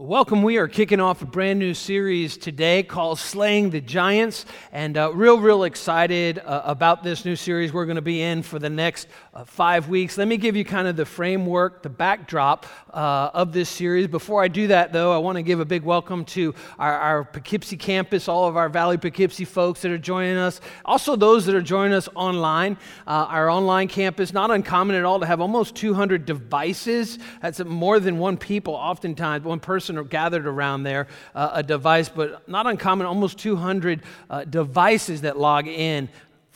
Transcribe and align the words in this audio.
Welcome. 0.00 0.44
We 0.44 0.58
are 0.58 0.68
kicking 0.68 1.00
off 1.00 1.22
a 1.22 1.26
brand 1.26 1.58
new 1.58 1.74
series 1.74 2.36
today 2.36 2.84
called 2.84 3.18
Slaying 3.18 3.70
the 3.70 3.80
Giants. 3.80 4.46
And 4.70 4.96
uh, 4.96 5.12
real, 5.12 5.40
real 5.40 5.64
excited 5.64 6.38
uh, 6.38 6.62
about 6.66 7.02
this 7.02 7.24
new 7.24 7.34
series 7.34 7.72
we're 7.72 7.84
going 7.84 7.96
to 7.96 8.00
be 8.00 8.22
in 8.22 8.44
for 8.44 8.60
the 8.60 8.70
next 8.70 9.08
uh, 9.34 9.42
five 9.44 9.88
weeks. 9.88 10.16
Let 10.16 10.28
me 10.28 10.36
give 10.36 10.54
you 10.54 10.64
kind 10.64 10.86
of 10.86 10.94
the 10.94 11.04
framework, 11.04 11.82
the 11.82 11.88
backdrop 11.88 12.66
uh, 12.94 13.30
of 13.34 13.52
this 13.52 13.68
series. 13.68 14.06
Before 14.06 14.40
I 14.40 14.46
do 14.46 14.68
that, 14.68 14.92
though, 14.92 15.12
I 15.12 15.18
want 15.18 15.34
to 15.34 15.42
give 15.42 15.58
a 15.58 15.64
big 15.64 15.82
welcome 15.82 16.24
to 16.26 16.54
our, 16.78 16.96
our 16.96 17.24
Poughkeepsie 17.24 17.76
campus, 17.76 18.28
all 18.28 18.46
of 18.46 18.56
our 18.56 18.68
Valley 18.68 18.98
Poughkeepsie 18.98 19.46
folks 19.46 19.82
that 19.82 19.90
are 19.90 19.98
joining 19.98 20.36
us, 20.36 20.60
also 20.84 21.16
those 21.16 21.44
that 21.46 21.56
are 21.56 21.60
joining 21.60 21.94
us 21.94 22.08
online. 22.14 22.76
Uh, 23.04 23.26
our 23.28 23.50
online 23.50 23.88
campus, 23.88 24.32
not 24.32 24.52
uncommon 24.52 24.94
at 24.94 25.04
all 25.04 25.18
to 25.18 25.26
have 25.26 25.40
almost 25.40 25.74
200 25.74 26.24
devices. 26.24 27.18
That's 27.42 27.58
more 27.64 27.98
than 27.98 28.18
one 28.18 28.36
people, 28.36 28.74
oftentimes, 28.74 29.44
one 29.44 29.58
person 29.58 29.87
person 29.88 30.08
gathered 30.08 30.46
around 30.46 30.82
there, 30.82 31.06
uh, 31.34 31.50
a 31.54 31.62
device, 31.62 32.08
but 32.08 32.48
not 32.48 32.66
uncommon, 32.66 33.06
almost 33.06 33.38
200 33.38 34.02
uh, 34.28 34.44
devices 34.44 35.22
that 35.22 35.38
log 35.38 35.66
in 35.66 36.08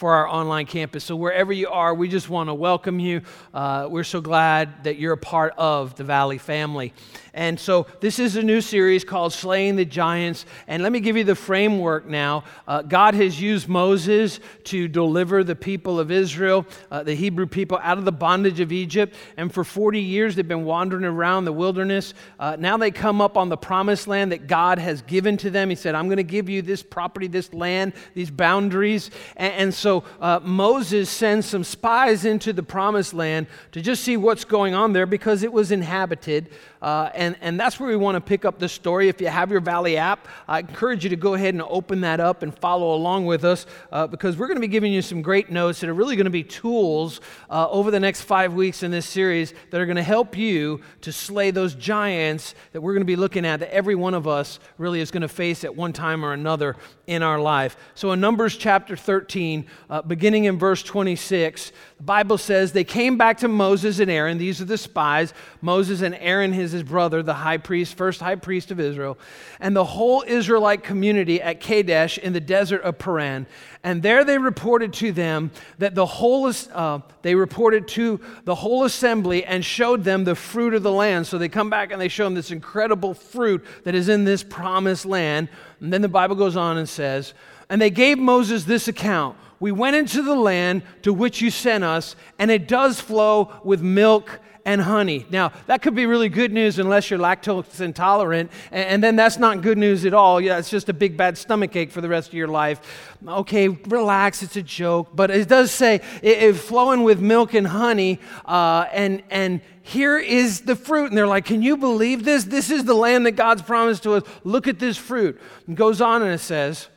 for 0.02 0.14
our 0.14 0.26
online 0.26 0.66
campus. 0.66 1.04
So, 1.04 1.14
wherever 1.14 1.52
you 1.52 1.68
are, 1.68 1.94
we 1.94 2.08
just 2.08 2.28
want 2.28 2.48
to 2.48 2.54
welcome 2.54 2.98
you. 2.98 3.20
Uh, 3.54 3.86
we're 3.88 4.02
so 4.02 4.20
glad 4.20 4.82
that 4.82 4.98
you're 4.98 5.12
a 5.12 5.16
part 5.16 5.54
of 5.56 5.94
the 5.94 6.02
Valley 6.02 6.38
family. 6.38 6.92
And 7.34 7.58
so, 7.58 7.86
this 8.00 8.18
is 8.18 8.34
a 8.34 8.42
new 8.42 8.60
series 8.60 9.04
called 9.04 9.32
Slaying 9.32 9.76
the 9.76 9.84
Giants. 9.84 10.44
And 10.66 10.82
let 10.82 10.90
me 10.90 10.98
give 10.98 11.16
you 11.16 11.22
the 11.22 11.36
framework 11.36 12.04
now. 12.04 12.42
Uh, 12.66 12.82
God 12.82 13.14
has 13.14 13.40
used 13.40 13.68
Moses 13.68 14.40
to 14.64 14.88
deliver 14.88 15.44
the 15.44 15.54
people 15.54 16.00
of 16.00 16.10
Israel, 16.10 16.66
uh, 16.90 17.04
the 17.04 17.14
Hebrew 17.14 17.46
people, 17.46 17.78
out 17.80 17.96
of 17.96 18.04
the 18.04 18.10
bondage 18.10 18.58
of 18.58 18.72
Egypt. 18.72 19.14
And 19.36 19.54
for 19.54 19.62
40 19.62 20.00
years, 20.00 20.34
they've 20.34 20.48
been 20.48 20.64
wandering 20.64 21.04
around 21.04 21.44
the 21.44 21.52
wilderness. 21.52 22.12
Uh, 22.40 22.56
now 22.58 22.76
they 22.76 22.90
come 22.90 23.20
up 23.20 23.36
on 23.36 23.50
the 23.50 23.56
promised 23.56 24.08
land 24.08 24.32
that 24.32 24.48
God 24.48 24.80
has 24.80 25.00
given 25.02 25.36
to 25.36 25.50
them. 25.50 25.70
He 25.70 25.76
said, 25.76 25.94
I'm 25.94 26.08
going 26.08 26.16
to 26.16 26.24
give 26.24 26.48
you 26.48 26.60
this 26.60 26.82
property, 26.82 27.28
this 27.28 27.54
land, 27.54 27.92
these 28.14 28.32
boundaries. 28.32 29.12
And, 29.36 29.52
and 29.52 29.74
so, 29.74 29.91
so 29.92 30.04
uh, 30.22 30.40
Moses 30.42 31.10
sends 31.10 31.46
some 31.46 31.64
spies 31.64 32.24
into 32.24 32.54
the 32.54 32.62
promised 32.62 33.12
land 33.12 33.46
to 33.72 33.82
just 33.82 34.02
see 34.02 34.16
what's 34.16 34.42
going 34.42 34.72
on 34.72 34.94
there 34.94 35.04
because 35.04 35.42
it 35.42 35.52
was 35.52 35.70
inhabited. 35.70 36.48
Uh, 36.80 37.10
and, 37.14 37.36
and 37.42 37.60
that's 37.60 37.78
where 37.78 37.88
we 37.88 37.94
want 37.94 38.16
to 38.16 38.20
pick 38.20 38.46
up 38.46 38.58
the 38.58 38.68
story. 38.68 39.08
If 39.08 39.20
you 39.20 39.28
have 39.28 39.50
your 39.50 39.60
Valley 39.60 39.98
app, 39.98 40.26
I 40.48 40.60
encourage 40.60 41.04
you 41.04 41.10
to 41.10 41.16
go 41.16 41.34
ahead 41.34 41.52
and 41.52 41.62
open 41.62 42.00
that 42.00 42.20
up 42.20 42.42
and 42.42 42.58
follow 42.58 42.94
along 42.94 43.26
with 43.26 43.44
us 43.44 43.66
uh, 43.92 44.06
because 44.06 44.36
we're 44.36 44.48
going 44.48 44.56
to 44.56 44.62
be 44.62 44.66
giving 44.66 44.92
you 44.92 45.02
some 45.02 45.20
great 45.20 45.50
notes 45.50 45.80
that 45.80 45.90
are 45.90 45.94
really 45.94 46.16
going 46.16 46.24
to 46.24 46.30
be 46.30 46.42
tools 46.42 47.20
uh, 47.50 47.68
over 47.68 47.90
the 47.90 48.00
next 48.00 48.22
five 48.22 48.54
weeks 48.54 48.82
in 48.82 48.90
this 48.90 49.06
series 49.06 49.52
that 49.70 49.80
are 49.80 49.86
going 49.86 49.96
to 49.96 50.02
help 50.02 50.36
you 50.36 50.80
to 51.02 51.12
slay 51.12 51.50
those 51.50 51.74
giants 51.74 52.54
that 52.72 52.80
we're 52.80 52.94
going 52.94 53.02
to 53.02 53.04
be 53.04 53.16
looking 53.16 53.44
at 53.44 53.60
that 53.60 53.72
every 53.72 53.94
one 53.94 54.14
of 54.14 54.26
us 54.26 54.58
really 54.78 55.00
is 55.00 55.10
going 55.10 55.20
to 55.20 55.28
face 55.28 55.62
at 55.62 55.76
one 55.76 55.92
time 55.92 56.24
or 56.24 56.32
another 56.32 56.76
in 57.06 57.22
our 57.22 57.38
life. 57.38 57.76
So 57.94 58.10
in 58.10 58.20
Numbers 58.20 58.56
chapter 58.56 58.96
13, 58.96 59.66
uh, 59.90 60.02
beginning 60.02 60.44
in 60.44 60.58
verse 60.58 60.82
26, 60.82 61.72
the 61.98 62.02
Bible 62.02 62.38
says 62.38 62.72
they 62.72 62.84
came 62.84 63.16
back 63.16 63.38
to 63.38 63.48
Moses 63.48 63.98
and 63.98 64.10
Aaron. 64.10 64.38
These 64.38 64.60
are 64.60 64.64
the 64.64 64.78
spies. 64.78 65.34
Moses 65.60 66.02
and 66.02 66.14
Aaron, 66.14 66.52
his, 66.52 66.72
his 66.72 66.82
brother, 66.82 67.22
the 67.22 67.34
high 67.34 67.58
priest, 67.58 67.96
first 67.96 68.20
high 68.20 68.36
priest 68.36 68.70
of 68.70 68.80
Israel, 68.80 69.18
and 69.60 69.76
the 69.76 69.84
whole 69.84 70.24
Israelite 70.26 70.82
community 70.82 71.40
at 71.42 71.60
Kadesh 71.60 72.18
in 72.18 72.32
the 72.32 72.40
desert 72.40 72.82
of 72.82 72.98
Paran. 72.98 73.46
And 73.84 74.02
there 74.02 74.24
they 74.24 74.38
reported 74.38 74.92
to 74.94 75.12
them 75.12 75.50
that 75.78 75.94
the 75.94 76.06
whole, 76.06 76.50
uh, 76.72 77.00
they 77.22 77.34
reported 77.34 77.88
to 77.88 78.20
the 78.44 78.54
whole 78.54 78.84
assembly 78.84 79.44
and 79.44 79.64
showed 79.64 80.04
them 80.04 80.24
the 80.24 80.36
fruit 80.36 80.74
of 80.74 80.82
the 80.82 80.92
land. 80.92 81.26
So 81.26 81.36
they 81.36 81.48
come 81.48 81.68
back 81.68 81.90
and 81.90 82.00
they 82.00 82.08
show 82.08 82.24
them 82.24 82.34
this 82.34 82.50
incredible 82.50 83.14
fruit 83.14 83.64
that 83.84 83.94
is 83.94 84.08
in 84.08 84.24
this 84.24 84.42
promised 84.42 85.04
land. 85.04 85.48
And 85.80 85.92
then 85.92 86.02
the 86.02 86.08
Bible 86.08 86.36
goes 86.36 86.56
on 86.56 86.78
and 86.78 86.88
says, 86.88 87.34
and 87.68 87.80
they 87.80 87.90
gave 87.90 88.18
Moses 88.18 88.64
this 88.64 88.86
account 88.86 89.36
We 89.62 89.70
went 89.70 89.94
into 89.94 90.22
the 90.22 90.34
land 90.34 90.82
to 91.02 91.12
which 91.12 91.40
you 91.40 91.48
sent 91.48 91.84
us, 91.84 92.16
and 92.36 92.50
it 92.50 92.66
does 92.66 93.00
flow 93.00 93.52
with 93.62 93.80
milk 93.80 94.40
and 94.64 94.80
honey. 94.80 95.24
Now, 95.30 95.52
that 95.68 95.82
could 95.82 95.94
be 95.94 96.04
really 96.04 96.28
good 96.28 96.52
news 96.52 96.80
unless 96.80 97.08
you're 97.10 97.20
lactose 97.20 97.80
intolerant, 97.80 98.50
and, 98.72 99.04
then 99.04 99.14
that's 99.14 99.38
not 99.38 99.62
good 99.62 99.78
news 99.78 100.04
at 100.04 100.14
all. 100.14 100.40
Yeah, 100.40 100.58
it's 100.58 100.68
just 100.68 100.88
a 100.88 100.92
big 100.92 101.16
bad 101.16 101.38
stomach 101.38 101.76
ache 101.76 101.92
for 101.92 102.00
the 102.00 102.08
rest 102.08 102.26
of 102.30 102.34
your 102.34 102.48
life. 102.48 102.80
Okay, 103.24 103.68
relax, 103.68 104.42
it's 104.42 104.56
a 104.56 104.64
joke, 104.64 105.10
but 105.14 105.30
it 105.30 105.46
does 105.46 105.70
say 105.70 106.00
it, 106.22 106.42
it 106.42 106.56
flowing 106.56 107.04
with 107.04 107.20
milk 107.20 107.54
and 107.54 107.68
honey, 107.68 108.18
uh, 108.44 108.86
and 108.92 109.22
and 109.30 109.60
here 109.82 110.18
is 110.18 110.62
the 110.62 110.74
fruit. 110.74 111.10
And 111.10 111.16
they're 111.16 111.28
like, 111.28 111.44
Can 111.44 111.62
you 111.62 111.76
believe 111.76 112.24
this? 112.24 112.42
This 112.42 112.68
is 112.68 112.82
the 112.82 112.94
land 112.94 113.26
that 113.26 113.32
God's 113.32 113.62
promised 113.62 114.02
to 114.02 114.14
us. 114.14 114.24
Look 114.42 114.66
at 114.66 114.80
this 114.80 114.96
fruit. 114.96 115.40
And 115.68 115.76
goes 115.76 116.00
on 116.00 116.22
and 116.22 116.32
it 116.32 116.40
says, 116.40 116.88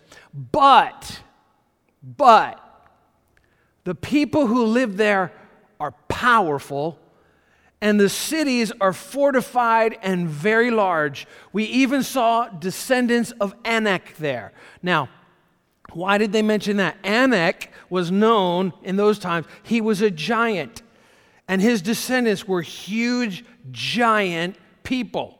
but, 0.51 1.21
but, 2.05 2.61
the 3.83 3.95
people 3.95 4.47
who 4.47 4.65
live 4.65 4.97
there 4.97 5.31
are 5.79 5.91
powerful, 6.07 6.99
and 7.81 7.99
the 7.99 8.09
cities 8.09 8.71
are 8.79 8.93
fortified 8.93 9.97
and 10.01 10.27
very 10.27 10.71
large. 10.71 11.27
We 11.51 11.65
even 11.65 12.03
saw 12.03 12.47
descendants 12.47 13.31
of 13.39 13.53
Anak 13.65 14.15
there. 14.17 14.53
Now, 14.81 15.09
why 15.93 16.17
did 16.17 16.31
they 16.31 16.41
mention 16.41 16.77
that? 16.77 16.97
Anak 17.03 17.71
was 17.89 18.11
known 18.11 18.73
in 18.83 18.95
those 18.95 19.19
times, 19.19 19.45
he 19.63 19.81
was 19.81 20.01
a 20.01 20.11
giant, 20.11 20.81
and 21.47 21.61
his 21.61 21.81
descendants 21.81 22.47
were 22.47 22.61
huge, 22.61 23.45
giant 23.71 24.57
people. 24.83 25.34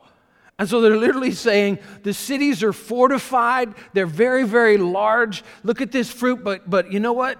And 0.57 0.69
so 0.69 0.79
they're 0.79 0.97
literally 0.97 1.31
saying 1.31 1.79
the 2.03 2.13
cities 2.13 2.63
are 2.63 2.71
fortified, 2.73 3.73
they're 3.93 4.05
very, 4.05 4.43
very 4.43 4.77
large. 4.77 5.43
Look 5.63 5.81
at 5.81 5.91
this 5.91 6.09
fruit, 6.11 6.43
but, 6.43 6.69
but 6.69 6.91
you 6.91 6.99
know 6.99 7.13
what? 7.13 7.37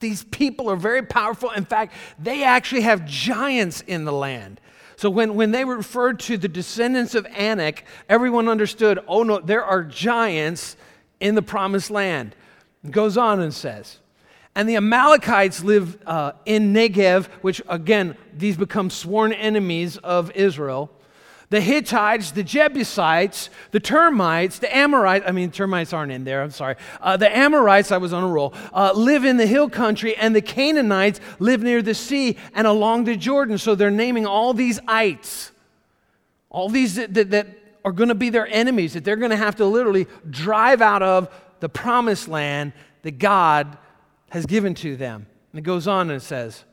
These 0.00 0.24
people 0.24 0.70
are 0.70 0.76
very 0.76 1.02
powerful. 1.02 1.50
In 1.50 1.64
fact, 1.64 1.94
they 2.18 2.42
actually 2.42 2.82
have 2.82 3.06
giants 3.06 3.80
in 3.82 4.04
the 4.04 4.12
land. 4.12 4.60
So 4.96 5.08
when, 5.08 5.34
when 5.34 5.50
they 5.50 5.64
referred 5.64 6.20
to 6.20 6.36
the 6.36 6.48
descendants 6.48 7.14
of 7.14 7.26
Anak, 7.34 7.84
everyone 8.08 8.48
understood 8.48 8.98
oh 9.08 9.22
no, 9.22 9.40
there 9.40 9.64
are 9.64 9.82
giants 9.82 10.76
in 11.20 11.34
the 11.34 11.42
promised 11.42 11.90
land. 11.90 12.34
It 12.84 12.90
goes 12.90 13.16
on 13.16 13.40
and 13.40 13.52
says, 13.52 13.98
and 14.54 14.68
the 14.68 14.76
Amalekites 14.76 15.62
live 15.64 15.96
uh, 16.06 16.32
in 16.44 16.74
Negev, 16.74 17.26
which 17.40 17.62
again, 17.68 18.16
these 18.34 18.58
become 18.58 18.90
sworn 18.90 19.32
enemies 19.32 19.96
of 19.98 20.30
Israel 20.32 20.90
the 21.50 21.60
Hittites, 21.60 22.30
the 22.30 22.44
Jebusites, 22.44 23.50
the 23.72 23.80
termites, 23.80 24.60
the 24.60 24.74
Amorites, 24.74 25.24
I 25.26 25.32
mean, 25.32 25.50
termites 25.50 25.92
aren't 25.92 26.12
in 26.12 26.22
there, 26.22 26.42
I'm 26.42 26.52
sorry. 26.52 26.76
Uh, 27.00 27.16
the 27.16 27.36
Amorites, 27.36 27.90
I 27.90 27.96
was 27.96 28.12
on 28.12 28.22
a 28.22 28.28
roll, 28.28 28.54
uh, 28.72 28.92
live 28.94 29.24
in 29.24 29.36
the 29.36 29.46
hill 29.46 29.68
country, 29.68 30.16
and 30.16 30.34
the 30.34 30.42
Canaanites 30.42 31.20
live 31.40 31.60
near 31.62 31.82
the 31.82 31.94
sea 31.94 32.36
and 32.54 32.68
along 32.68 33.04
the 33.04 33.16
Jordan. 33.16 33.58
So 33.58 33.74
they're 33.74 33.90
naming 33.90 34.26
all 34.26 34.54
these 34.54 34.78
ites, 34.86 35.50
all 36.50 36.68
these 36.68 36.94
that, 36.94 37.14
that, 37.14 37.30
that 37.30 37.48
are 37.84 37.92
going 37.92 38.10
to 38.10 38.14
be 38.14 38.30
their 38.30 38.46
enemies, 38.46 38.92
that 38.92 39.04
they're 39.04 39.16
going 39.16 39.30
to 39.30 39.36
have 39.36 39.56
to 39.56 39.66
literally 39.66 40.06
drive 40.30 40.80
out 40.80 41.02
of 41.02 41.28
the 41.58 41.68
promised 41.68 42.28
land 42.28 42.72
that 43.02 43.18
God 43.18 43.76
has 44.30 44.46
given 44.46 44.74
to 44.74 44.96
them. 44.96 45.26
And 45.52 45.58
it 45.58 45.62
goes 45.62 45.88
on 45.88 46.10
and 46.10 46.22
it 46.22 46.24
says, 46.24 46.64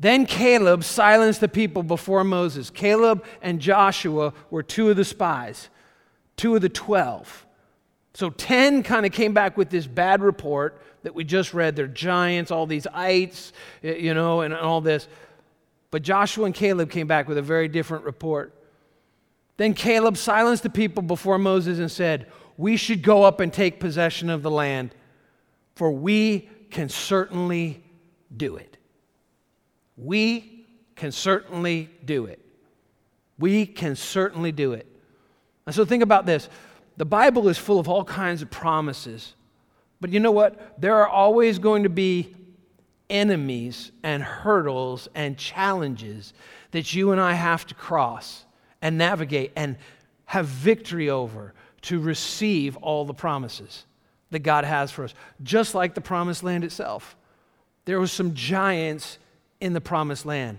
then 0.00 0.24
Caleb 0.24 0.82
silenced 0.82 1.42
the 1.42 1.48
people 1.48 1.82
before 1.82 2.24
Moses. 2.24 2.70
Caleb 2.70 3.22
and 3.42 3.60
Joshua 3.60 4.32
were 4.50 4.62
two 4.62 4.88
of 4.88 4.96
the 4.96 5.04
spies, 5.04 5.68
two 6.36 6.56
of 6.56 6.62
the 6.62 6.70
12. 6.70 7.46
So 8.14 8.30
10 8.30 8.82
kind 8.82 9.04
of 9.04 9.12
came 9.12 9.34
back 9.34 9.58
with 9.58 9.68
this 9.68 9.86
bad 9.86 10.22
report 10.22 10.80
that 11.02 11.14
we 11.14 11.22
just 11.22 11.52
read. 11.52 11.76
They're 11.76 11.86
giants, 11.86 12.50
all 12.50 12.66
these 12.66 12.86
ites, 12.86 13.52
you 13.82 14.14
know, 14.14 14.40
and 14.40 14.54
all 14.54 14.80
this. 14.80 15.06
But 15.90 16.02
Joshua 16.02 16.46
and 16.46 16.54
Caleb 16.54 16.90
came 16.90 17.06
back 17.06 17.28
with 17.28 17.36
a 17.36 17.42
very 17.42 17.68
different 17.68 18.04
report. 18.04 18.54
Then 19.58 19.74
Caleb 19.74 20.16
silenced 20.16 20.62
the 20.62 20.70
people 20.70 21.02
before 21.02 21.36
Moses 21.36 21.78
and 21.78 21.90
said, 21.90 22.26
We 22.56 22.78
should 22.78 23.02
go 23.02 23.22
up 23.24 23.38
and 23.40 23.52
take 23.52 23.80
possession 23.80 24.30
of 24.30 24.42
the 24.42 24.50
land, 24.50 24.94
for 25.74 25.92
we 25.92 26.48
can 26.70 26.88
certainly 26.88 27.84
do 28.34 28.56
it. 28.56 28.69
We 30.02 30.66
can 30.96 31.12
certainly 31.12 31.90
do 32.04 32.26
it. 32.26 32.44
We 33.38 33.66
can 33.66 33.96
certainly 33.96 34.52
do 34.52 34.72
it. 34.72 34.86
And 35.66 35.74
so 35.74 35.84
think 35.84 36.02
about 36.02 36.26
this 36.26 36.48
the 36.96 37.04
Bible 37.04 37.48
is 37.48 37.56
full 37.56 37.78
of 37.78 37.88
all 37.88 38.04
kinds 38.04 38.42
of 38.42 38.50
promises. 38.50 39.34
But 40.00 40.10
you 40.10 40.20
know 40.20 40.32
what? 40.32 40.80
There 40.80 40.96
are 40.96 41.08
always 41.08 41.58
going 41.58 41.82
to 41.84 41.88
be 41.88 42.34
enemies 43.08 43.90
and 44.02 44.22
hurdles 44.22 45.08
and 45.14 45.36
challenges 45.36 46.32
that 46.70 46.94
you 46.94 47.12
and 47.12 47.20
I 47.20 47.34
have 47.34 47.66
to 47.66 47.74
cross 47.74 48.44
and 48.80 48.96
navigate 48.96 49.52
and 49.56 49.76
have 50.26 50.46
victory 50.46 51.10
over 51.10 51.54
to 51.82 51.98
receive 51.98 52.76
all 52.78 53.04
the 53.04 53.14
promises 53.14 53.84
that 54.30 54.40
God 54.40 54.64
has 54.64 54.90
for 54.90 55.04
us, 55.04 55.14
just 55.42 55.74
like 55.74 55.94
the 55.94 56.00
promised 56.00 56.42
land 56.42 56.64
itself. 56.64 57.16
There 57.84 57.98
were 57.98 58.06
some 58.06 58.34
giants 58.34 59.18
in 59.60 59.72
the 59.72 59.80
promised 59.80 60.26
land. 60.26 60.58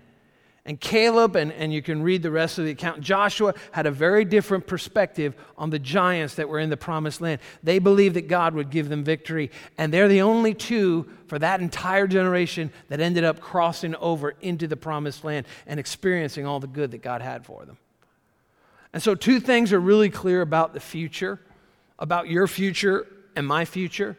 And 0.63 0.79
Caleb, 0.79 1.35
and, 1.35 1.51
and 1.53 1.73
you 1.73 1.81
can 1.81 2.03
read 2.03 2.21
the 2.21 2.29
rest 2.29 2.59
of 2.59 2.65
the 2.65 2.71
account, 2.71 3.01
Joshua 3.01 3.55
had 3.71 3.87
a 3.87 3.91
very 3.91 4.23
different 4.23 4.67
perspective 4.67 5.33
on 5.57 5.71
the 5.71 5.79
giants 5.79 6.35
that 6.35 6.47
were 6.47 6.59
in 6.59 6.69
the 6.69 6.77
promised 6.77 7.19
land. 7.19 7.41
They 7.63 7.79
believed 7.79 8.15
that 8.15 8.27
God 8.27 8.53
would 8.53 8.69
give 8.69 8.87
them 8.87 9.03
victory, 9.03 9.49
and 9.79 9.91
they're 9.91 10.07
the 10.07 10.21
only 10.21 10.53
two 10.53 11.09
for 11.25 11.39
that 11.39 11.61
entire 11.61 12.05
generation 12.05 12.71
that 12.89 12.99
ended 12.99 13.23
up 13.23 13.39
crossing 13.39 13.95
over 13.95 14.35
into 14.41 14.67
the 14.67 14.77
promised 14.77 15.23
land 15.23 15.47
and 15.65 15.79
experiencing 15.79 16.45
all 16.45 16.59
the 16.59 16.67
good 16.67 16.91
that 16.91 17.01
God 17.01 17.23
had 17.23 17.43
for 17.43 17.65
them. 17.65 17.77
And 18.93 19.01
so, 19.01 19.15
two 19.15 19.39
things 19.39 19.73
are 19.73 19.79
really 19.79 20.09
clear 20.09 20.41
about 20.41 20.73
the 20.73 20.79
future, 20.79 21.39
about 21.97 22.27
your 22.27 22.45
future 22.45 23.07
and 23.35 23.47
my 23.47 23.65
future. 23.65 24.15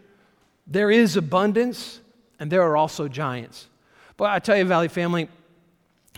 There 0.66 0.90
is 0.90 1.16
abundance, 1.16 2.00
and 2.40 2.50
there 2.50 2.62
are 2.62 2.76
also 2.76 3.06
giants. 3.06 3.68
But 4.22 4.30
I 4.30 4.38
tell 4.38 4.56
you, 4.56 4.64
Valley 4.64 4.86
family, 4.86 5.28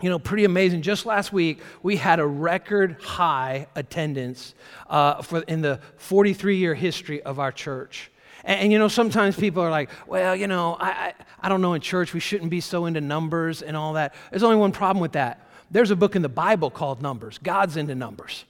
you 0.02 0.10
know, 0.10 0.18
pretty 0.18 0.44
amazing. 0.44 0.82
Just 0.82 1.06
last 1.06 1.32
week, 1.32 1.60
we 1.82 1.96
had 1.96 2.20
a 2.20 2.26
record 2.26 3.00
high 3.00 3.66
attendance 3.74 4.54
uh, 4.90 5.22
for, 5.22 5.40
in 5.40 5.62
the 5.62 5.80
43 5.96 6.58
year 6.58 6.74
history 6.74 7.22
of 7.22 7.38
our 7.38 7.50
church. 7.50 8.10
And, 8.44 8.60
and, 8.60 8.72
you 8.72 8.78
know, 8.78 8.88
sometimes 8.88 9.36
people 9.36 9.62
are 9.62 9.70
like, 9.70 9.88
well, 10.06 10.36
you 10.36 10.46
know, 10.46 10.74
I, 10.74 10.88
I, 10.90 11.14
I 11.40 11.48
don't 11.48 11.62
know 11.62 11.72
in 11.72 11.80
church, 11.80 12.12
we 12.12 12.20
shouldn't 12.20 12.50
be 12.50 12.60
so 12.60 12.84
into 12.84 13.00
numbers 13.00 13.62
and 13.62 13.74
all 13.74 13.94
that. 13.94 14.14
There's 14.30 14.42
only 14.42 14.56
one 14.56 14.72
problem 14.72 15.00
with 15.00 15.12
that. 15.12 15.48
There's 15.70 15.90
a 15.90 15.96
book 15.96 16.14
in 16.14 16.20
the 16.20 16.28
Bible 16.28 16.68
called 16.68 17.00
Numbers. 17.00 17.38
God's 17.38 17.78
into 17.78 17.94
numbers. 17.94 18.44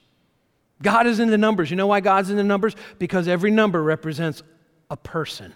God 0.81 1.07
is 1.07 1.21
into 1.21 1.37
numbers. 1.37 1.69
You 1.69 1.77
know 1.77 1.87
why 1.87 2.01
God's 2.01 2.29
into 2.29 2.43
numbers? 2.43 2.75
Because 2.99 3.29
every 3.29 3.51
number 3.51 3.81
represents 3.81 4.43
a 4.89 4.97
person. 4.97 5.53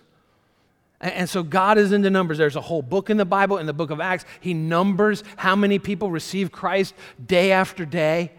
And 1.01 1.29
so 1.29 1.43
God 1.43 1.77
is 1.77 1.93
into 1.93 2.09
numbers. 2.09 2.37
There's 2.37 2.57
a 2.57 2.61
whole 2.61 2.81
book 2.81 3.09
in 3.09 3.17
the 3.17 3.25
Bible, 3.25 3.57
in 3.57 3.65
the 3.65 3.73
book 3.73 3.89
of 3.89 4.01
Acts. 4.01 4.25
He 4.41 4.53
numbers 4.53 5.23
how 5.37 5.55
many 5.55 5.79
people 5.79 6.11
receive 6.11 6.51
Christ 6.51 6.93
day 7.25 7.53
after 7.53 7.85
day 7.85 8.33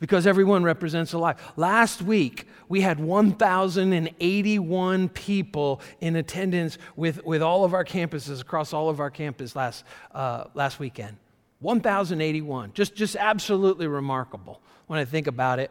because 0.00 0.26
everyone 0.26 0.64
represents 0.64 1.12
a 1.12 1.18
life. 1.18 1.40
Last 1.56 2.02
week, 2.02 2.48
we 2.68 2.80
had 2.80 2.98
1,081 2.98 5.08
people 5.10 5.80
in 6.00 6.16
attendance 6.16 6.76
with, 6.96 7.24
with 7.24 7.40
all 7.42 7.64
of 7.64 7.72
our 7.74 7.84
campuses 7.84 8.40
across 8.40 8.72
all 8.72 8.88
of 8.88 8.98
our 8.98 9.10
campus 9.10 9.54
last, 9.54 9.84
uh, 10.12 10.46
last 10.54 10.80
weekend. 10.80 11.16
1,081. 11.60 12.72
Just, 12.72 12.96
just 12.96 13.14
absolutely 13.16 13.86
remarkable 13.86 14.62
when 14.86 14.98
I 14.98 15.04
think 15.04 15.26
about 15.26 15.58
it. 15.58 15.70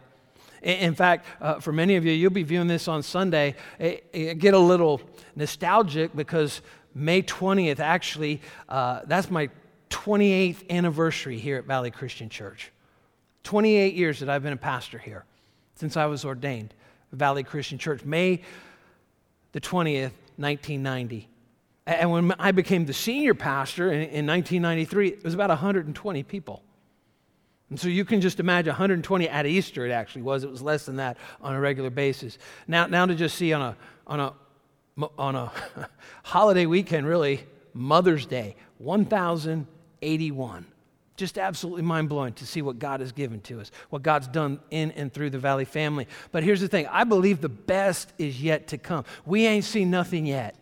In 0.62 0.94
fact, 0.94 1.26
uh, 1.40 1.60
for 1.60 1.72
many 1.72 1.96
of 1.96 2.06
you, 2.06 2.12
you'll 2.12 2.32
be 2.32 2.44
viewing 2.44 2.68
this 2.68 2.88
on 2.88 3.02
Sunday. 3.04 3.56
It, 3.78 4.06
it 4.12 4.40
get 4.40 4.54
a 4.54 4.60
little 4.60 5.02
nostalgic 5.36 6.16
because 6.16 6.62
May 6.94 7.22
20th, 7.22 7.80
actually, 7.80 8.42
uh, 8.68 9.02
that's 9.06 9.32
my 9.32 9.50
28th 9.90 10.70
anniversary 10.70 11.38
here 11.38 11.58
at 11.58 11.66
Valley 11.66 11.92
Christian 11.92 12.30
Church. 12.30 12.72
28 13.44 13.94
years 13.94 14.20
that 14.20 14.30
I've 14.30 14.44
been 14.44 14.54
a 14.54 14.58
pastor 14.58 14.98
here 14.98 15.26
since 15.76 15.96
I 15.96 16.08
was 16.08 16.26
ordained, 16.26 16.74
Valley 17.14 17.44
Christian 17.44 17.78
Church. 17.78 18.04
May 18.04 18.42
the 19.54 19.62
20th, 19.62 20.12
1990. 20.38 21.28
And 21.86 22.12
when 22.12 22.32
I 22.38 22.52
became 22.52 22.86
the 22.86 22.94
senior 22.94 23.34
pastor 23.34 23.92
in, 23.92 24.02
in 24.02 24.28
1993, 24.28 25.08
it 25.08 25.24
was 25.24 25.34
about 25.34 25.50
120 25.50 26.24
people. 26.24 26.64
And 27.70 27.80
so 27.80 27.88
you 27.88 28.04
can 28.04 28.20
just 28.20 28.40
imagine 28.40 28.72
120 28.72 29.30
at 29.30 29.46
Easter, 29.46 29.86
it 29.86 29.92
actually 29.92 30.24
was. 30.24 30.44
It 30.44 30.50
was 30.50 30.62
less 30.62 30.86
than 30.86 30.96
that 30.96 31.18
on 31.42 31.54
a 31.54 31.60
regular 31.60 31.90
basis. 31.90 32.38
Now, 32.68 32.88
now 32.88 33.06
to 33.06 33.14
just 33.14 33.38
see 33.38 33.54
on 33.54 33.62
a, 33.62 33.78
on 34.08 34.20
a, 34.20 34.34
on 35.18 35.36
a 35.36 35.52
holiday 36.24 36.66
weekend, 36.66 37.06
really, 37.06 37.46
Mother's 37.74 38.26
Day, 38.26 38.56
1,081. 38.80 40.66
Just 41.16 41.38
absolutely 41.38 41.84
mind 41.84 42.10
blowing 42.10 42.34
to 42.34 42.48
see 42.48 42.62
what 42.62 42.80
God 42.80 43.02
has 43.02 43.12
given 43.12 43.42
to 43.42 43.60
us, 43.60 43.72
what 43.90 44.02
God's 44.02 44.28
done 44.28 44.60
in 44.72 44.92
and 44.92 45.14
through 45.14 45.30
the 45.30 45.38
Valley 45.38 45.66
family. 45.66 46.08
But 46.32 46.44
here's 46.44 46.62
the 46.62 46.70
thing 46.70 46.88
I 46.88 47.04
believe 47.04 47.42
the 47.42 47.50
best 47.50 48.14
is 48.18 48.42
yet 48.42 48.68
to 48.70 48.78
come. 48.78 49.04
We 49.26 49.46
ain't 49.46 49.66
seen 49.66 49.92
nothing 49.92 50.26
yet. 50.26 50.56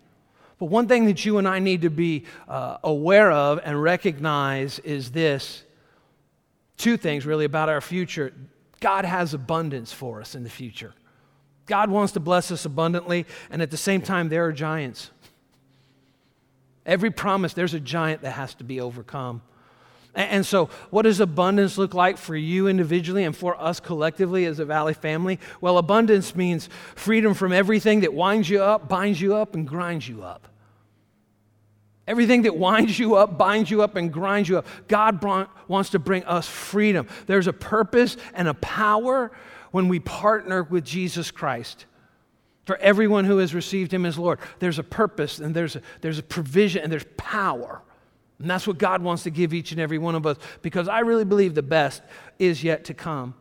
But 0.57 0.65
one 0.65 0.87
thing 0.87 1.05
that 1.05 1.23
you 1.23 1.37
and 1.37 1.47
I 1.47 1.59
need 1.59 1.83
to 1.83 1.91
be 1.91 2.25
uh, 2.47 2.79
aware 2.83 3.31
of 3.31 3.59
and 3.63 3.79
recognize 3.81 4.79
is 4.79 5.11
this 5.11 5.63
two 6.77 6.97
things 6.97 7.25
really 7.25 7.45
about 7.45 7.69
our 7.69 7.81
future. 7.81 8.33
God 8.79 9.05
has 9.05 9.33
abundance 9.33 9.91
for 9.91 10.21
us 10.21 10.35
in 10.35 10.43
the 10.43 10.49
future. 10.49 10.93
God 11.65 11.89
wants 11.89 12.13
to 12.13 12.19
bless 12.19 12.51
us 12.51 12.65
abundantly, 12.65 13.25
and 13.49 13.61
at 13.61 13.71
the 13.71 13.77
same 13.77 14.01
time, 14.01 14.29
there 14.29 14.45
are 14.45 14.53
giants. 14.53 15.11
Every 16.85 17.11
promise, 17.11 17.53
there's 17.53 17.73
a 17.73 17.79
giant 17.79 18.21
that 18.21 18.31
has 18.31 18.53
to 18.55 18.63
be 18.63 18.79
overcome. 18.79 19.41
And 20.15 20.43
so, 20.45 20.71
what 20.89 21.03
does 21.03 21.19
abundance 21.19 21.77
look 21.77 21.93
like 21.93 22.17
for 22.17 22.35
you 22.35 22.67
individually 22.67 23.23
and 23.23 23.35
for 23.35 23.59
us 23.61 23.79
collectively 23.79 24.45
as 24.45 24.57
a 24.57 24.65
Valley 24.65 24.95
family? 24.95 25.39
Well, 25.61 25.77
abundance 25.77 26.35
means 26.35 26.69
freedom 26.95 27.35
from 27.35 27.53
everything 27.53 27.99
that 27.99 28.13
winds 28.13 28.49
you 28.49 28.63
up, 28.63 28.89
binds 28.89 29.21
you 29.21 29.35
up, 29.35 29.53
and 29.53 29.67
grinds 29.67 30.07
you 30.07 30.23
up. 30.23 30.47
Everything 32.07 32.43
that 32.43 32.55
winds 32.55 32.97
you 32.97 33.15
up, 33.15 33.37
binds 33.37 33.69
you 33.69 33.81
up, 33.81 33.97
and 33.97 34.11
grinds 34.11 34.47
you 34.47 34.57
up. 34.57 34.65
God 34.87 35.23
wants 35.67 35.89
to 35.89 35.99
bring 35.99 36.23
us 36.23 36.47
freedom. 36.47 37.07
There's 37.25 37.47
a 37.47 37.53
purpose 37.53 38.15
and 38.33 38.47
a 38.47 38.53
power 38.53 39.31
when 39.71 39.89
we 39.89 39.99
partner 39.99 40.63
with 40.63 40.85
Jesus 40.85 41.31
Christ. 41.31 41.85
For 42.65 42.77
everyone 42.77 43.25
who 43.25 43.37
has 43.37 43.53
received 43.53 43.93
him 43.93 44.05
as 44.05 44.17
Lord, 44.17 44.39
there's 44.59 44.79
a 44.79 44.83
purpose 44.83 45.39
and 45.39 45.55
there's 45.55 45.75
a, 45.75 45.81
there's 46.01 46.19
a 46.19 46.23
provision 46.23 46.83
and 46.83 46.91
there's 46.91 47.05
power. 47.17 47.81
And 48.39 48.49
that's 48.49 48.67
what 48.67 48.77
God 48.77 49.01
wants 49.01 49.23
to 49.23 49.29
give 49.29 49.53
each 49.53 49.71
and 49.71 49.81
every 49.81 49.97
one 49.97 50.15
of 50.15 50.25
us 50.25 50.37
because 50.61 50.87
I 50.87 50.99
really 50.99 51.25
believe 51.25 51.55
the 51.55 51.63
best 51.63 52.03
is 52.39 52.63
yet 52.63 52.85
to 52.85 52.93
come. 52.93 53.33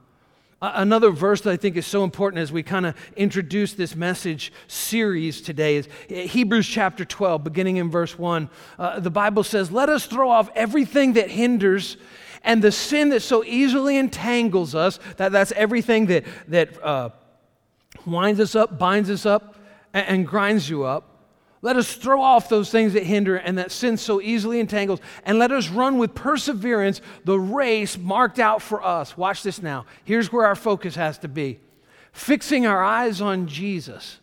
Another 0.62 1.10
verse 1.10 1.42
that 1.42 1.50
I 1.50 1.56
think 1.58 1.76
is 1.76 1.86
so 1.86 2.02
important 2.02 2.40
as 2.40 2.50
we 2.50 2.62
kind 2.62 2.86
of 2.86 2.96
introduce 3.14 3.74
this 3.74 3.94
message 3.94 4.54
series 4.68 5.42
today 5.42 5.76
is 5.76 5.88
Hebrews 6.08 6.66
chapter 6.66 7.04
12, 7.04 7.44
beginning 7.44 7.76
in 7.76 7.90
verse 7.90 8.18
1. 8.18 8.48
Uh, 8.78 9.00
the 9.00 9.10
Bible 9.10 9.42
says, 9.44 9.70
Let 9.70 9.90
us 9.90 10.06
throw 10.06 10.30
off 10.30 10.48
everything 10.54 11.12
that 11.12 11.30
hinders 11.30 11.98
and 12.42 12.62
the 12.62 12.72
sin 12.72 13.10
that 13.10 13.20
so 13.20 13.44
easily 13.44 13.98
entangles 13.98 14.74
us. 14.74 14.98
That, 15.18 15.32
that's 15.32 15.52
everything 15.52 16.06
that, 16.06 16.24
that 16.48 16.82
uh, 16.82 17.10
winds 18.06 18.40
us 18.40 18.54
up, 18.54 18.78
binds 18.78 19.10
us 19.10 19.26
up, 19.26 19.56
and, 19.92 20.06
and 20.08 20.26
grinds 20.26 20.70
you 20.70 20.84
up 20.84 21.15
let 21.62 21.76
us 21.76 21.94
throw 21.94 22.20
off 22.20 22.48
those 22.48 22.70
things 22.70 22.92
that 22.92 23.04
hinder 23.04 23.36
and 23.36 23.58
that 23.58 23.72
sin 23.72 23.96
so 23.96 24.20
easily 24.20 24.60
entangles, 24.60 25.00
and 25.24 25.38
let 25.38 25.52
us 25.52 25.68
run 25.68 25.98
with 25.98 26.14
perseverance 26.14 27.00
the 27.24 27.38
race 27.38 27.98
marked 27.98 28.38
out 28.38 28.62
for 28.62 28.84
us. 28.84 29.16
Watch 29.16 29.42
this 29.42 29.62
now. 29.62 29.86
Here's 30.04 30.32
where 30.32 30.46
our 30.46 30.54
focus 30.54 30.94
has 30.96 31.18
to 31.18 31.28
be 31.28 31.58
fixing 32.12 32.66
our 32.66 32.82
eyes 32.82 33.20
on 33.20 33.46
Jesus, 33.46 34.20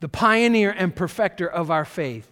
the 0.00 0.08
pioneer 0.08 0.70
and 0.70 0.94
perfecter 0.94 1.48
of 1.48 1.70
our 1.70 1.86
faith. 1.86 2.28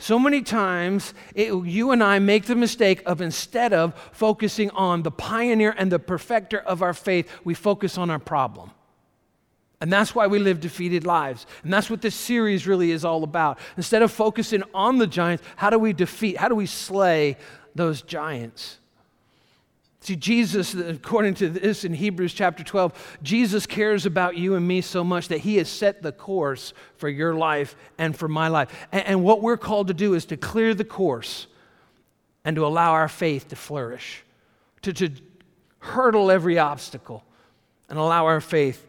So 0.00 0.18
many 0.18 0.42
times, 0.42 1.12
it, 1.34 1.52
you 1.52 1.90
and 1.90 2.02
I 2.02 2.18
make 2.18 2.44
the 2.44 2.54
mistake 2.54 3.02
of 3.04 3.20
instead 3.20 3.72
of 3.72 3.94
focusing 4.12 4.70
on 4.70 5.02
the 5.02 5.10
pioneer 5.10 5.74
and 5.76 5.90
the 5.90 5.98
perfecter 5.98 6.58
of 6.58 6.82
our 6.82 6.94
faith, 6.94 7.28
we 7.44 7.54
focus 7.54 7.98
on 7.98 8.10
our 8.10 8.18
problem. 8.20 8.70
And 9.80 9.92
that's 9.92 10.14
why 10.14 10.26
we 10.26 10.38
live 10.38 10.60
defeated 10.60 11.06
lives. 11.06 11.46
And 11.62 11.72
that's 11.72 11.88
what 11.88 12.02
this 12.02 12.14
series 12.14 12.66
really 12.66 12.90
is 12.90 13.04
all 13.04 13.22
about. 13.22 13.58
Instead 13.76 14.02
of 14.02 14.10
focusing 14.10 14.62
on 14.74 14.98
the 14.98 15.06
giants, 15.06 15.44
how 15.56 15.70
do 15.70 15.78
we 15.78 15.92
defeat, 15.92 16.36
how 16.36 16.48
do 16.48 16.56
we 16.56 16.66
slay 16.66 17.36
those 17.74 18.02
giants? 18.02 18.78
See, 20.00 20.16
Jesus, 20.16 20.74
according 20.74 21.34
to 21.34 21.48
this 21.48 21.84
in 21.84 21.92
Hebrews 21.92 22.32
chapter 22.32 22.64
12, 22.64 23.18
Jesus 23.22 23.66
cares 23.66 24.06
about 24.06 24.36
you 24.36 24.54
and 24.54 24.66
me 24.66 24.80
so 24.80 25.04
much 25.04 25.28
that 25.28 25.38
he 25.38 25.56
has 25.56 25.68
set 25.68 26.02
the 26.02 26.12
course 26.12 26.72
for 26.96 27.08
your 27.08 27.34
life 27.34 27.76
and 27.98 28.16
for 28.16 28.28
my 28.28 28.48
life. 28.48 28.86
And, 28.90 29.04
and 29.06 29.24
what 29.24 29.42
we're 29.42 29.56
called 29.56 29.88
to 29.88 29.94
do 29.94 30.14
is 30.14 30.24
to 30.26 30.36
clear 30.36 30.74
the 30.74 30.84
course 30.84 31.46
and 32.44 32.56
to 32.56 32.64
allow 32.64 32.92
our 32.92 33.08
faith 33.08 33.48
to 33.48 33.56
flourish, 33.56 34.24
to, 34.82 34.92
to 34.92 35.10
hurdle 35.80 36.30
every 36.30 36.58
obstacle 36.58 37.24
and 37.88 37.98
allow 37.98 38.26
our 38.26 38.40
faith 38.40 38.86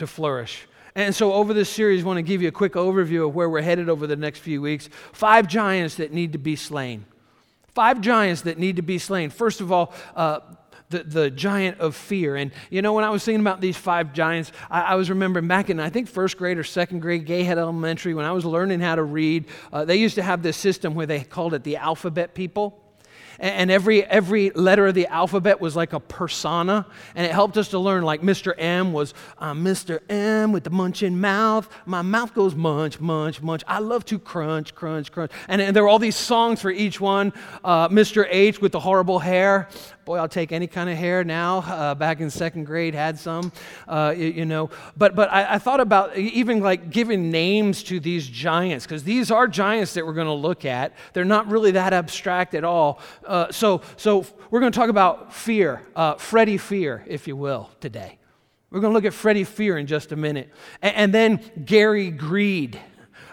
to 0.00 0.06
flourish. 0.06 0.66
And 0.94 1.14
so, 1.14 1.32
over 1.32 1.54
this 1.54 1.70
series, 1.70 2.02
I 2.02 2.06
want 2.06 2.18
to 2.18 2.22
give 2.22 2.42
you 2.42 2.48
a 2.48 2.52
quick 2.52 2.72
overview 2.72 3.26
of 3.26 3.34
where 3.34 3.48
we're 3.48 3.62
headed 3.62 3.88
over 3.88 4.06
the 4.06 4.16
next 4.16 4.40
few 4.40 4.60
weeks. 4.60 4.88
Five 5.12 5.46
giants 5.46 5.94
that 5.96 6.12
need 6.12 6.32
to 6.32 6.38
be 6.38 6.56
slain. 6.56 7.06
Five 7.68 8.00
giants 8.00 8.42
that 8.42 8.58
need 8.58 8.76
to 8.76 8.82
be 8.82 8.98
slain. 8.98 9.30
First 9.30 9.60
of 9.60 9.70
all, 9.70 9.94
uh, 10.16 10.40
the, 10.88 11.04
the 11.04 11.30
giant 11.30 11.78
of 11.78 11.94
fear. 11.94 12.34
And 12.34 12.50
you 12.68 12.82
know, 12.82 12.92
when 12.92 13.04
I 13.04 13.10
was 13.10 13.24
thinking 13.24 13.40
about 13.40 13.60
these 13.60 13.76
five 13.76 14.12
giants, 14.12 14.50
I, 14.68 14.80
I 14.80 14.94
was 14.96 15.08
remembering 15.08 15.46
back 15.46 15.70
in, 15.70 15.78
I 15.78 15.90
think, 15.90 16.08
first 16.08 16.36
grade 16.36 16.58
or 16.58 16.64
second 16.64 16.98
grade, 16.98 17.26
Gayhead 17.26 17.56
Elementary, 17.56 18.12
when 18.12 18.24
I 18.24 18.32
was 18.32 18.44
learning 18.44 18.80
how 18.80 18.96
to 18.96 19.04
read, 19.04 19.46
uh, 19.72 19.84
they 19.84 19.96
used 19.96 20.16
to 20.16 20.22
have 20.22 20.42
this 20.42 20.56
system 20.56 20.96
where 20.96 21.06
they 21.06 21.20
called 21.20 21.54
it 21.54 21.62
the 21.62 21.76
alphabet 21.76 22.34
people. 22.34 22.79
And 23.40 23.70
every, 23.70 24.04
every 24.04 24.50
letter 24.50 24.86
of 24.86 24.94
the 24.94 25.06
alphabet 25.06 25.60
was 25.60 25.74
like 25.74 25.94
a 25.94 26.00
persona, 26.00 26.86
and 27.14 27.26
it 27.26 27.32
helped 27.32 27.56
us 27.56 27.68
to 27.68 27.78
learn. 27.78 28.04
Like 28.04 28.20
Mr. 28.20 28.54
M 28.56 28.92
was 28.92 29.14
uh, 29.38 29.54
Mr. 29.54 30.00
M 30.10 30.52
with 30.52 30.64
the 30.64 30.70
munching 30.70 31.18
mouth. 31.20 31.68
My 31.86 32.02
mouth 32.02 32.34
goes 32.34 32.54
munch, 32.54 33.00
munch, 33.00 33.40
munch. 33.40 33.62
I 33.66 33.78
love 33.78 34.04
to 34.06 34.18
crunch, 34.18 34.74
crunch, 34.74 35.10
crunch. 35.10 35.32
And, 35.48 35.62
and 35.62 35.74
there 35.74 35.82
were 35.82 35.88
all 35.88 35.98
these 35.98 36.16
songs 36.16 36.60
for 36.60 36.70
each 36.70 37.00
one. 37.00 37.32
Uh, 37.64 37.88
Mr. 37.88 38.26
H 38.28 38.60
with 38.60 38.72
the 38.72 38.80
horrible 38.80 39.18
hair. 39.18 39.68
Boy, 40.10 40.16
I'll 40.16 40.26
take 40.26 40.50
any 40.50 40.66
kind 40.66 40.90
of 40.90 40.96
hair 40.96 41.22
now. 41.22 41.58
Uh, 41.58 41.94
back 41.94 42.18
in 42.18 42.30
second 42.30 42.64
grade, 42.64 42.96
had 42.96 43.16
some, 43.16 43.52
uh, 43.86 44.12
you, 44.16 44.44
know. 44.44 44.70
But 44.96 45.14
but 45.14 45.32
I, 45.32 45.54
I 45.54 45.58
thought 45.60 45.78
about 45.78 46.16
even 46.16 46.58
like 46.58 46.90
giving 46.90 47.30
names 47.30 47.84
to 47.84 48.00
these 48.00 48.26
giants 48.26 48.84
because 48.84 49.04
these 49.04 49.30
are 49.30 49.46
giants 49.46 49.94
that 49.94 50.04
we're 50.04 50.14
going 50.14 50.26
to 50.26 50.32
look 50.32 50.64
at. 50.64 50.94
They're 51.12 51.24
not 51.24 51.46
really 51.46 51.70
that 51.70 51.92
abstract 51.92 52.56
at 52.56 52.64
all. 52.64 52.98
Uh, 53.24 53.52
so, 53.52 53.82
so 53.96 54.26
we're 54.50 54.58
going 54.58 54.72
to 54.72 54.76
talk 54.76 54.90
about 54.90 55.32
fear, 55.32 55.80
uh, 55.94 56.16
Freddie 56.16 56.58
Fear, 56.58 57.04
if 57.06 57.28
you 57.28 57.36
will, 57.36 57.70
today. 57.78 58.18
We're 58.72 58.80
going 58.80 58.92
to 58.92 58.96
look 58.96 59.04
at 59.04 59.14
Freddie 59.14 59.44
Fear 59.44 59.78
in 59.78 59.86
just 59.86 60.10
a 60.10 60.16
minute. 60.16 60.50
And, 60.82 60.96
and 60.96 61.14
then 61.14 61.64
Gary 61.64 62.10
Greed 62.10 62.80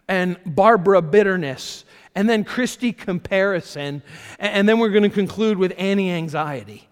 and 0.08 0.38
Barbara 0.46 1.02
Bitterness 1.02 1.86
and 2.18 2.28
then 2.28 2.44
Christy 2.44 2.94
Comparison. 2.94 4.02
And, 4.40 4.68
then 4.68 4.80
we're 4.80 4.90
going 4.90 5.04
to 5.04 5.10
conclude 5.10 5.60
with 5.60 5.72
Annie 5.78 6.10
Anxiety. 6.10 6.90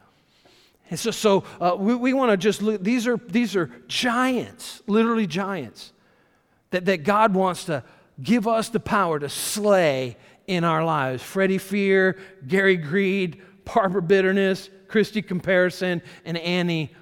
And 0.91 0.99
so, 0.99 1.09
so 1.09 1.43
uh, 1.59 1.75
we, 1.79 1.95
we 1.95 2.13
want 2.13 2.29
to 2.29 2.37
just 2.37 2.61
look, 2.61 2.83
these 2.83 3.07
are, 3.07 3.17
these 3.17 3.55
are 3.55 3.71
giants, 3.87 4.83
literally 4.85 5.25
giants, 5.25 5.93
that, 6.69 6.85
that 6.85 7.03
God 7.03 7.33
wants 7.33 7.63
to 7.65 7.83
give 8.21 8.47
us 8.47 8.69
the 8.69 8.79
power 8.79 9.17
to 9.17 9.27
slay 9.27 10.15
in 10.45 10.63
our 10.63 10.85
lives. 10.85 11.23
Freddie 11.23 11.57
Fear, 11.57 12.19
Gary 12.47 12.77
Greed, 12.77 13.41
Barbara 13.65 14.03
Bitterness, 14.03 14.69
Christy 14.87 15.23
Comparison, 15.23 16.03
and 16.23 16.37
Annie 16.37 16.93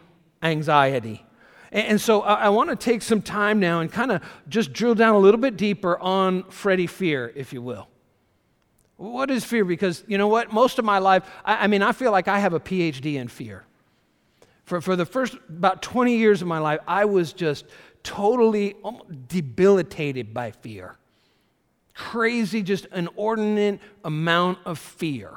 Anxiety. 0.42 1.26
And, 1.74 1.88
and 1.88 2.02
so 2.02 2.22
I, 2.22 2.46
I 2.46 2.50
want 2.50 2.70
to 2.70 2.78
take 2.78 3.02
some 3.02 3.22
time 3.22 3.60
now 3.60 3.82
and 3.82 3.92
kind 3.92 4.14
of 4.14 4.24
just 4.48 4.72
drill 4.72 4.96
down 4.96 5.14
a 5.14 5.20
little 5.20 5.42
bit 5.42 5.58
deeper 5.58 6.00
on 6.00 6.44
Freddie 6.44 6.88
Fear, 6.88 7.34
if 7.36 7.52
you 7.52 7.62
will. 7.62 7.90
What 8.98 9.32
is 9.32 9.44
fear? 9.44 9.66
Because 9.66 10.04
you 10.08 10.18
know 10.18 10.28
what? 10.28 10.54
Most 10.54 10.80
of 10.80 10.86
my 10.86 11.00
life, 11.00 11.30
I, 11.44 11.64
I 11.64 11.68
mean, 11.68 11.82
I 11.82 11.92
feel 11.92 12.12
like 12.12 12.28
I 12.28 12.40
have 12.40 12.54
a 12.54 12.60
PhD 12.60 13.16
in 13.16 13.28
fear. 13.28 13.64
For, 14.66 14.80
for 14.80 14.96
the 14.96 15.06
first 15.06 15.36
about 15.50 15.82
20 15.82 16.16
years 16.16 16.42
of 16.42 16.48
my 16.48 16.60
life, 16.60 16.80
I 16.88 17.06
was 17.06 17.34
just 17.34 17.66
totally 18.04 18.76
debilitated 19.28 20.34
by 20.34 20.52
fear 20.52 20.98
crazy, 21.94 22.64
just 22.64 22.86
inordinate 22.94 23.80
amount 24.04 24.60
of 24.66 24.80
fear. 24.80 25.32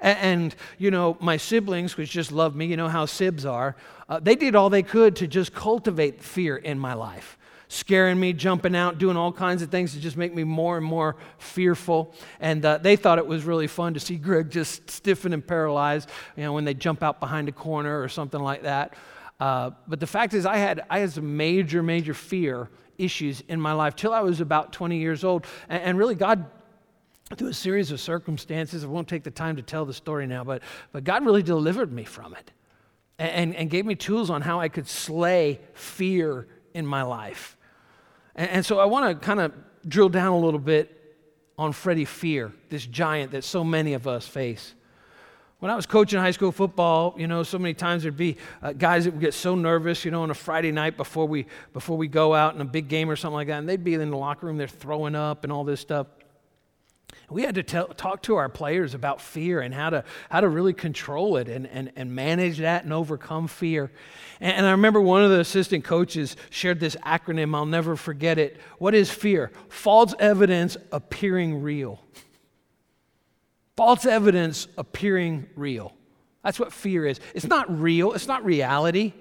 And, 0.00 0.18
and, 0.18 0.56
you 0.78 0.90
know, 0.90 1.16
my 1.20 1.36
siblings, 1.36 1.96
which 1.96 2.10
just 2.10 2.32
love 2.32 2.56
me, 2.56 2.66
you 2.66 2.76
know 2.76 2.88
how 2.88 3.06
sibs 3.06 3.44
are, 3.44 3.76
uh, 4.08 4.18
they 4.20 4.34
did 4.34 4.54
all 4.54 4.70
they 4.70 4.82
could 4.82 5.16
to 5.16 5.26
just 5.26 5.54
cultivate 5.54 6.22
fear 6.22 6.56
in 6.56 6.78
my 6.78 6.94
life. 6.94 7.38
Scaring 7.72 8.18
me, 8.18 8.32
jumping 8.32 8.74
out, 8.74 8.98
doing 8.98 9.16
all 9.16 9.30
kinds 9.30 9.62
of 9.62 9.70
things 9.70 9.92
to 9.92 10.00
just 10.00 10.16
make 10.16 10.34
me 10.34 10.42
more 10.42 10.76
and 10.76 10.84
more 10.84 11.14
fearful. 11.38 12.12
And 12.40 12.64
uh, 12.64 12.78
they 12.78 12.96
thought 12.96 13.18
it 13.18 13.26
was 13.28 13.44
really 13.44 13.68
fun 13.68 13.94
to 13.94 14.00
see 14.00 14.16
Greg 14.16 14.50
just 14.50 14.90
stiffen 14.90 15.32
and 15.32 15.46
paralyzed, 15.46 16.08
you 16.36 16.42
know, 16.42 16.52
when 16.52 16.64
they 16.64 16.74
jump 16.74 17.00
out 17.00 17.20
behind 17.20 17.48
a 17.48 17.52
corner 17.52 18.02
or 18.02 18.08
something 18.08 18.40
like 18.40 18.62
that. 18.64 18.94
Uh, 19.38 19.70
but 19.86 20.00
the 20.00 20.06
fact 20.08 20.34
is, 20.34 20.46
I 20.46 20.56
had, 20.56 20.84
I 20.90 20.98
had 20.98 21.12
some 21.12 21.36
major, 21.36 21.80
major 21.80 22.12
fear 22.12 22.68
issues 22.98 23.40
in 23.46 23.60
my 23.60 23.72
life 23.72 23.94
till 23.94 24.12
I 24.12 24.20
was 24.22 24.40
about 24.40 24.72
20 24.72 24.98
years 24.98 25.22
old. 25.22 25.46
And, 25.68 25.80
and 25.80 25.96
really, 25.96 26.16
God 26.16 26.46
through 27.36 27.50
a 27.50 27.54
series 27.54 27.92
of 27.92 28.00
circumstances. 28.00 28.82
I 28.82 28.88
won't 28.88 29.06
take 29.06 29.22
the 29.22 29.30
time 29.30 29.54
to 29.54 29.62
tell 29.62 29.84
the 29.84 29.94
story 29.94 30.26
now, 30.26 30.42
but, 30.42 30.60
but 30.90 31.04
God 31.04 31.24
really 31.24 31.44
delivered 31.44 31.92
me 31.92 32.02
from 32.02 32.34
it 32.34 32.50
and, 33.16 33.54
and 33.54 33.70
gave 33.70 33.86
me 33.86 33.94
tools 33.94 34.28
on 34.28 34.42
how 34.42 34.58
I 34.58 34.68
could 34.68 34.88
slay 34.88 35.60
fear 35.72 36.48
in 36.74 36.84
my 36.84 37.02
life. 37.02 37.56
And, 38.34 38.50
and 38.50 38.66
so 38.66 38.78
I 38.78 38.84
want 38.84 39.20
to 39.20 39.26
kind 39.26 39.40
of 39.40 39.52
drill 39.86 40.08
down 40.08 40.32
a 40.32 40.38
little 40.38 40.60
bit 40.60 40.96
on 41.58 41.72
Freddie 41.72 42.04
Fear, 42.04 42.52
this 42.70 42.86
giant 42.86 43.32
that 43.32 43.44
so 43.44 43.62
many 43.62 43.92
of 43.92 44.06
us 44.08 44.26
face. 44.26 44.74
When 45.58 45.70
I 45.70 45.76
was 45.76 45.84
coaching 45.84 46.18
high 46.18 46.30
school 46.30 46.52
football, 46.52 47.14
you 47.18 47.26
know, 47.26 47.42
so 47.42 47.58
many 47.58 47.74
times 47.74 48.02
there'd 48.02 48.16
be 48.16 48.38
uh, 48.62 48.72
guys 48.72 49.04
that 49.04 49.10
would 49.10 49.20
get 49.20 49.34
so 49.34 49.54
nervous, 49.54 50.06
you 50.06 50.10
know, 50.10 50.22
on 50.22 50.30
a 50.30 50.34
Friday 50.34 50.72
night 50.72 50.96
before 50.96 51.28
we 51.28 51.44
before 51.74 51.98
we 51.98 52.08
go 52.08 52.32
out 52.34 52.54
in 52.54 52.62
a 52.62 52.64
big 52.64 52.88
game 52.88 53.10
or 53.10 53.16
something 53.16 53.34
like 53.34 53.48
that, 53.48 53.58
and 53.58 53.68
they'd 53.68 53.84
be 53.84 53.92
in 53.92 54.10
the 54.10 54.16
locker 54.16 54.46
room, 54.46 54.56
they're 54.56 54.66
throwing 54.66 55.14
up 55.14 55.44
and 55.44 55.52
all 55.52 55.64
this 55.64 55.80
stuff. 55.80 56.06
We 57.28 57.42
had 57.42 57.54
to 57.54 57.62
tell, 57.62 57.86
talk 57.88 58.22
to 58.22 58.36
our 58.36 58.48
players 58.48 58.94
about 58.94 59.20
fear 59.20 59.60
and 59.60 59.72
how 59.72 59.90
to, 59.90 60.04
how 60.30 60.40
to 60.40 60.48
really 60.48 60.72
control 60.72 61.36
it 61.36 61.48
and, 61.48 61.66
and, 61.68 61.92
and 61.94 62.14
manage 62.14 62.58
that 62.58 62.84
and 62.84 62.92
overcome 62.92 63.46
fear. 63.46 63.90
And, 64.40 64.58
and 64.58 64.66
I 64.66 64.72
remember 64.72 65.00
one 65.00 65.22
of 65.22 65.30
the 65.30 65.40
assistant 65.40 65.84
coaches 65.84 66.36
shared 66.50 66.80
this 66.80 66.96
acronym, 66.96 67.54
I'll 67.54 67.66
never 67.66 67.94
forget 67.94 68.38
it. 68.38 68.60
What 68.78 68.94
is 68.94 69.10
fear? 69.10 69.52
False 69.68 70.14
evidence 70.18 70.76
appearing 70.90 71.62
real. 71.62 72.00
False 73.76 74.06
evidence 74.06 74.66
appearing 74.76 75.48
real. 75.54 75.94
That's 76.42 76.58
what 76.58 76.72
fear 76.72 77.06
is. 77.06 77.20
It's 77.34 77.46
not 77.46 77.80
real, 77.80 78.12
it's 78.12 78.26
not 78.26 78.44
reality. 78.44 79.12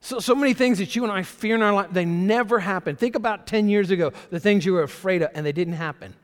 So, 0.00 0.18
so 0.18 0.34
many 0.34 0.52
things 0.52 0.78
that 0.78 0.96
you 0.96 1.04
and 1.04 1.12
I 1.12 1.22
fear 1.22 1.54
in 1.54 1.62
our 1.62 1.72
life, 1.72 1.88
they 1.92 2.04
never 2.04 2.58
happen. 2.58 2.96
Think 2.96 3.14
about 3.14 3.46
10 3.46 3.68
years 3.68 3.90
ago, 3.90 4.12
the 4.30 4.40
things 4.40 4.66
you 4.66 4.72
were 4.72 4.82
afraid 4.82 5.22
of, 5.22 5.30
and 5.34 5.46
they 5.46 5.52
didn't 5.52 5.74
happen. 5.74 6.14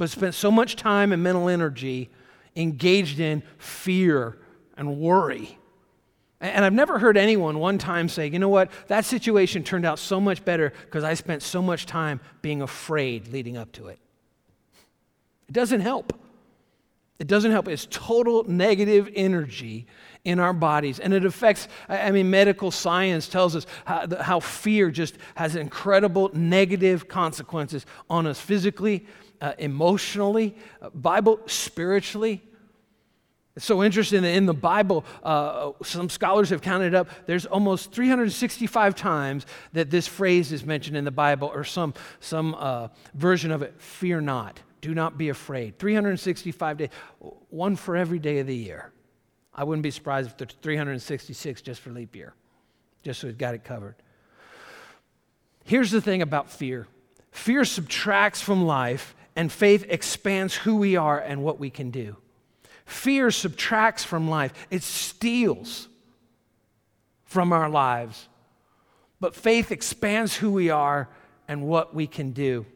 But 0.00 0.08
spent 0.08 0.34
so 0.34 0.50
much 0.50 0.76
time 0.76 1.12
and 1.12 1.22
mental 1.22 1.50
energy 1.50 2.08
engaged 2.56 3.20
in 3.20 3.42
fear 3.58 4.38
and 4.74 4.98
worry. 4.98 5.58
And 6.40 6.64
I've 6.64 6.72
never 6.72 6.98
heard 6.98 7.18
anyone 7.18 7.58
one 7.58 7.76
time 7.76 8.08
say, 8.08 8.26
you 8.26 8.38
know 8.38 8.48
what, 8.48 8.70
that 8.86 9.04
situation 9.04 9.62
turned 9.62 9.84
out 9.84 9.98
so 9.98 10.18
much 10.18 10.42
better 10.42 10.72
because 10.86 11.04
I 11.04 11.12
spent 11.12 11.42
so 11.42 11.60
much 11.60 11.84
time 11.84 12.18
being 12.40 12.62
afraid 12.62 13.28
leading 13.28 13.58
up 13.58 13.72
to 13.72 13.88
it. 13.88 13.98
It 15.50 15.52
doesn't 15.52 15.82
help. 15.82 16.18
It 17.18 17.26
doesn't 17.26 17.50
help. 17.50 17.68
It's 17.68 17.86
total 17.90 18.44
negative 18.44 19.10
energy 19.14 19.86
in 20.24 20.38
our 20.38 20.54
bodies. 20.54 20.98
And 20.98 21.12
it 21.12 21.26
affects, 21.26 21.68
I 21.90 22.10
mean, 22.10 22.30
medical 22.30 22.70
science 22.70 23.28
tells 23.28 23.54
us 23.54 23.66
how, 23.84 24.06
how 24.18 24.40
fear 24.40 24.90
just 24.90 25.18
has 25.34 25.56
incredible 25.56 26.30
negative 26.32 27.06
consequences 27.06 27.84
on 28.08 28.26
us 28.26 28.40
physically, 28.40 29.06
uh, 29.40 29.52
emotionally, 29.58 30.56
uh, 30.80 30.90
Bible 30.90 31.40
spiritually. 31.46 32.42
It's 33.56 33.66
so 33.66 33.82
interesting 33.82 34.22
that 34.22 34.30
in 34.30 34.46
the 34.46 34.54
Bible, 34.54 35.04
uh, 35.22 35.72
some 35.82 36.08
scholars 36.08 36.50
have 36.50 36.62
counted 36.62 36.94
up, 36.94 37.08
there's 37.26 37.46
almost 37.46 37.92
365 37.92 38.94
times 38.94 39.44
that 39.72 39.90
this 39.90 40.06
phrase 40.06 40.52
is 40.52 40.64
mentioned 40.64 40.96
in 40.96 41.04
the 41.04 41.10
Bible 41.10 41.50
or 41.52 41.64
some, 41.64 41.94
some 42.20 42.54
uh, 42.54 42.88
version 43.14 43.50
of 43.50 43.62
it 43.62 43.74
fear 43.80 44.20
not. 44.20 44.60
Do 44.80 44.94
not 44.94 45.18
be 45.18 45.28
afraid. 45.28 45.78
365 45.78 46.76
days, 46.78 46.88
one 47.50 47.76
for 47.76 47.96
every 47.96 48.18
day 48.18 48.38
of 48.38 48.46
the 48.46 48.56
year. 48.56 48.92
I 49.54 49.64
wouldn't 49.64 49.82
be 49.82 49.90
surprised 49.90 50.30
if 50.30 50.36
there's 50.38 50.56
366 50.62 51.60
just 51.60 51.80
for 51.80 51.90
leap 51.90 52.16
year, 52.16 52.34
just 53.02 53.20
so 53.20 53.26
we've 53.26 53.36
got 53.36 53.54
it 53.54 53.64
covered. 53.64 53.96
Here's 55.64 55.90
the 55.90 56.00
thing 56.00 56.22
about 56.22 56.50
fear 56.50 56.86
fear 57.32 57.64
subtracts 57.64 58.40
from 58.40 58.64
life, 58.64 59.14
and 59.40 59.50
faith 59.50 59.86
expands 59.88 60.54
who 60.54 60.76
we 60.76 60.96
are 60.96 61.18
and 61.18 61.42
what 61.42 61.58
we 61.58 61.70
can 61.70 61.90
do. 61.90 62.14
Fear 62.84 63.30
subtracts 63.30 64.04
from 64.04 64.28
life, 64.28 64.52
it 64.68 64.82
steals 64.82 65.88
from 67.24 67.50
our 67.50 67.70
lives. 67.70 68.28
But 69.18 69.34
faith 69.34 69.72
expands 69.72 70.36
who 70.36 70.50
we 70.52 70.68
are 70.68 71.08
and 71.48 71.62
what 71.62 71.94
we 71.94 72.06
can 72.06 72.32
do. 72.32 72.66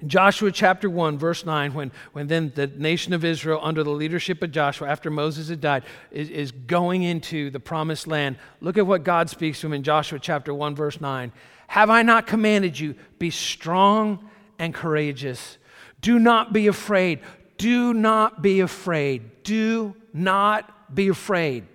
In 0.00 0.08
Joshua 0.08 0.52
chapter 0.52 0.88
1, 0.88 1.18
verse 1.18 1.44
9, 1.44 1.74
when, 1.74 1.90
when 2.12 2.28
then 2.28 2.52
the 2.54 2.68
nation 2.68 3.12
of 3.12 3.24
Israel, 3.24 3.58
under 3.60 3.82
the 3.82 3.90
leadership 3.90 4.40
of 4.44 4.52
Joshua, 4.52 4.88
after 4.88 5.10
Moses 5.10 5.48
had 5.48 5.60
died, 5.60 5.82
is, 6.12 6.30
is 6.30 6.52
going 6.52 7.02
into 7.02 7.50
the 7.50 7.58
promised 7.58 8.06
land, 8.06 8.36
look 8.60 8.78
at 8.78 8.86
what 8.86 9.02
God 9.02 9.28
speaks 9.28 9.62
to 9.62 9.66
him 9.66 9.72
in 9.72 9.82
Joshua 9.82 10.20
chapter 10.20 10.54
1, 10.54 10.76
verse 10.76 11.00
9. 11.00 11.32
Have 11.66 11.90
I 11.90 12.02
not 12.02 12.28
commanded 12.28 12.78
you, 12.78 12.94
be 13.18 13.30
strong 13.30 14.30
and 14.58 14.74
courageous? 14.74 15.58
Do 16.00 16.18
not 16.18 16.52
be 16.52 16.66
afraid. 16.66 17.20
Do 17.56 17.92
not 17.92 18.42
be 18.42 18.60
afraid. 18.60 19.42
Do 19.42 19.94
not 20.12 20.94
be 20.94 21.08
afraid. 21.08 21.66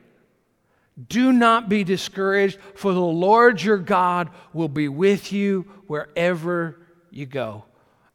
Do 1.10 1.32
not 1.32 1.70
be 1.70 1.84
discouraged, 1.84 2.60
for 2.76 2.94
the 2.94 3.00
Lord 3.00 3.62
your 3.62 3.78
God 3.78 4.30
will 4.54 4.70
be 4.70 4.88
with 4.88 5.34
you 5.34 5.62
wherever 5.88 6.80
you 7.10 7.26
go. 7.26 7.66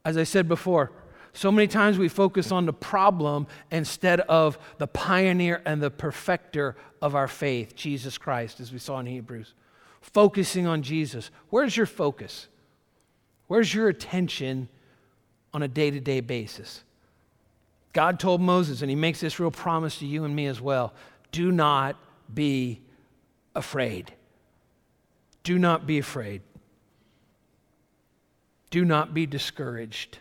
As 0.05 0.17
I 0.17 0.25
said 0.25 0.49
before, 0.49 0.93
so 1.33 1.53
many 1.53 1.69
times 1.69 1.99
we 1.99 2.09
focus 2.09 2.51
on 2.51 2.67
the 2.67 2.73
problem 2.73 3.47
instead 3.71 4.21
of 4.21 4.59
the 4.79 4.87
pioneer 4.87 5.61
and 5.65 5.83
the 5.83 5.91
perfecter 5.91 6.77
of 7.03 7.15
our 7.15 7.29
faith, 7.29 7.77
Jesus 7.77 8.17
Christ, 8.17 8.61
as 8.61 8.73
we 8.73 8.79
saw 8.79 8.99
in 9.01 9.07
Hebrews. 9.07 9.55
Focusing 10.01 10.67
on 10.67 10.83
Jesus. 10.83 11.31
Where's 11.51 11.77
your 11.77 11.87
focus? 11.87 12.49
Where's 13.49 13.75
your 13.75 13.89
attention 13.89 14.69
on 15.53 15.63
a 15.63 15.69
day 15.69 15.91
to 15.91 16.01
day 16.01 16.21
basis? 16.21 16.85
God 17.93 18.21
told 18.21 18.41
Moses, 18.41 18.83
and 18.83 18.91
he 18.91 18.97
makes 18.97 19.21
this 19.21 19.41
real 19.41 19.51
promise 19.51 19.99
to 19.99 20.07
you 20.07 20.25
and 20.25 20.37
me 20.37 20.47
as 20.47 20.61
well 20.61 20.95
do 21.33 21.51
not 21.51 21.97
be 22.33 22.81
afraid. 23.55 24.13
Do 25.43 25.59
not 25.59 25.87
be 25.87 25.99
afraid. 25.99 26.43
Do 28.71 28.85
not 28.85 29.15
be 29.15 29.27
discouraged, 29.27 30.19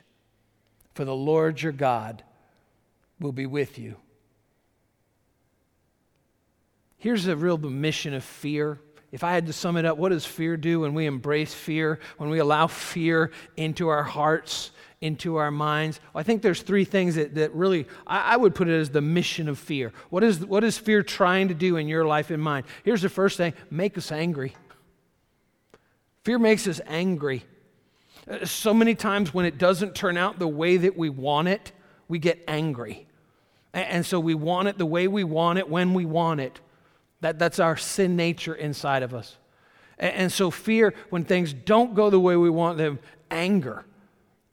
for 0.93 1.05
the 1.05 1.15
Lord 1.15 1.61
your 1.61 1.73
God 1.73 2.23
will 3.19 3.33
be 3.33 3.45
with 3.45 3.77
you. 3.77 3.97
Here's 6.97 7.27
a 7.27 7.35
real 7.35 7.57
mission 7.57 8.13
of 8.13 8.23
fear. 8.23 8.79
If 9.11 9.23
I 9.23 9.33
had 9.33 9.47
to 9.47 9.53
sum 9.53 9.77
it 9.77 9.85
up, 9.85 9.97
what 9.97 10.09
does 10.09 10.25
fear 10.25 10.57
do 10.57 10.81
when 10.81 10.93
we 10.93 11.05
embrace 11.05 11.53
fear, 11.53 11.99
when 12.17 12.29
we 12.29 12.39
allow 12.39 12.67
fear 12.67 13.31
into 13.55 13.87
our 13.87 14.03
hearts, 14.03 14.71
into 14.99 15.37
our 15.37 15.49
minds? 15.49 16.01
Well, 16.13 16.19
I 16.19 16.23
think 16.23 16.41
there's 16.41 16.61
three 16.61 16.83
things 16.83 17.15
that, 17.15 17.35
that 17.35 17.53
really, 17.53 17.87
I, 18.05 18.33
I, 18.33 18.37
would 18.37 18.53
put 18.53 18.67
it 18.67 18.77
as 18.77 18.89
the 18.89 19.01
mission 19.01 19.47
of 19.47 19.57
fear. 19.57 19.93
What 20.09 20.23
is, 20.23 20.45
what 20.45 20.63
is 20.65 20.77
fear 20.77 21.03
trying 21.03 21.47
to 21.47 21.53
do 21.53 21.77
in 21.77 21.87
your 21.87 22.05
life 22.05 22.31
and 22.31 22.43
mine? 22.43 22.65
Here's 22.83 23.01
the 23.01 23.09
first 23.09 23.37
thing 23.37 23.53
make 23.71 23.97
us 23.97 24.11
angry. 24.11 24.55
Fear 26.23 26.39
makes 26.39 26.67
us 26.67 26.81
angry. 26.85 27.45
Uh, 28.29 28.45
so 28.45 28.73
many 28.73 28.93
times 28.93 29.33
when 29.33 29.45
it 29.45 29.57
doesn't 29.57 29.95
turn 29.95 30.17
out 30.17 30.37
the 30.37 30.47
way 30.47 30.75
that 30.75 30.97
we 30.97 31.09
want 31.09 31.47
it, 31.47 31.71
we 32.09 32.19
get 32.19 32.43
angry. 32.45 33.07
And 33.73 34.05
so 34.05 34.19
we 34.19 34.35
want 34.35 34.67
it 34.67 34.77
the 34.77 34.85
way 34.85 35.07
we 35.07 35.23
want 35.23 35.59
it 35.59 35.69
when 35.69 35.93
we 35.93 36.03
want 36.03 36.41
it. 36.41 36.59
That, 37.21 37.39
that's 37.39 37.59
our 37.59 37.77
sin 37.77 38.15
nature 38.15 38.53
inside 38.53 39.03
of 39.03 39.13
us. 39.13 39.37
And, 39.97 40.13
and 40.13 40.31
so 40.31 40.51
fear, 40.51 40.93
when 41.09 41.23
things 41.23 41.53
don't 41.53 41.95
go 41.95 42.09
the 42.09 42.19
way 42.19 42.35
we 42.35 42.49
want 42.49 42.77
them, 42.77 42.99
anger. 43.31 43.85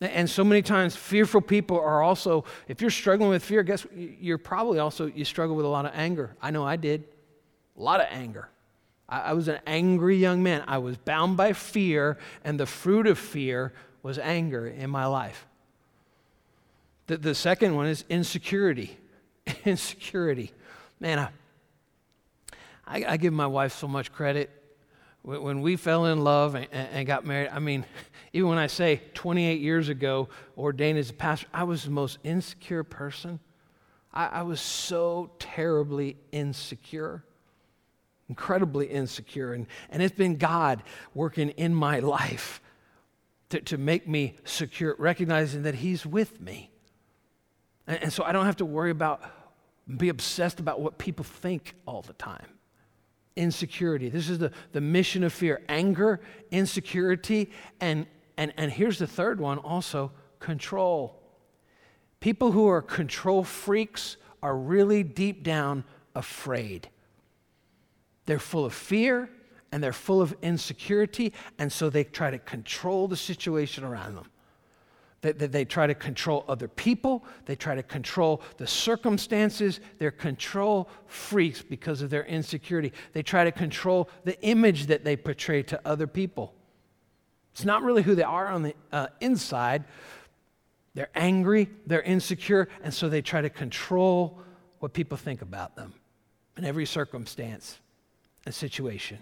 And 0.01 0.29
so 0.29 0.45
many 0.45 0.63
times, 0.63 0.97
fearful 0.97 1.41
people 1.41 1.79
are 1.79 2.03
also, 2.03 2.45
if 2.69 2.81
you're 2.81 2.91
struggling 2.91 3.31
with 3.31 3.45
fear, 3.45 3.63
guess 3.63 3.87
you're 3.95 4.39
probably 4.39 4.79
also, 4.79 5.07
you 5.07 5.25
struggle 5.25 5.57
with 5.57 5.65
a 5.65 5.69
lot 5.69 5.87
of 5.87 5.93
anger. 5.95 6.37
I 6.43 6.51
know 6.51 6.65
I 6.65 6.77
did. 6.77 7.05
A 7.79 7.83
lot 7.83 8.01
of 8.01 8.07
anger. 8.11 8.49
I, 9.09 9.21
I 9.21 9.33
was 9.33 9.49
an 9.49 9.61
angry 9.67 10.17
young 10.17 10.43
man. 10.43 10.65
I 10.67 10.79
was 10.79 10.97
bound 10.97 11.37
by 11.37 11.53
fear, 11.53 12.19
and 12.43 12.59
the 12.59 12.67
fruit 12.67 13.07
of 13.07 13.19
fear 13.19 13.73
was 14.03 14.19
anger 14.19 14.67
in 14.67 14.91
my 14.91 15.07
life. 15.07 15.47
The, 17.07 17.17
the 17.17 17.35
second 17.35 17.75
one 17.75 17.87
is 17.87 18.05
insecurity. 18.09 18.99
insecurity. 19.65 20.53
Man, 21.01 21.19
I, 21.19 21.29
I, 22.87 23.05
I, 23.09 23.17
give 23.17 23.33
my 23.33 23.47
wife 23.47 23.73
so 23.73 23.89
much 23.89 24.13
credit. 24.13 24.51
When 25.23 25.63
we 25.63 25.77
fell 25.77 26.07
in 26.07 26.23
love 26.23 26.55
and, 26.55 26.69
and, 26.71 27.07
got 27.07 27.25
married, 27.25 27.49
I 27.51 27.59
mean, 27.59 27.87
even 28.33 28.51
when 28.51 28.59
I 28.59 28.67
say 28.67 29.01
28 29.15 29.61
years 29.61 29.89
ago, 29.89 30.29
ordained 30.57 30.99
as 30.99 31.11
a 31.11 31.15
pastor, 31.15 31.47
I 31.53 31.65
was 31.65 31.85
the 31.85 31.91
most 31.91 32.19
insecure 32.25 32.85
person. 32.85 33.41
I, 34.13 34.27
I 34.27 34.43
was 34.43 34.61
so 34.61 35.31
terribly 35.39 36.17
insecure, 36.31 37.25
incredibly 38.29 38.87
insecure. 38.87 39.55
And, 39.55 39.67
and 39.89 40.03
it's 40.03 40.17
been 40.17 40.37
God 40.37 40.83
working 41.15 41.51
in 41.51 41.75
my 41.75 42.01
life 42.01 42.61
to, 43.49 43.61
to 43.63 43.79
make 43.79 44.07
me 44.07 44.37
secure, 44.45 44.95
recognizing 44.99 45.63
that 45.63 45.77
He's 45.77 46.05
with 46.05 46.39
me. 46.39 46.71
And, 47.87 48.05
and 48.05 48.13
so 48.13 48.25
I 48.25 48.33
don't 48.33 48.45
have 48.45 48.57
to 48.57 48.67
worry 48.67 48.91
about, 48.91 49.23
be 49.89 50.11
obsessed 50.11 50.61
about 50.61 50.81
what 50.81 50.99
people 50.99 51.25
think 51.25 51.75
all 51.87 52.03
the 52.03 52.13
time 52.13 52.47
insecurity. 53.37 54.09
This 54.09 54.29
is 54.29 54.39
the, 54.39 54.53
the 54.73 54.81
mission 54.81 55.25
of 55.25 55.33
fear 55.33 55.63
anger, 55.69 56.21
insecurity, 56.51 57.51
and, 57.81 58.07
and, 58.37 58.53
and 58.57 58.71
here's 58.71 58.99
the 58.99 59.07
third 59.07 59.41
one 59.41 59.59
also 59.59 60.13
control. 60.39 61.21
People 62.21 62.53
who 62.53 62.69
are 62.69 62.83
control 62.83 63.45
freaks 63.45 64.17
are 64.43 64.57
really 64.57 65.03
deep 65.03 65.43
down 65.43 65.85
afraid. 66.15 66.89
They're 68.27 68.39
full 68.39 68.65
of 68.65 68.73
fear 68.73 69.29
and 69.73 69.83
they're 69.83 69.93
full 69.93 70.23
of 70.23 70.37
insecurity, 70.41 71.33
and 71.59 71.73
so 71.73 71.91
they 71.91 72.05
try 72.05 72.31
to 72.31 72.39
control 72.39 73.09
the 73.09 73.17
situation 73.17 73.83
around 73.83 74.15
them. 74.15 74.31
They, 75.25 75.33
they, 75.33 75.47
they, 75.47 75.65
try 75.65 75.87
to 75.87 75.95
control 75.95 76.45
other 76.49 76.69
people. 76.69 77.25
They 77.47 77.57
try 77.57 77.75
to 77.75 77.83
control 77.83 78.43
the 78.59 78.67
circumstances. 78.67 79.81
They're 79.99 80.11
control 80.11 80.87
freaks 81.07 81.63
because 81.63 82.03
of 82.03 82.11
their 82.11 82.25
insecurity. 82.27 82.93
They 83.15 83.23
try 83.23 83.45
to 83.45 83.51
control 83.51 84.11
the 84.25 84.39
image 84.43 84.89
that 84.89 85.03
they 85.03 85.17
portray 85.17 85.63
to 85.63 85.81
other 85.83 86.07
people. 86.07 86.53
It's 87.53 87.65
not 87.65 87.83
really 87.83 88.03
who 88.03 88.15
they 88.15 88.23
are 88.23 88.49
on 88.49 88.65
the 88.65 88.75
uh, 88.93 89.07
inside. 89.23 89.85
They're 90.93 91.09
angry, 91.15 91.71
they're 91.87 92.03
insecure, 92.03 92.69
and 92.83 92.93
so 92.93 93.09
they 93.09 93.23
try 93.23 93.41
to 93.41 93.49
control 93.49 94.39
what 94.81 94.93
people 94.93 95.17
think 95.17 95.41
about 95.41 95.75
them 95.75 95.95
in 96.59 96.67
every 96.67 96.85
circumstance 96.85 97.79
and 98.45 98.55
situation. 98.55 99.21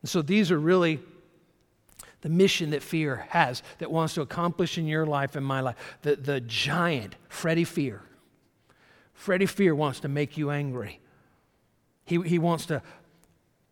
And 0.00 0.08
so 0.08 0.22
these 0.22 0.50
are 0.50 0.58
really 0.58 0.98
the 2.22 2.28
mission 2.28 2.70
that 2.70 2.82
fear 2.82 3.26
has, 3.28 3.62
that 3.78 3.90
wants 3.90 4.14
to 4.14 4.22
accomplish 4.22 4.78
in 4.78 4.86
your 4.86 5.04
life 5.04 5.36
and 5.36 5.44
my 5.44 5.60
life. 5.60 5.76
The, 6.02 6.16
the 6.16 6.40
giant, 6.40 7.16
Freddy 7.28 7.64
Fear. 7.64 8.00
Freddy 9.12 9.46
Fear 9.46 9.74
wants 9.74 10.00
to 10.00 10.08
make 10.08 10.36
you 10.36 10.50
angry. 10.50 11.00
He, 12.04 12.20
he 12.22 12.38
wants 12.38 12.66
to 12.66 12.82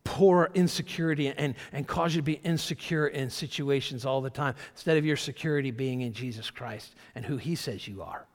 pour 0.02 0.50
insecurity 0.54 1.28
and, 1.28 1.54
and 1.72 1.86
cause 1.86 2.14
you 2.14 2.20
to 2.20 2.24
be 2.24 2.40
insecure 2.42 3.06
in 3.06 3.30
situations 3.30 4.04
all 4.04 4.20
the 4.20 4.30
time 4.30 4.54
instead 4.72 4.96
of 4.96 5.04
your 5.04 5.16
security 5.16 5.70
being 5.70 6.00
in 6.00 6.12
Jesus 6.12 6.50
Christ 6.50 6.94
and 7.14 7.24
who 7.24 7.36
He 7.36 7.54
says 7.54 7.86
you 7.86 8.02
are. 8.02 8.26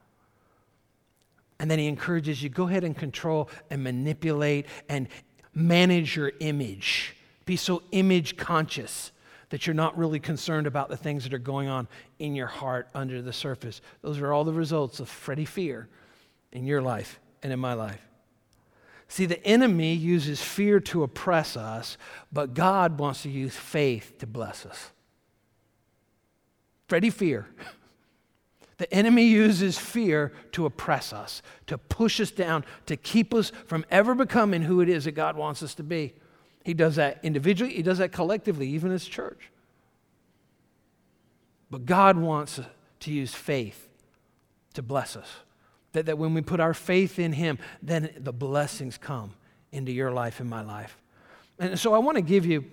And 1.60 1.70
then 1.70 1.80
He 1.80 1.88
encourages 1.88 2.42
you 2.42 2.50
go 2.50 2.68
ahead 2.68 2.86
and 2.86 2.96
control 2.96 3.50
and 3.70 3.84
manipulate 3.84 4.68
and 4.88 5.10
manage 5.54 6.16
your 6.16 6.32
image. 6.40 7.18
Be 7.46 7.58
so 7.58 7.84
image 7.92 8.38
conscious 8.38 9.12
that 9.50 9.68
you're 9.68 9.74
not 9.74 9.98
really 9.98 10.20
concerned 10.20 10.68
about 10.68 10.90
the 10.90 10.98
things 10.98 11.24
that 11.24 11.34
are 11.34 11.40
going 11.40 11.68
on 11.68 11.88
in 12.20 12.36
your 12.36 12.48
heart 12.48 12.88
under 12.94 13.22
the 13.22 13.34
surface. 13.34 13.82
Those 14.02 14.20
are 14.20 14.34
all 14.34 14.44
the 14.44 14.54
results 14.54 15.00
of 15.00 15.10
Freddy 15.10 15.46
fear 15.46 15.88
in 16.52 16.66
your 16.66 16.82
life 16.82 17.20
and 17.44 17.54
in 17.54 17.60
my 17.60 17.74
life. 17.74 18.02
See, 19.08 19.26
the 19.26 19.44
enemy 19.46 19.94
uses 19.94 20.42
fear 20.42 20.80
to 20.82 21.04
oppress 21.04 21.56
us, 21.56 21.98
but 22.32 22.54
God 22.54 22.98
wants 22.98 23.22
to 23.24 23.30
use 23.30 23.56
faith 23.56 24.18
to 24.20 24.28
bless 24.28 24.66
us. 24.66 24.92
Freddy 26.88 27.10
fear. 27.10 27.48
The 28.78 28.94
enemy 28.94 29.24
uses 29.24 29.78
fear 29.78 30.34
to 30.52 30.66
oppress 30.66 31.14
us, 31.14 31.42
to 31.68 31.78
push 31.78 32.20
us 32.20 32.30
down, 32.30 32.66
to 32.88 32.98
keep 32.98 33.34
us 33.34 33.54
from 33.68 33.86
ever 33.90 34.14
becoming 34.14 34.64
who 34.64 34.82
it 34.82 34.90
is 34.90 35.06
that 35.06 35.14
God 35.14 35.38
wants 35.38 35.64
us 35.64 35.76
to 35.76 35.84
be. 35.84 36.14
He 36.66 36.74
does 36.74 36.96
that 36.96 37.20
individually, 37.22 37.74
He 37.74 37.84
does 37.84 38.00
that 38.00 38.12
collectively, 38.12 38.68
even 38.70 38.92
as 38.92 39.06
church. 39.06 39.52
But 41.70 41.86
God 41.86 42.18
wants 42.18 42.60
to 43.02 43.12
use 43.12 43.34
faith 43.34 43.88
to 44.74 44.82
bless 44.82 45.16
us. 45.16 45.30
That, 45.94 46.08
that 46.08 46.18
when 46.18 46.34
we 46.34 46.42
put 46.42 46.60
our 46.60 46.74
faith 46.74 47.20
in 47.20 47.34
Him, 47.34 47.60
then 47.84 48.10
the 48.18 48.34
blessings 48.34 48.98
come 48.98 49.34
into 49.72 49.92
your 49.92 50.12
life 50.12 50.40
and 50.40 50.50
my 50.50 50.62
life. 50.62 50.98
And 51.60 51.80
so 51.80 51.94
I 51.94 52.00
want 52.00 52.16
to 52.16 52.24
give 52.24 52.48
you 52.48 52.66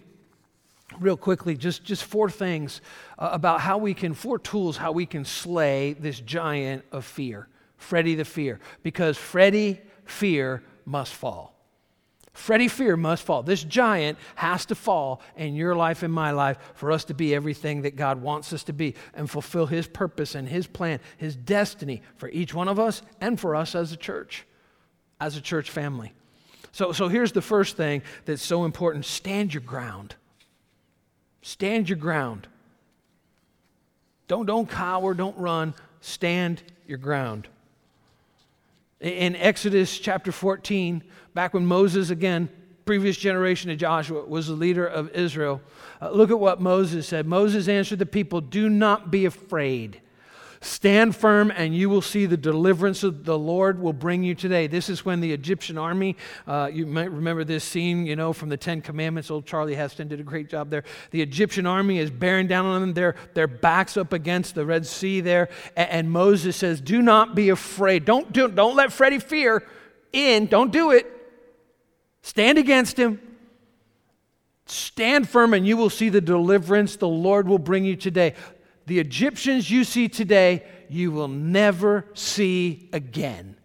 real 0.98 1.16
quickly 1.16 1.54
just, 1.54 1.84
just 1.84 2.04
four 2.04 2.30
things 2.30 2.80
uh, 3.18 3.28
about 3.32 3.60
how 3.60 3.76
we 3.76 3.92
can, 3.92 4.14
four 4.14 4.38
tools 4.38 4.78
how 4.78 4.92
we 4.92 5.04
can 5.04 5.26
slay 5.26 5.92
this 5.92 6.18
giant 6.18 6.84
of 6.92 7.04
fear, 7.04 7.46
Freddy 7.76 8.14
the 8.14 8.24
fear, 8.24 8.58
because 8.82 9.18
Freddy 9.18 9.80
fear 10.06 10.62
must 10.86 11.12
fall. 11.12 11.51
Freddy 12.32 12.68
Fear 12.68 12.96
must 12.96 13.24
fall. 13.24 13.42
This 13.42 13.62
giant 13.62 14.18
has 14.36 14.64
to 14.66 14.74
fall 14.74 15.20
in 15.36 15.54
your 15.54 15.76
life 15.76 16.02
and 16.02 16.12
my 16.12 16.30
life 16.30 16.58
for 16.74 16.90
us 16.90 17.04
to 17.04 17.14
be 17.14 17.34
everything 17.34 17.82
that 17.82 17.94
God 17.94 18.22
wants 18.22 18.52
us 18.52 18.64
to 18.64 18.72
be 18.72 18.94
and 19.14 19.30
fulfill 19.30 19.66
His 19.66 19.86
purpose 19.86 20.34
and 20.34 20.48
His 20.48 20.66
plan, 20.66 21.00
His 21.18 21.36
destiny 21.36 22.02
for 22.16 22.30
each 22.30 22.54
one 22.54 22.68
of 22.68 22.78
us 22.78 23.02
and 23.20 23.38
for 23.38 23.54
us 23.54 23.74
as 23.74 23.92
a 23.92 23.96
church, 23.96 24.46
as 25.20 25.36
a 25.36 25.40
church 25.42 25.70
family. 25.70 26.12
So, 26.72 26.92
so 26.92 27.08
here's 27.08 27.32
the 27.32 27.42
first 27.42 27.76
thing 27.76 28.02
that's 28.24 28.42
so 28.42 28.64
important 28.64 29.04
stand 29.04 29.52
your 29.52 29.62
ground. 29.62 30.14
Stand 31.42 31.88
your 31.88 31.98
ground. 31.98 32.48
Don't, 34.26 34.46
don't 34.46 34.70
cower, 34.70 35.12
don't 35.12 35.36
run. 35.36 35.74
Stand 36.00 36.62
your 36.86 36.98
ground. 36.98 37.48
In 39.00 39.34
Exodus 39.34 39.98
chapter 39.98 40.30
14, 40.30 41.02
back 41.34 41.54
when 41.54 41.66
Moses, 41.66 42.10
again, 42.10 42.48
previous 42.84 43.16
generation 43.16 43.70
of 43.70 43.78
Joshua, 43.78 44.24
was 44.24 44.48
the 44.48 44.54
leader 44.54 44.86
of 44.86 45.10
Israel, 45.10 45.60
uh, 46.00 46.10
look 46.10 46.30
at 46.30 46.38
what 46.38 46.60
Moses 46.60 47.06
said. 47.06 47.26
Moses 47.26 47.68
answered 47.68 47.98
the 47.98 48.06
people, 48.06 48.40
Do 48.40 48.68
not 48.68 49.10
be 49.10 49.24
afraid. 49.24 50.00
Stand 50.62 51.16
firm, 51.16 51.50
and 51.50 51.74
you 51.74 51.88
will 51.90 52.02
see 52.02 52.24
the 52.24 52.36
deliverance 52.36 53.02
of 53.02 53.24
the 53.24 53.36
Lord 53.36 53.80
will 53.80 53.92
bring 53.92 54.22
you 54.22 54.36
today. 54.36 54.68
This 54.68 54.88
is 54.88 55.04
when 55.04 55.20
the 55.20 55.32
Egyptian 55.32 55.76
army, 55.76 56.16
uh, 56.46 56.70
you 56.72 56.86
might 56.86 57.10
remember 57.10 57.42
this 57.42 57.64
scene, 57.64 58.06
you 58.06 58.14
know, 58.14 58.32
from 58.32 58.48
the 58.48 58.56
Ten 58.56 58.80
Commandments. 58.80 59.28
Old 59.28 59.44
Charlie 59.44 59.74
Heston 59.74 60.06
did 60.06 60.20
a 60.20 60.22
great 60.22 60.48
job 60.48 60.70
there. 60.70 60.84
The 61.10 61.20
Egyptian 61.20 61.66
army 61.66 61.98
is 61.98 62.12
bearing 62.12 62.46
down 62.46 62.64
on 62.66 62.80
them. 62.80 62.94
Their, 62.94 63.16
their 63.34 63.48
backs 63.48 63.96
up 63.96 64.12
against 64.12 64.54
the 64.54 64.64
Red 64.64 64.86
Sea 64.86 65.20
there. 65.20 65.48
And, 65.76 65.90
and 65.90 66.10
Moses 66.12 66.54
says, 66.54 66.80
Do 66.80 67.02
not 67.02 67.34
be 67.34 67.48
afraid. 67.48 68.04
Don't, 68.04 68.32
do, 68.32 68.46
don't 68.46 68.76
let 68.76 68.92
Freddie 68.92 69.18
fear 69.18 69.66
in. 70.12 70.46
Don't 70.46 70.70
do 70.70 70.92
it. 70.92 71.21
Stand 72.22 72.58
against 72.58 72.98
him. 72.98 73.20
Stand 74.66 75.28
firm, 75.28 75.54
and 75.54 75.66
you 75.66 75.76
will 75.76 75.90
see 75.90 76.08
the 76.08 76.20
deliverance 76.20 76.96
the 76.96 77.08
Lord 77.08 77.48
will 77.48 77.58
bring 77.58 77.84
you 77.84 77.96
today 77.96 78.34
the 78.86 78.98
Egyptians 78.98 79.70
you 79.70 79.84
see 79.84 80.08
today, 80.08 80.64
you 80.88 81.10
will 81.10 81.28
never 81.28 82.06
see 82.14 82.88
again. 82.92 83.56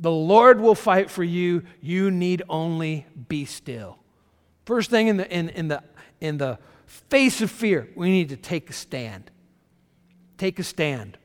The 0.00 0.10
Lord 0.10 0.60
will 0.60 0.74
fight 0.74 1.10
for 1.10 1.24
you. 1.24 1.62
You 1.80 2.10
need 2.10 2.42
only 2.48 3.06
be 3.28 3.44
still. 3.44 3.98
First 4.64 4.90
thing 4.90 5.08
in 5.08 5.16
the, 5.18 5.30
in, 5.30 5.48
in, 5.50 5.68
the, 5.68 5.82
in 6.20 6.38
the 6.38 6.58
face 6.86 7.40
of 7.40 7.50
fear, 7.50 7.88
we 7.94 8.10
need 8.10 8.30
to 8.30 8.36
take 8.36 8.68
a 8.70 8.72
stand. 8.72 9.30
Take 10.38 10.58
a 10.58 10.64
stand. 10.64 11.18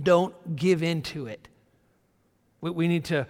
Don't 0.00 0.56
give 0.56 0.82
in 0.82 1.02
to 1.02 1.26
it. 1.26 1.48
We, 2.60 2.70
we 2.70 2.88
need 2.88 3.04
to, 3.06 3.26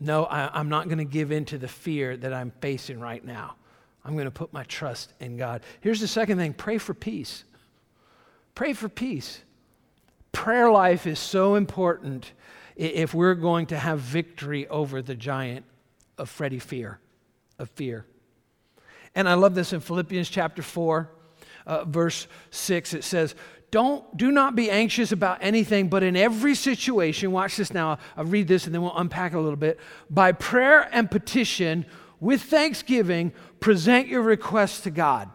no, 0.00 0.24
I, 0.24 0.50
I'm 0.58 0.68
not 0.68 0.86
going 0.86 0.98
to 0.98 1.04
give 1.04 1.32
in 1.32 1.44
to 1.46 1.58
the 1.58 1.68
fear 1.68 2.16
that 2.16 2.32
I'm 2.32 2.52
facing 2.60 3.00
right 3.00 3.24
now. 3.24 3.56
I'm 4.04 4.14
going 4.14 4.26
to 4.26 4.30
put 4.30 4.52
my 4.52 4.64
trust 4.64 5.12
in 5.20 5.36
God. 5.36 5.62
Here's 5.80 6.00
the 6.00 6.08
second 6.08 6.38
thing 6.38 6.54
pray 6.54 6.78
for 6.78 6.94
peace. 6.94 7.44
Pray 8.54 8.72
for 8.72 8.88
peace. 8.88 9.40
Prayer 10.32 10.70
life 10.70 11.06
is 11.06 11.18
so 11.18 11.54
important 11.56 12.32
if 12.76 13.12
we're 13.12 13.34
going 13.34 13.66
to 13.66 13.78
have 13.78 13.98
victory 13.98 14.68
over 14.68 15.02
the 15.02 15.14
giant 15.14 15.64
of 16.16 16.28
Freddie 16.28 16.58
fear, 16.58 16.98
of 17.58 17.70
fear. 17.70 18.06
And 19.14 19.28
I 19.28 19.34
love 19.34 19.54
this 19.54 19.72
in 19.72 19.80
Philippians 19.80 20.28
chapter 20.28 20.62
4, 20.62 21.10
uh, 21.66 21.84
verse 21.84 22.28
6. 22.50 22.94
It 22.94 23.04
says, 23.04 23.34
don't, 23.70 24.16
do 24.16 24.30
not 24.30 24.56
be 24.56 24.70
anxious 24.70 25.12
about 25.12 25.38
anything, 25.42 25.88
but 25.88 26.02
in 26.02 26.16
every 26.16 26.54
situation, 26.54 27.32
watch 27.32 27.56
this 27.56 27.72
now, 27.74 27.98
I'll 28.16 28.24
read 28.24 28.48
this 28.48 28.64
and 28.64 28.74
then 28.74 28.80
we'll 28.80 28.96
unpack 28.96 29.34
a 29.34 29.40
little 29.40 29.56
bit. 29.56 29.78
By 30.08 30.32
prayer 30.32 30.88
and 30.90 31.10
petition, 31.10 31.84
with 32.18 32.42
thanksgiving, 32.42 33.32
present 33.60 34.08
your 34.08 34.22
requests 34.22 34.80
to 34.82 34.90
God. 34.90 35.30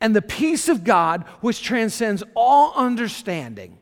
And 0.00 0.16
the 0.16 0.22
peace 0.22 0.68
of 0.68 0.82
God, 0.82 1.24
which 1.40 1.62
transcends 1.62 2.22
all 2.34 2.72
understanding, 2.74 3.78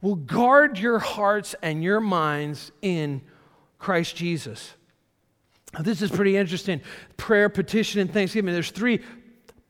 will 0.00 0.14
guard 0.14 0.78
your 0.78 1.00
hearts 1.00 1.54
and 1.62 1.82
your 1.82 2.00
minds 2.00 2.70
in 2.80 3.22
Christ 3.78 4.14
Jesus. 4.14 4.72
Now, 5.74 5.82
this 5.82 6.00
is 6.00 6.10
pretty 6.10 6.36
interesting. 6.36 6.80
Prayer, 7.16 7.48
petition, 7.48 8.00
and 8.00 8.12
thanksgiving. 8.12 8.54
There's 8.54 8.70
three 8.70 9.00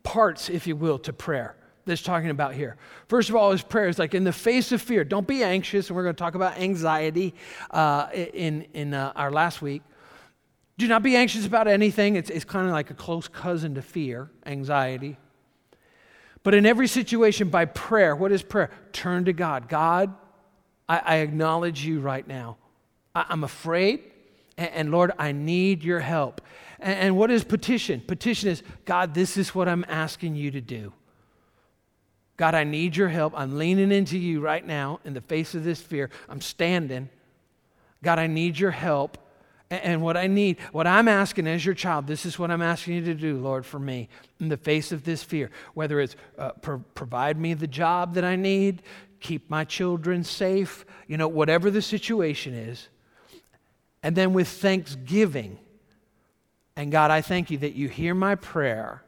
parts, 0.02 0.50
if 0.50 0.66
you 0.66 0.76
will, 0.76 0.98
to 1.00 1.12
prayer 1.12 1.56
that's 1.86 2.02
talking 2.02 2.30
about 2.30 2.54
here. 2.54 2.76
First 3.08 3.30
of 3.30 3.36
all, 3.36 3.52
is 3.52 3.62
prayer 3.62 3.88
is 3.88 3.98
like 3.98 4.14
in 4.14 4.24
the 4.24 4.32
face 4.32 4.72
of 4.72 4.82
fear. 4.82 5.04
Don't 5.04 5.26
be 5.26 5.42
anxious, 5.42 5.88
and 5.88 5.96
we're 5.96 6.02
going 6.02 6.14
to 6.14 6.18
talk 6.18 6.34
about 6.34 6.58
anxiety 6.58 7.34
uh, 7.70 8.08
in 8.12 8.66
in 8.74 8.92
uh, 8.92 9.12
our 9.16 9.30
last 9.30 9.62
week. 9.62 9.82
Do 10.78 10.86
not 10.88 11.02
be 11.02 11.16
anxious 11.16 11.46
about 11.46 11.68
anything. 11.68 12.16
It's, 12.16 12.28
it's 12.28 12.44
kind 12.44 12.66
of 12.66 12.72
like 12.72 12.90
a 12.90 12.94
close 12.94 13.28
cousin 13.28 13.76
to 13.76 13.82
fear, 13.82 14.30
anxiety. 14.44 15.16
But 16.42 16.54
in 16.54 16.66
every 16.66 16.86
situation, 16.86 17.48
by 17.48 17.64
prayer, 17.64 18.14
what 18.14 18.30
is 18.30 18.42
prayer? 18.42 18.70
Turn 18.92 19.24
to 19.24 19.32
God. 19.32 19.68
God, 19.68 20.14
I, 20.88 20.98
I 20.98 21.16
acknowledge 21.16 21.84
you 21.84 22.00
right 22.00 22.26
now. 22.26 22.58
I, 23.14 23.24
am 23.30 23.42
afraid, 23.42 24.02
and, 24.58 24.70
and, 24.70 24.90
Lord, 24.90 25.12
I 25.18 25.32
need 25.32 25.82
your 25.82 26.00
help. 26.00 26.42
And, 26.78 26.98
and 26.98 27.16
what 27.16 27.30
is 27.30 27.42
petition? 27.42 28.02
Petition 28.06 28.50
is, 28.50 28.62
God, 28.84 29.14
this 29.14 29.38
is 29.38 29.54
what 29.54 29.68
I'm 29.68 29.84
asking 29.88 30.36
you 30.36 30.50
to 30.50 30.60
do. 30.60 30.92
God, 32.36 32.54
I 32.54 32.64
need 32.64 32.96
your 32.96 33.08
help. 33.08 33.32
I'm 33.36 33.56
leaning 33.56 33.90
into 33.90 34.18
you 34.18 34.40
right 34.40 34.66
now 34.66 35.00
in 35.04 35.14
the 35.14 35.20
face 35.20 35.54
of 35.54 35.64
this 35.64 35.80
fear. 35.80 36.10
I'm 36.28 36.40
standing. 36.40 37.08
God, 38.02 38.18
I 38.18 38.26
need 38.26 38.58
your 38.58 38.70
help. 38.70 39.18
And 39.68 40.00
what 40.00 40.16
I 40.16 40.28
need, 40.28 40.58
what 40.70 40.86
I'm 40.86 41.08
asking 41.08 41.48
as 41.48 41.64
your 41.64 41.74
child, 41.74 42.06
this 42.06 42.24
is 42.24 42.38
what 42.38 42.52
I'm 42.52 42.62
asking 42.62 42.94
you 42.94 43.04
to 43.06 43.14
do, 43.14 43.36
Lord, 43.38 43.66
for 43.66 43.80
me 43.80 44.08
in 44.38 44.48
the 44.48 44.56
face 44.56 44.92
of 44.92 45.02
this 45.02 45.24
fear. 45.24 45.50
Whether 45.74 46.00
it's 46.00 46.14
uh, 46.38 46.50
pro- 46.52 46.84
provide 46.94 47.36
me 47.36 47.54
the 47.54 47.66
job 47.66 48.14
that 48.14 48.24
I 48.24 48.36
need, 48.36 48.82
keep 49.18 49.50
my 49.50 49.64
children 49.64 50.22
safe, 50.22 50.84
you 51.08 51.16
know, 51.16 51.26
whatever 51.26 51.68
the 51.70 51.82
situation 51.82 52.54
is. 52.54 52.88
And 54.04 54.14
then 54.14 54.34
with 54.34 54.46
thanksgiving, 54.46 55.58
and 56.76 56.92
God, 56.92 57.10
I 57.10 57.22
thank 57.22 57.50
you 57.50 57.58
that 57.58 57.74
you 57.74 57.88
hear 57.88 58.14
my 58.14 58.36
prayer 58.36 59.02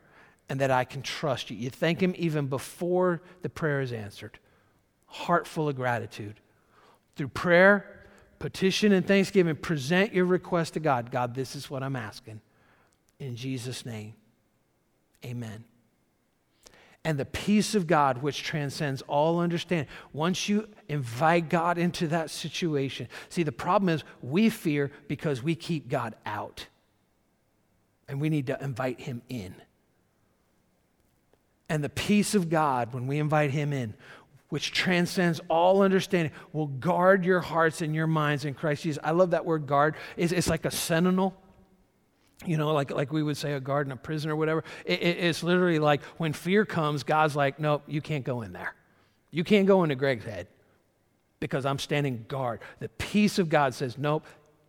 and 0.48 0.60
that 0.60 0.70
I 0.70 0.84
can 0.84 1.02
trust 1.02 1.50
you. 1.50 1.56
You 1.56 1.70
thank 1.70 2.00
Him 2.00 2.14
even 2.16 2.46
before 2.46 3.22
the 3.42 3.48
prayer 3.48 3.80
is 3.80 3.92
answered. 3.92 4.38
Heart 5.06 5.46
full 5.46 5.68
of 5.68 5.76
gratitude. 5.76 6.40
Through 7.16 7.28
prayer, 7.28 8.06
petition 8.38 8.92
and 8.92 9.06
thanksgiving, 9.06 9.56
present 9.56 10.14
your 10.14 10.24
request 10.24 10.74
to 10.74 10.80
God. 10.80 11.10
God, 11.10 11.34
this 11.34 11.56
is 11.56 11.70
what 11.70 11.82
I'm 11.82 11.96
asking. 11.96 12.40
In 13.18 13.36
Jesus' 13.36 13.84
name, 13.84 14.14
amen. 15.24 15.64
And 17.04 17.18
the 17.18 17.24
peace 17.24 17.74
of 17.74 17.86
God, 17.86 18.22
which 18.22 18.42
transcends 18.42 19.02
all 19.02 19.40
understanding, 19.40 19.88
once 20.12 20.48
you 20.48 20.68
invite 20.88 21.48
God 21.48 21.78
into 21.78 22.08
that 22.08 22.30
situation, 22.30 23.08
see, 23.28 23.42
the 23.42 23.52
problem 23.52 23.88
is 23.88 24.04
we 24.20 24.50
fear 24.50 24.90
because 25.06 25.42
we 25.42 25.54
keep 25.54 25.88
God 25.88 26.14
out. 26.26 26.66
And 28.08 28.20
we 28.20 28.28
need 28.28 28.46
to 28.48 28.62
invite 28.62 29.00
Him 29.00 29.22
in. 29.28 29.54
And 31.68 31.84
the 31.84 31.88
peace 31.88 32.34
of 32.34 32.48
God, 32.48 32.94
when 32.94 33.06
we 33.06 33.18
invite 33.18 33.50
Him 33.50 33.72
in, 33.72 33.94
which 34.48 34.72
transcends 34.72 35.40
all 35.48 35.82
understanding, 35.82 36.32
will 36.52 36.68
guard 36.68 37.24
your 37.24 37.40
hearts 37.40 37.82
and 37.82 37.94
your 37.94 38.06
minds 38.06 38.44
in 38.44 38.54
Christ 38.54 38.82
Jesus. 38.82 38.98
I 39.04 39.10
love 39.10 39.32
that 39.32 39.44
word 39.44 39.66
guard. 39.66 39.94
It's, 40.16 40.32
it's 40.32 40.48
like 40.48 40.64
a 40.64 40.70
sentinel. 40.70 41.36
You 42.46 42.56
know, 42.56 42.72
like, 42.72 42.90
like 42.90 43.12
we 43.12 43.22
would 43.22 43.36
say 43.36 43.52
a 43.52 43.60
guard 43.60 43.86
in 43.88 43.92
a 43.92 43.96
prison 43.96 44.30
or 44.30 44.36
whatever. 44.36 44.64
It, 44.86 45.02
it, 45.02 45.18
it's 45.18 45.42
literally 45.42 45.78
like 45.78 46.02
when 46.18 46.32
fear 46.32 46.64
comes, 46.64 47.02
God's 47.02 47.36
like, 47.36 47.58
nope, 47.58 47.82
you 47.86 48.00
can't 48.00 48.24
go 48.24 48.42
in 48.42 48.52
there. 48.52 48.74
You 49.30 49.44
can't 49.44 49.66
go 49.66 49.82
into 49.82 49.96
Greg's 49.96 50.24
head 50.24 50.46
because 51.40 51.66
I'm 51.66 51.78
standing 51.78 52.24
guard. 52.28 52.60
The 52.78 52.88
peace 52.88 53.38
of 53.38 53.48
God 53.48 53.74
says, 53.74 53.98
nope, 53.98 54.24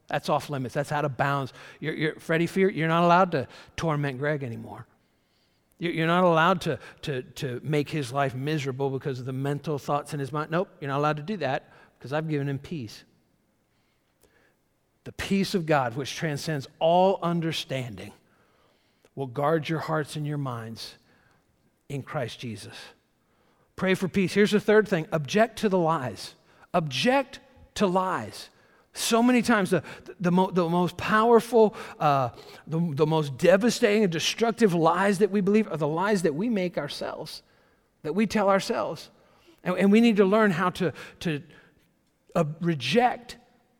that's 0.08 0.28
off 0.28 0.50
limits. 0.50 0.74
That's 0.74 0.92
out 0.92 1.06
of 1.06 1.16
bounds. 1.16 1.54
You're, 1.80 1.94
you're, 1.94 2.16
Freddie 2.16 2.48
Fear, 2.48 2.72
you're 2.72 2.88
not 2.88 3.04
allowed 3.04 3.32
to 3.32 3.48
torment 3.78 4.18
Greg 4.18 4.44
anymore. 4.44 4.86
You're 5.80 6.08
not 6.08 6.26
allowed 6.26 6.62
to, 6.62 6.78
to, 7.04 7.22
to 7.22 7.62
make 7.64 7.90
his 7.90 8.12
life 8.12 8.36
miserable 8.36 8.90
because 8.90 9.20
of 9.20 9.26
the 9.26 9.34
mental 9.34 9.80
thoughts 9.80 10.14
in 10.14 10.20
his 10.20 10.32
mind. 10.34 10.52
Nope, 10.52 10.68
you're 10.82 10.90
not 10.90 10.98
allowed 10.98 11.18
to 11.18 11.24
do 11.24 11.38
that 11.38 11.72
because 11.98 12.12
I've 12.12 12.28
given 12.28 12.50
him 12.50 12.60
peace. 12.60 13.06
The 15.06 15.14
peace 15.14 15.56
of 15.56 15.66
God, 15.66 15.96
which 15.96 16.16
transcends 16.16 16.68
all 16.80 17.20
understanding, 17.24 18.12
will 19.16 19.28
guard 19.28 19.70
your 19.70 19.80
hearts 19.80 20.18
and 20.18 20.28
your 20.28 20.38
minds 20.38 20.96
in 21.88 22.04
Christ 22.04 22.40
Jesus. 22.40 22.76
Pray 23.78 23.96
for 23.96 24.10
peace. 24.10 24.34
Here's 24.34 24.52
the 24.52 24.60
third 24.60 24.88
thing 24.88 25.08
object 25.14 25.60
to 25.60 25.70
the 25.70 25.78
lies. 25.78 26.36
Object 26.74 27.40
to 27.76 27.88
lies. 27.88 28.50
So 29.00 29.24
many 29.24 29.42
times, 29.42 29.70
the, 29.70 29.82
the, 30.20 30.30
mo- 30.30 30.52
the 30.52 30.68
most 30.68 30.98
powerful, 30.98 31.74
uh, 32.02 32.30
the, 32.68 32.80
the 32.96 33.06
most 33.06 33.38
devastating 33.38 34.04
and 34.04 34.12
destructive 34.12 34.74
lies 34.74 35.20
that 35.20 35.32
we 35.32 35.40
believe 35.40 35.72
are 35.72 35.78
the 35.78 35.88
lies 35.88 36.24
that 36.24 36.36
we 36.36 36.50
make 36.50 36.78
ourselves, 36.78 37.42
that 38.04 38.14
we 38.14 38.28
tell 38.28 38.50
ourselves. 38.50 39.10
And, 39.64 39.78
and 39.78 39.92
we 39.92 40.02
need 40.02 40.18
to 40.18 40.26
learn 40.26 40.52
how 40.52 40.72
to, 40.72 40.92
to 41.22 41.42
uh, 42.36 42.44
reject 42.60 43.38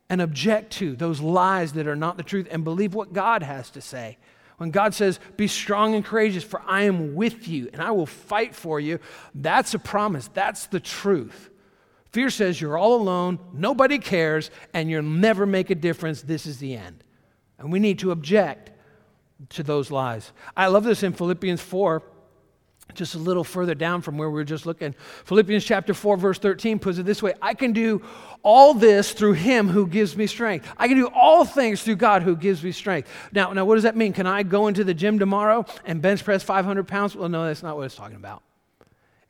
and 0.08 0.22
object 0.22 0.72
to 0.74 0.96
those 0.96 1.20
lies 1.20 1.74
that 1.74 1.86
are 1.86 1.96
not 1.96 2.16
the 2.16 2.22
truth 2.22 2.48
and 2.50 2.64
believe 2.64 2.94
what 2.94 3.12
God 3.12 3.42
has 3.42 3.68
to 3.72 3.82
say. 3.82 4.16
When 4.56 4.70
God 4.70 4.94
says, 4.94 5.20
Be 5.36 5.48
strong 5.48 5.94
and 5.94 6.02
courageous, 6.02 6.44
for 6.44 6.62
I 6.66 6.84
am 6.84 7.14
with 7.14 7.46
you 7.46 7.68
and 7.74 7.82
I 7.82 7.90
will 7.90 8.06
fight 8.06 8.54
for 8.54 8.80
you, 8.80 9.00
that's 9.34 9.74
a 9.74 9.78
promise. 9.78 10.28
That's 10.32 10.66
the 10.66 10.80
truth. 10.80 11.50
Fear 12.12 12.30
says 12.30 12.60
you're 12.60 12.76
all 12.76 12.94
alone, 12.94 13.38
nobody 13.52 13.98
cares, 13.98 14.50
and 14.74 14.90
you'll 14.90 15.02
never 15.02 15.46
make 15.46 15.70
a 15.70 15.74
difference. 15.74 16.22
This 16.22 16.44
is 16.46 16.58
the 16.58 16.74
end. 16.74 17.04
And 17.58 17.70
we 17.70 17.78
need 17.78 18.00
to 18.00 18.10
object 18.10 18.70
to 19.50 19.62
those 19.62 19.90
lies. 19.90 20.32
I 20.56 20.66
love 20.66 20.84
this 20.84 21.02
in 21.02 21.12
Philippians 21.12 21.60
4, 21.60 22.02
just 22.94 23.14
a 23.14 23.18
little 23.18 23.44
further 23.44 23.76
down 23.76 24.02
from 24.02 24.18
where 24.18 24.28
we 24.28 24.34
were 24.34 24.44
just 24.44 24.66
looking. 24.66 24.94
Philippians 25.24 25.64
chapter 25.64 25.94
4, 25.94 26.16
verse 26.16 26.38
13 26.38 26.80
puts 26.80 26.98
it 26.98 27.06
this 27.06 27.22
way 27.22 27.34
I 27.40 27.54
can 27.54 27.72
do 27.72 28.02
all 28.42 28.74
this 28.74 29.12
through 29.12 29.34
him 29.34 29.68
who 29.68 29.86
gives 29.86 30.16
me 30.16 30.26
strength. 30.26 30.66
I 30.76 30.88
can 30.88 30.96
do 30.96 31.06
all 31.14 31.44
things 31.44 31.82
through 31.82 31.96
God 31.96 32.22
who 32.22 32.34
gives 32.34 32.64
me 32.64 32.72
strength. 32.72 33.08
Now, 33.32 33.52
now 33.52 33.64
what 33.64 33.76
does 33.76 33.84
that 33.84 33.96
mean? 33.96 34.12
Can 34.12 34.26
I 34.26 34.42
go 34.42 34.66
into 34.66 34.82
the 34.82 34.94
gym 34.94 35.20
tomorrow 35.20 35.64
and 35.84 36.02
bench 36.02 36.24
press 36.24 36.42
500 36.42 36.88
pounds? 36.88 37.14
Well, 37.14 37.28
no, 37.28 37.46
that's 37.46 37.62
not 37.62 37.76
what 37.76 37.84
it's 37.84 37.94
talking 37.94 38.16
about. 38.16 38.42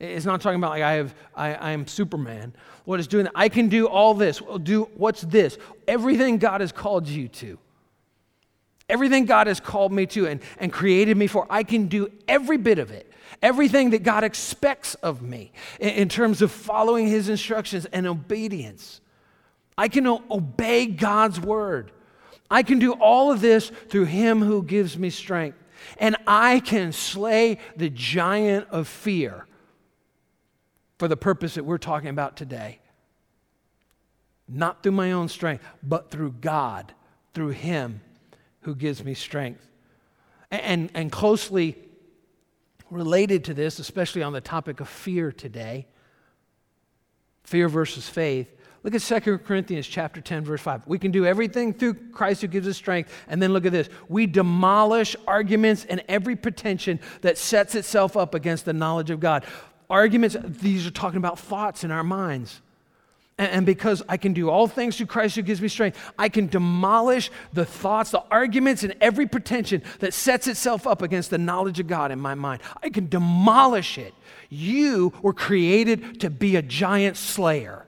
It's 0.01 0.25
not 0.25 0.41
talking 0.41 0.57
about 0.57 0.71
like 0.71 0.81
I 0.81 0.93
have 0.93 1.13
I, 1.35 1.53
I 1.53 1.71
am 1.71 1.85
Superman. 1.85 2.53
What 2.85 2.99
is 2.99 3.07
doing? 3.07 3.27
I 3.35 3.49
can 3.49 3.69
do 3.69 3.87
all 3.87 4.15
this. 4.15 4.41
Do 4.63 4.89
what's 4.95 5.21
this? 5.21 5.59
Everything 5.87 6.39
God 6.39 6.61
has 6.61 6.71
called 6.71 7.07
you 7.07 7.27
to. 7.27 7.59
Everything 8.89 9.25
God 9.25 9.45
has 9.45 9.59
called 9.59 9.93
me 9.93 10.07
to 10.07 10.27
and, 10.27 10.41
and 10.57 10.73
created 10.73 11.17
me 11.17 11.27
for, 11.27 11.45
I 11.49 11.63
can 11.63 11.85
do 11.87 12.11
every 12.27 12.57
bit 12.57 12.79
of 12.79 12.89
it. 12.91 13.09
Everything 13.43 13.91
that 13.91 14.01
God 14.03 14.23
expects 14.23 14.95
of 14.95 15.21
me 15.21 15.51
in, 15.79 15.89
in 15.89 16.09
terms 16.09 16.41
of 16.41 16.51
following 16.51 17.07
His 17.07 17.29
instructions 17.29 17.85
and 17.85 18.07
obedience. 18.07 19.01
I 19.77 19.87
can 19.87 20.07
obey 20.07 20.87
God's 20.87 21.39
word. 21.39 21.91
I 22.49 22.63
can 22.63 22.79
do 22.79 22.93
all 22.93 23.31
of 23.31 23.39
this 23.39 23.71
through 23.87 24.05
Him 24.05 24.41
who 24.41 24.63
gives 24.63 24.97
me 24.97 25.11
strength. 25.11 25.57
And 25.99 26.17
I 26.25 26.59
can 26.59 26.91
slay 26.91 27.59
the 27.77 27.89
giant 27.89 28.67
of 28.71 28.87
fear 28.87 29.45
for 31.01 31.07
the 31.07 31.17
purpose 31.17 31.55
that 31.55 31.65
we're 31.65 31.79
talking 31.79 32.09
about 32.09 32.37
today. 32.37 32.77
Not 34.47 34.83
through 34.83 34.91
my 34.91 35.13
own 35.13 35.29
strength, 35.29 35.63
but 35.81 36.11
through 36.11 36.33
God, 36.33 36.93
through 37.33 37.49
Him 37.49 38.01
who 38.59 38.75
gives 38.75 39.03
me 39.03 39.15
strength. 39.15 39.67
And, 40.51 40.91
and 40.93 41.11
closely 41.11 41.75
related 42.91 43.45
to 43.45 43.55
this, 43.55 43.79
especially 43.79 44.21
on 44.21 44.31
the 44.31 44.41
topic 44.41 44.79
of 44.79 44.87
fear 44.87 45.31
today, 45.31 45.87
fear 47.45 47.67
versus 47.67 48.07
faith, 48.07 48.55
Look 48.83 48.95
at 48.95 49.01
2 49.01 49.37
Corinthians 49.39 49.85
chapter 49.85 50.21
10 50.21 50.43
verse 50.43 50.61
5. 50.61 50.87
We 50.87 50.97
can 50.97 51.11
do 51.11 51.25
everything 51.25 51.71
through 51.73 51.93
Christ 52.11 52.41
who 52.41 52.47
gives 52.47 52.67
us 52.67 52.77
strength. 52.77 53.13
And 53.27 53.41
then 53.41 53.53
look 53.53 53.65
at 53.65 53.71
this. 53.71 53.89
We 54.09 54.25
demolish 54.25 55.15
arguments 55.27 55.85
and 55.85 56.03
every 56.09 56.35
pretension 56.35 56.99
that 57.21 57.37
sets 57.37 57.75
itself 57.75 58.17
up 58.17 58.33
against 58.33 58.65
the 58.65 58.73
knowledge 58.73 59.11
of 59.11 59.19
God. 59.19 59.45
Arguments, 59.91 60.37
these 60.41 60.87
are 60.87 60.91
talking 60.91 61.17
about 61.17 61.37
thoughts 61.37 61.83
in 61.83 61.91
our 61.91 62.03
minds. 62.03 62.61
And 63.37 63.65
because 63.65 64.01
I 64.07 64.17
can 64.17 64.31
do 64.31 64.49
all 64.49 64.67
things 64.67 64.95
through 64.95 65.07
Christ 65.07 65.35
who 65.35 65.41
gives 65.41 65.61
me 65.61 65.67
strength, 65.67 65.99
I 66.17 66.29
can 66.29 66.47
demolish 66.47 67.29
the 67.51 67.65
thoughts, 67.65 68.11
the 68.11 68.23
arguments, 68.31 68.83
and 68.83 68.95
every 69.01 69.27
pretension 69.27 69.83
that 69.99 70.13
sets 70.13 70.47
itself 70.47 70.87
up 70.87 71.01
against 71.01 71.29
the 71.29 71.37
knowledge 71.37 71.79
of 71.79 71.87
God 71.87 72.11
in 72.11 72.19
my 72.19 72.35
mind. 72.35 72.61
I 72.81 72.89
can 72.89 73.09
demolish 73.09 73.97
it. 73.97 74.13
You 74.49 75.11
were 75.21 75.33
created 75.33 76.21
to 76.21 76.29
be 76.29 76.55
a 76.55 76.61
giant 76.61 77.17
slayer. 77.17 77.85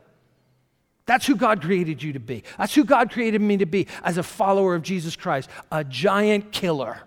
That's 1.06 1.26
who 1.26 1.36
God 1.38 1.62
created 1.62 2.04
you 2.04 2.14
to 2.14 2.20
be. 2.20 2.44
That's 2.58 2.76
who 2.76 2.84
God 2.84 3.12
created 3.12 3.40
me 3.40 3.58
to 3.58 3.66
be 3.66 3.88
as 4.04 4.18
a 4.18 4.24
follower 4.24 4.76
of 4.76 4.82
Jesus 4.82 5.16
Christ, 5.16 5.50
a 5.72 5.84
giant 5.86 6.52
killer. 6.52 7.02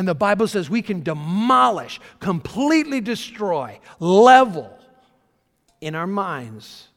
And 0.00 0.08
the 0.08 0.14
Bible 0.14 0.48
says 0.48 0.70
we 0.70 0.80
can 0.80 1.02
demolish, 1.02 2.00
completely 2.20 3.02
destroy, 3.02 3.78
level 3.98 4.74
in 5.82 5.94
our 5.94 6.06
minds 6.06 6.88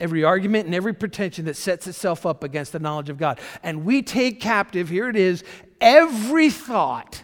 every 0.00 0.24
argument 0.24 0.64
and 0.64 0.74
every 0.74 0.94
pretension 0.94 1.44
that 1.44 1.58
sets 1.58 1.86
itself 1.86 2.24
up 2.24 2.42
against 2.42 2.72
the 2.72 2.78
knowledge 2.78 3.10
of 3.10 3.18
God. 3.18 3.38
And 3.62 3.84
we 3.84 4.00
take 4.00 4.40
captive, 4.40 4.88
here 4.88 5.10
it 5.10 5.16
is, 5.16 5.44
every 5.78 6.48
thought, 6.48 7.22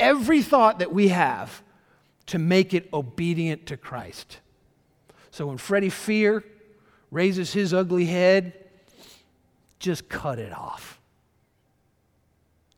every 0.00 0.42
thought 0.42 0.80
that 0.80 0.92
we 0.92 1.06
have 1.06 1.62
to 2.26 2.40
make 2.40 2.74
it 2.74 2.88
obedient 2.92 3.66
to 3.66 3.76
Christ. 3.76 4.40
So 5.30 5.46
when 5.46 5.58
Freddie 5.58 5.90
Fear 5.90 6.42
raises 7.12 7.52
his 7.52 7.72
ugly 7.72 8.06
head, 8.06 8.52
just 9.78 10.08
cut 10.08 10.40
it 10.40 10.52
off. 10.52 10.95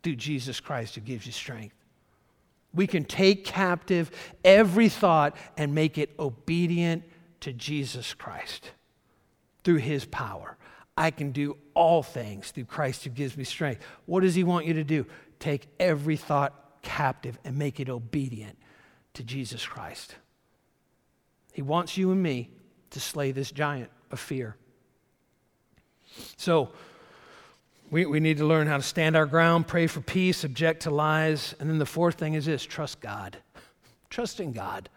Through 0.03 0.17
Jesus 0.17 0.61
Christ 0.61 0.95
who 0.95 1.01
gives 1.01 1.27
you 1.27 1.33
strength. 1.33 1.75
We 2.75 2.87
can 2.87 3.05
take 3.05 3.45
captive 3.45 4.11
every 4.45 4.89
thought 4.89 5.37
and 5.57 5.75
make 5.75 5.99
it 5.99 6.11
obedient 6.19 7.03
to 7.41 7.53
Jesus 7.53 8.15
Christ 8.15 8.73
through 9.65 9.77
his 9.77 10.05
power. 10.05 10.57
I 10.97 11.11
can 11.11 11.31
do 11.31 11.57
all 11.75 12.03
things 12.03 12.51
through 12.51 12.65
Christ 12.65 13.05
who 13.05 13.11
gives 13.11 13.37
me 13.37 13.45
strength. 13.45 13.83
What 14.07 14.21
does 14.21 14.35
he 14.35 14.45
want 14.45 14.67
you 14.67 14.75
to 14.75 14.85
do? 14.85 15.07
Take 15.39 15.69
every 15.79 16.17
thought 16.17 16.83
captive 16.83 17.39
and 17.45 17.57
make 17.57 17.81
it 17.81 17.89
obedient 17.89 18.59
to 19.15 19.23
Jesus 19.23 19.65
Christ. 19.65 20.17
He 21.53 21.63
wants 21.63 21.97
you 21.97 22.11
and 22.11 22.23
me 22.23 22.51
to 22.91 23.01
slay 23.01 23.33
this 23.33 23.51
giant 23.51 23.91
of 24.11 24.19
fear. 24.19 24.57
So, 26.37 26.71
we, 27.91 28.05
we 28.05 28.21
need 28.21 28.39
to 28.39 28.47
learn 28.47 28.67
how 28.67 28.77
to 28.77 28.83
stand 28.83 29.17
our 29.17 29.27
ground, 29.27 29.67
pray 29.67 29.87
for 29.87 30.01
peace, 30.01 30.45
object 30.45 30.83
to 30.83 30.91
lies. 30.91 31.55
And 31.59 31.71
then 31.71 31.79
the 31.79 31.87
fourth 31.87 32.17
thing 32.17 32.35
is 32.35 32.47
this 32.47 32.65
trust 32.65 33.01
God. 33.01 33.39
Trust 34.11 34.41
in 34.41 34.53
God. 34.53 34.89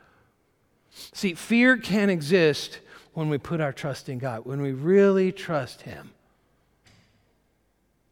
See, 0.91 1.33
fear 1.33 1.77
can 1.77 2.09
exist 2.09 2.79
when 3.13 3.29
we 3.29 3.37
put 3.37 3.59
our 3.59 3.73
trust 3.73 4.07
in 4.07 4.19
God, 4.19 4.45
when 4.45 4.61
we 4.61 4.71
really 4.71 5.31
trust 5.31 5.81
Him. 5.81 6.11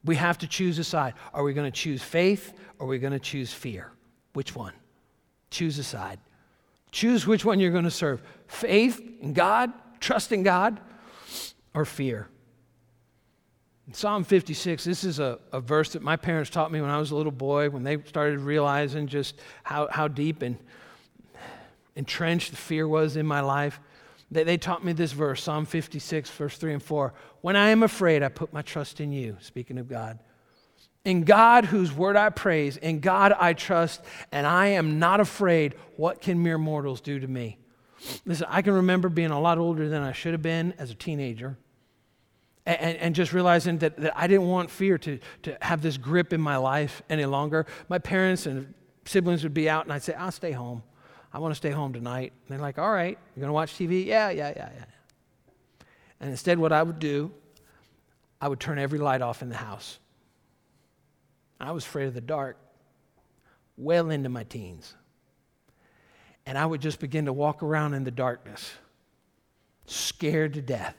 We 0.03 0.15
have 0.15 0.37
to 0.39 0.47
choose 0.47 0.77
a 0.79 0.83
side. 0.83 1.13
Are 1.33 1.43
we 1.43 1.53
going 1.53 1.69
to 1.69 1.77
choose 1.77 2.01
faith 2.01 2.53
or 2.77 2.85
are 2.85 2.89
we 2.89 2.99
going 2.99 3.13
to 3.13 3.19
choose 3.19 3.53
fear? 3.53 3.91
Which 4.33 4.55
one? 4.55 4.73
Choose 5.51 5.77
a 5.77 5.83
side. 5.83 6.19
Choose 6.91 7.27
which 7.27 7.45
one 7.45 7.59
you're 7.59 7.71
going 7.71 7.83
to 7.83 7.91
serve 7.91 8.21
faith 8.47 9.01
in 9.21 9.33
God, 9.33 9.71
trust 9.99 10.31
in 10.31 10.43
God, 10.43 10.79
or 11.73 11.85
fear. 11.85 12.27
Psalm 13.91 14.23
56, 14.23 14.83
this 14.83 15.03
is 15.03 15.19
a, 15.19 15.39
a 15.51 15.59
verse 15.59 15.93
that 15.93 16.03
my 16.03 16.15
parents 16.15 16.49
taught 16.49 16.71
me 16.71 16.79
when 16.79 16.91
I 16.91 16.99
was 16.99 17.11
a 17.11 17.15
little 17.15 17.31
boy, 17.31 17.69
when 17.69 17.83
they 17.83 17.99
started 18.03 18.39
realizing 18.39 19.07
just 19.07 19.39
how, 19.63 19.87
how 19.89 20.07
deep 20.07 20.43
and 20.43 20.57
entrenched 21.95 22.51
the 22.51 22.57
fear 22.57 22.87
was 22.87 23.15
in 23.15 23.25
my 23.25 23.41
life. 23.41 23.79
They, 24.29 24.43
they 24.43 24.57
taught 24.57 24.85
me 24.85 24.93
this 24.93 25.11
verse, 25.11 25.41
Psalm 25.41 25.65
56, 25.65 26.29
verse 26.29 26.57
3 26.57 26.73
and 26.73 26.83
4. 26.83 27.13
When 27.41 27.55
I 27.55 27.69
am 27.69 27.81
afraid, 27.81 28.21
I 28.21 28.29
put 28.29 28.53
my 28.53 28.61
trust 28.61 29.01
in 29.01 29.11
you, 29.11 29.37
speaking 29.39 29.79
of 29.79 29.89
God. 29.89 30.19
In 31.03 31.23
God, 31.23 31.65
whose 31.65 31.91
word 31.91 32.15
I 32.15 32.29
praise, 32.29 32.77
in 32.77 32.99
God 32.99 33.33
I 33.39 33.53
trust, 33.53 34.01
and 34.31 34.45
I 34.45 34.67
am 34.67 34.99
not 34.99 35.19
afraid. 35.19 35.73
What 35.95 36.21
can 36.21 36.43
mere 36.43 36.57
mortals 36.59 37.01
do 37.01 37.19
to 37.19 37.27
me? 37.27 37.57
Listen, 38.25 38.47
I 38.49 38.61
can 38.61 38.73
remember 38.73 39.09
being 39.09 39.31
a 39.31 39.39
lot 39.39 39.57
older 39.57 39.89
than 39.89 40.03
I 40.03 40.11
should 40.11 40.33
have 40.33 40.41
been 40.41 40.73
as 40.77 40.91
a 40.91 40.95
teenager. 40.95 41.57
And, 42.69 42.97
and, 42.97 43.15
just 43.15 43.33
realizing 43.33 43.79
that, 43.79 43.97
that 43.97 44.13
I 44.15 44.27
didn't 44.27 44.47
want 44.47 44.69
fear 44.69 44.99
to, 44.99 45.17
to 45.41 45.57
have 45.59 45.81
this 45.81 45.97
grip 45.97 46.33
in 46.33 46.39
my 46.39 46.57
life 46.57 47.01
any 47.09 47.25
longer. 47.25 47.65
My 47.87 47.97
parents 47.97 48.45
and 48.45 48.75
siblings 49.05 49.41
would 49.41 49.55
be 49.55 49.67
out, 49.67 49.85
and 49.85 49.93
I'd 49.93 50.03
say, 50.03 50.13
I'll 50.13 50.31
stay 50.31 50.51
home. 50.51 50.83
I 51.33 51.39
want 51.39 51.51
to 51.51 51.55
stay 51.55 51.71
home 51.71 51.93
tonight. 51.93 52.31
And 52.31 52.51
they're 52.51 52.61
like, 52.61 52.77
All 52.77 52.91
right, 52.91 53.17
you're 53.35 53.41
going 53.41 53.49
to 53.49 53.53
watch 53.53 53.73
TV? 53.73 54.05
Yeah, 54.05 54.29
yeah, 54.29 54.53
yeah, 54.55 54.69
yeah. 54.75 54.85
And 56.19 56.29
instead, 56.29 56.59
what 56.59 56.71
I 56.71 56.83
would 56.83 56.99
do, 56.99 57.31
I 58.39 58.47
would 58.47 58.59
turn 58.59 58.77
every 58.77 58.99
light 58.99 59.23
off 59.23 59.41
in 59.41 59.49
the 59.49 59.55
house. 59.55 59.97
I 61.59 61.71
was 61.71 61.85
afraid 61.85 62.07
of 62.07 62.13
the 62.13 62.21
dark 62.21 62.57
well 63.77 64.11
into 64.11 64.29
my 64.29 64.43
teens. 64.43 64.93
And 66.45 66.57
I 66.57 66.65
would 66.65 66.81
just 66.81 66.99
begin 66.99 67.25
to 67.25 67.33
walk 67.33 67.63
around 67.63 67.95
in 67.95 68.03
the 68.03 68.11
darkness, 68.11 68.71
scared 69.87 70.53
to 70.53 70.61
death. 70.61 70.95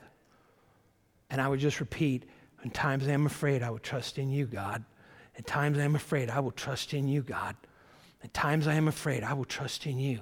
And 1.30 1.40
I 1.40 1.48
would 1.48 1.60
just 1.60 1.80
repeat, 1.80 2.24
in 2.64 2.70
times 2.70 3.06
I 3.06 3.12
am 3.12 3.26
afraid, 3.26 3.62
I 3.62 3.70
will 3.70 3.78
trust 3.78 4.18
in 4.18 4.30
you, 4.30 4.46
God. 4.46 4.84
At 5.38 5.46
times 5.46 5.78
I 5.78 5.82
am 5.82 5.94
afraid, 5.94 6.28
I 6.28 6.40
will 6.40 6.50
trust 6.50 6.92
in 6.92 7.08
you, 7.08 7.22
God. 7.22 7.56
At 8.22 8.34
times 8.34 8.66
I 8.66 8.74
am 8.74 8.88
afraid, 8.88 9.22
I 9.22 9.32
will 9.32 9.44
trust 9.44 9.86
in 9.86 9.98
you. 9.98 10.20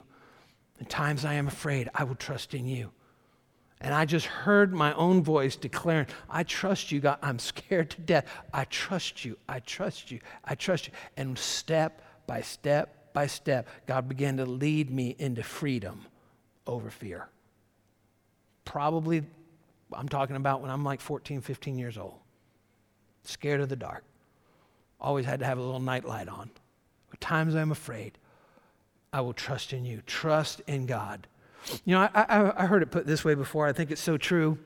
At 0.81 0.88
times 0.88 1.25
I 1.25 1.35
am 1.35 1.49
afraid, 1.49 1.88
I 1.94 2.05
will 2.05 2.14
trust 2.14 2.55
in 2.55 2.66
you. 2.66 2.92
And 3.81 3.94
I 3.94 4.05
just 4.05 4.27
heard 4.27 4.75
my 4.75 4.92
own 4.94 5.23
voice 5.23 5.57
declaring, 5.57 6.07
I 6.29 6.42
trust 6.42 6.90
you, 6.90 7.01
God. 7.01 7.18
I'm 7.23 7.38
scared 7.38 7.90
to 7.90 8.01
death. 8.01 8.27
I 8.53 8.64
trust 8.64 9.25
you. 9.25 9.38
I 9.49 9.61
trust 9.61 10.11
you. 10.11 10.18
I 10.44 10.57
trust 10.57 10.88
you. 10.88 10.92
And 11.16 11.38
step 11.38 12.03
by 12.27 12.40
step 12.40 13.12
by 13.12 13.27
step, 13.27 13.68
God 13.87 14.09
began 14.09 14.37
to 14.37 14.47
lead 14.47 14.90
me 14.90 15.14
into 15.18 15.42
freedom 15.42 16.07
over 16.66 16.90
fear. 16.90 17.29
Probably, 18.64 19.23
I'm 19.92 20.09
talking 20.09 20.37
about 20.37 20.61
when 20.61 20.70
I'm 20.70 20.85
like 20.85 21.01
14, 21.01 21.40
15 21.40 21.79
years 21.79 21.96
old. 21.96 22.18
Scared 23.24 23.61
of 23.61 23.68
the 23.68 23.77
dark. 23.77 24.05
Always 25.01 25.27
had 25.27 25.40
to 25.40 25.46
have 25.46 25.59
a 25.59 25.62
little 25.62 25.81
night 25.81 26.05
light 26.05 26.29
on. 26.29 26.51
At 27.12 27.20
times 27.20 27.55
I'm 27.55 27.72
afraid. 27.72 28.18
I 29.12 29.20
will 29.20 29.33
trust 29.33 29.72
in 29.72 29.85
you. 29.85 30.03
Trust 30.07 30.61
in 30.66 30.87
God. 30.87 31.27
You 31.85 31.94
know, 31.94 32.09
I, 32.14 32.22
I, 32.22 32.64
I 32.64 32.66
heard 32.66 32.83
it 32.83 32.90
put 32.90 33.07
this 33.07 33.24
way 33.24 33.35
before. 33.35 33.66
I 33.66 33.72
think 33.72 33.90
it's 33.90 34.01
so 34.01 34.16
true 34.16 34.59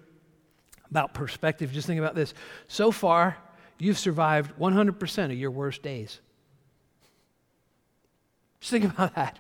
about 0.90 1.14
perspective. 1.14 1.72
Just 1.72 1.86
think 1.86 1.98
about 1.98 2.14
this. 2.14 2.34
So 2.68 2.90
far, 2.90 3.36
you've 3.78 3.98
survived 3.98 4.52
100% 4.58 5.24
of 5.24 5.32
your 5.32 5.50
worst 5.50 5.82
days. 5.82 6.20
Just 8.60 8.70
think 8.70 8.84
about 8.84 9.14
that. 9.14 9.38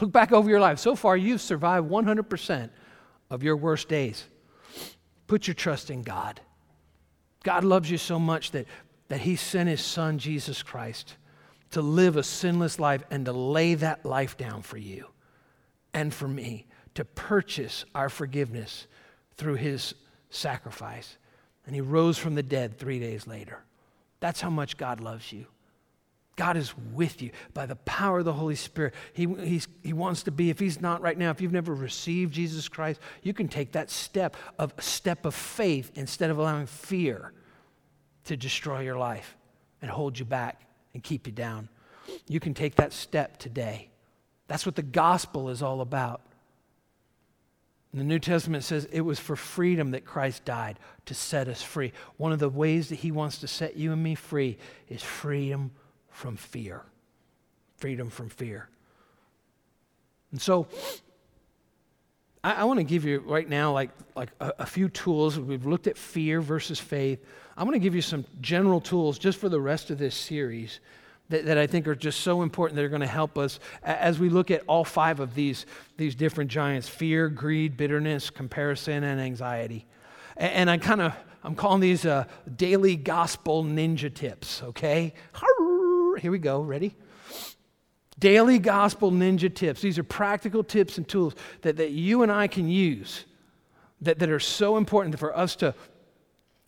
Look 0.00 0.12
back 0.12 0.32
over 0.32 0.48
your 0.48 0.60
life. 0.60 0.78
So 0.78 0.94
far, 0.94 1.16
you've 1.16 1.40
survived 1.40 1.88
100% 1.90 2.70
of 3.30 3.42
your 3.42 3.56
worst 3.56 3.88
days. 3.88 4.24
Put 5.26 5.46
your 5.46 5.54
trust 5.54 5.90
in 5.90 6.02
God. 6.02 6.40
God 7.42 7.64
loves 7.64 7.90
you 7.90 7.98
so 7.98 8.18
much 8.18 8.50
that, 8.52 8.66
that 9.08 9.20
He 9.20 9.36
sent 9.36 9.68
His 9.68 9.80
Son, 9.80 10.18
Jesus 10.18 10.62
Christ, 10.62 11.16
to 11.70 11.82
live 11.82 12.16
a 12.16 12.22
sinless 12.22 12.78
life 12.78 13.02
and 13.10 13.24
to 13.26 13.32
lay 13.32 13.74
that 13.74 14.04
life 14.04 14.36
down 14.36 14.62
for 14.62 14.78
you 14.78 15.06
and 15.92 16.12
for 16.12 16.28
me 16.28 16.66
to 16.94 17.04
purchase 17.04 17.84
our 17.94 18.08
forgiveness 18.08 18.86
through 19.36 19.54
his 19.54 19.94
sacrifice. 20.30 21.16
And 21.66 21.74
he 21.74 21.80
rose 21.80 22.18
from 22.18 22.34
the 22.34 22.42
dead 22.42 22.78
three 22.78 22.98
days 22.98 23.26
later. 23.26 23.62
That's 24.20 24.40
how 24.40 24.50
much 24.50 24.76
God 24.76 25.00
loves 25.00 25.32
you. 25.32 25.46
God 26.36 26.58
is 26.58 26.74
with 26.92 27.22
you 27.22 27.30
by 27.54 27.64
the 27.64 27.76
power 27.76 28.18
of 28.18 28.26
the 28.26 28.32
Holy 28.34 28.54
Spirit. 28.54 28.94
He, 29.14 29.62
he 29.82 29.92
wants 29.94 30.22
to 30.24 30.30
be, 30.30 30.50
if 30.50 30.58
He's 30.58 30.80
not 30.80 31.00
right 31.00 31.16
now, 31.16 31.30
if 31.30 31.40
you've 31.40 31.52
never 31.52 31.74
received 31.74 32.34
Jesus 32.34 32.68
Christ, 32.68 33.00
you 33.22 33.32
can 33.32 33.48
take 33.48 33.72
that 33.72 33.90
step 33.90 34.36
of 34.58 34.74
step 34.78 35.24
of 35.24 35.34
faith 35.34 35.90
instead 35.94 36.30
of 36.30 36.38
allowing 36.38 36.66
fear 36.66 37.32
to 38.24 38.36
destroy 38.36 38.80
your 38.80 38.98
life 38.98 39.36
and 39.80 39.90
hold 39.90 40.18
you 40.18 40.26
back 40.26 40.66
and 40.92 41.02
keep 41.02 41.26
you 41.26 41.32
down. 41.32 41.70
You 42.28 42.38
can 42.38 42.52
take 42.52 42.76
that 42.76 42.92
step 42.92 43.38
today. 43.38 43.88
That's 44.46 44.66
what 44.66 44.76
the 44.76 44.82
gospel 44.82 45.48
is 45.48 45.62
all 45.62 45.80
about. 45.80 46.20
The 47.94 48.04
New 48.04 48.18
Testament 48.18 48.62
says 48.62 48.86
it 48.92 49.00
was 49.00 49.18
for 49.18 49.36
freedom 49.36 49.92
that 49.92 50.04
Christ 50.04 50.44
died, 50.44 50.78
to 51.06 51.14
set 51.14 51.48
us 51.48 51.62
free. 51.62 51.92
One 52.18 52.32
of 52.32 52.38
the 52.38 52.48
ways 52.50 52.90
that 52.90 52.96
He 52.96 53.10
wants 53.10 53.38
to 53.38 53.48
set 53.48 53.76
you 53.76 53.92
and 53.92 54.02
me 54.02 54.14
free 54.14 54.58
is 54.88 55.02
freedom 55.02 55.70
from 56.16 56.36
fear. 56.36 56.82
Freedom 57.76 58.08
from 58.08 58.30
fear. 58.30 58.68
And 60.32 60.40
so, 60.40 60.66
I, 62.42 62.52
I 62.54 62.64
want 62.64 62.80
to 62.80 62.84
give 62.84 63.04
you 63.04 63.20
right 63.20 63.46
now, 63.46 63.72
like, 63.72 63.90
like 64.16 64.30
a, 64.40 64.52
a 64.60 64.66
few 64.66 64.88
tools. 64.88 65.38
We've 65.38 65.66
looked 65.66 65.86
at 65.86 65.98
fear 65.98 66.40
versus 66.40 66.80
faith. 66.80 67.22
I 67.54 67.64
want 67.64 67.74
to 67.74 67.78
give 67.78 67.94
you 67.94 68.00
some 68.00 68.24
general 68.40 68.80
tools 68.80 69.18
just 69.18 69.38
for 69.38 69.50
the 69.50 69.60
rest 69.60 69.90
of 69.90 69.98
this 69.98 70.14
series 70.14 70.80
that, 71.28 71.44
that 71.44 71.58
I 71.58 71.66
think 71.66 71.86
are 71.86 71.94
just 71.94 72.20
so 72.20 72.40
important 72.40 72.76
that 72.76 72.84
are 72.84 72.88
going 72.88 73.02
to 73.02 73.06
help 73.06 73.36
us 73.36 73.60
as 73.82 74.18
we 74.18 74.30
look 74.30 74.50
at 74.50 74.62
all 74.66 74.84
five 74.84 75.20
of 75.20 75.34
these, 75.34 75.66
these 75.98 76.14
different 76.14 76.50
giants 76.50 76.88
fear, 76.88 77.28
greed, 77.28 77.76
bitterness, 77.76 78.30
comparison, 78.30 79.04
and 79.04 79.20
anxiety. 79.20 79.84
And, 80.38 80.52
and 80.52 80.70
I 80.70 80.78
kind 80.78 81.02
of, 81.02 81.12
I'm 81.44 81.54
calling 81.54 81.80
these 81.80 82.06
uh, 82.06 82.24
daily 82.56 82.96
gospel 82.96 83.62
ninja 83.62 84.12
tips, 84.12 84.62
okay? 84.62 85.14
Here 86.18 86.30
we 86.30 86.38
go. 86.38 86.60
Ready? 86.60 86.94
Daily 88.18 88.58
gospel 88.58 89.10
ninja 89.10 89.54
tips. 89.54 89.82
These 89.82 89.98
are 89.98 90.04
practical 90.04 90.64
tips 90.64 90.96
and 90.96 91.06
tools 91.06 91.34
that, 91.62 91.76
that 91.76 91.90
you 91.90 92.22
and 92.22 92.32
I 92.32 92.46
can 92.46 92.68
use 92.68 93.24
that, 94.00 94.18
that 94.18 94.30
are 94.30 94.40
so 94.40 94.76
important 94.76 95.18
for 95.18 95.36
us 95.36 95.56
to 95.56 95.74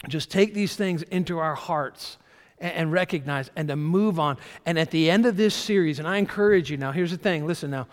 just 0.08 0.30
take 0.30 0.54
these 0.54 0.76
things 0.76 1.02
into 1.04 1.38
our 1.38 1.54
hearts 1.54 2.18
and, 2.58 2.72
and 2.72 2.92
recognize 2.92 3.50
and 3.56 3.68
to 3.68 3.76
move 3.76 4.20
on. 4.20 4.36
And 4.66 4.78
at 4.78 4.90
the 4.90 5.10
end 5.10 5.26
of 5.26 5.36
this 5.36 5.54
series, 5.54 5.98
and 5.98 6.06
I 6.06 6.18
encourage 6.18 6.70
you 6.70 6.76
now, 6.76 6.92
here's 6.92 7.10
the 7.10 7.16
thing 7.16 7.46
listen 7.46 7.70
now, 7.70 7.88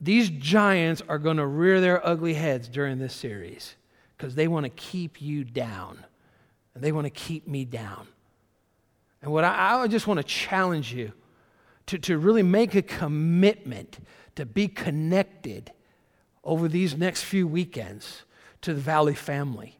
these 0.00 0.28
giants 0.28 1.02
are 1.08 1.18
going 1.18 1.38
to 1.38 1.46
rear 1.46 1.80
their 1.80 2.06
ugly 2.06 2.34
heads 2.34 2.68
during 2.68 2.98
this 2.98 3.14
series 3.14 3.74
because 4.16 4.34
they 4.34 4.48
want 4.48 4.64
to 4.64 4.70
keep 4.70 5.22
you 5.22 5.44
down 5.44 6.04
and 6.74 6.84
they 6.84 6.92
want 6.92 7.06
to 7.06 7.10
keep 7.10 7.48
me 7.48 7.64
down. 7.64 8.06
And 9.22 9.32
what 9.32 9.44
I, 9.44 9.82
I 9.82 9.86
just 9.88 10.06
want 10.06 10.18
to 10.18 10.24
challenge 10.24 10.92
you 10.92 11.12
to, 11.86 11.98
to 11.98 12.18
really 12.18 12.42
make 12.42 12.74
a 12.74 12.82
commitment 12.82 13.98
to 14.34 14.44
be 14.44 14.68
connected 14.68 15.72
over 16.44 16.68
these 16.68 16.96
next 16.96 17.22
few 17.22 17.46
weekends 17.46 18.24
to 18.62 18.74
the 18.74 18.80
Valley 18.80 19.14
family. 19.14 19.78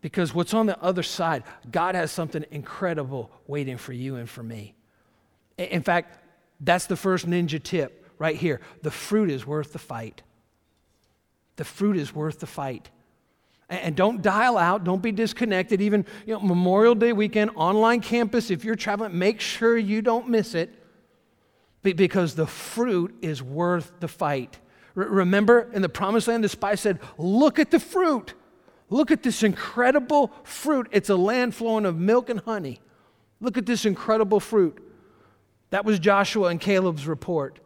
Because 0.00 0.34
what's 0.34 0.54
on 0.54 0.66
the 0.66 0.80
other 0.80 1.02
side, 1.02 1.42
God 1.70 1.94
has 1.94 2.12
something 2.12 2.44
incredible 2.50 3.30
waiting 3.46 3.76
for 3.76 3.92
you 3.92 4.16
and 4.16 4.28
for 4.28 4.42
me. 4.42 4.74
In 5.58 5.82
fact, 5.82 6.18
that's 6.60 6.86
the 6.86 6.96
first 6.96 7.26
ninja 7.28 7.62
tip 7.62 8.06
right 8.18 8.36
here. 8.36 8.60
The 8.82 8.90
fruit 8.90 9.30
is 9.30 9.46
worth 9.46 9.72
the 9.72 9.78
fight. 9.78 10.22
The 11.56 11.64
fruit 11.64 11.96
is 11.96 12.14
worth 12.14 12.40
the 12.40 12.46
fight. 12.46 12.90
And 13.68 13.96
don't 13.96 14.22
dial 14.22 14.56
out, 14.56 14.84
don't 14.84 15.02
be 15.02 15.10
disconnected. 15.10 15.80
Even 15.80 16.06
you 16.24 16.34
know, 16.34 16.40
Memorial 16.40 16.94
Day 16.94 17.12
weekend, 17.12 17.50
online 17.56 18.00
campus, 18.00 18.50
if 18.50 18.64
you're 18.64 18.76
traveling, 18.76 19.18
make 19.18 19.40
sure 19.40 19.76
you 19.76 20.02
don't 20.02 20.28
miss 20.28 20.54
it 20.54 20.72
because 21.82 22.34
the 22.34 22.46
fruit 22.46 23.14
is 23.22 23.42
worth 23.42 23.92
the 24.00 24.08
fight. 24.08 24.58
remember 24.94 25.70
in 25.72 25.82
the 25.82 25.88
promised 25.88 26.28
land, 26.28 26.44
the 26.44 26.48
spy 26.48 26.74
said, 26.74 27.00
Look 27.18 27.58
at 27.58 27.70
the 27.70 27.80
fruit. 27.80 28.34
Look 28.88 29.10
at 29.10 29.22
this 29.22 29.42
incredible 29.42 30.32
fruit. 30.44 30.88
It's 30.92 31.10
a 31.10 31.16
land 31.16 31.54
flowing 31.54 31.86
of 31.86 31.96
milk 31.96 32.30
and 32.30 32.40
honey. 32.40 32.80
Look 33.40 33.58
at 33.58 33.66
this 33.66 33.84
incredible 33.84 34.40
fruit. 34.40 34.82
That 35.70 35.84
was 35.84 35.98
Joshua 35.98 36.48
and 36.48 36.60
Caleb's 36.60 37.06
report. 37.06 37.58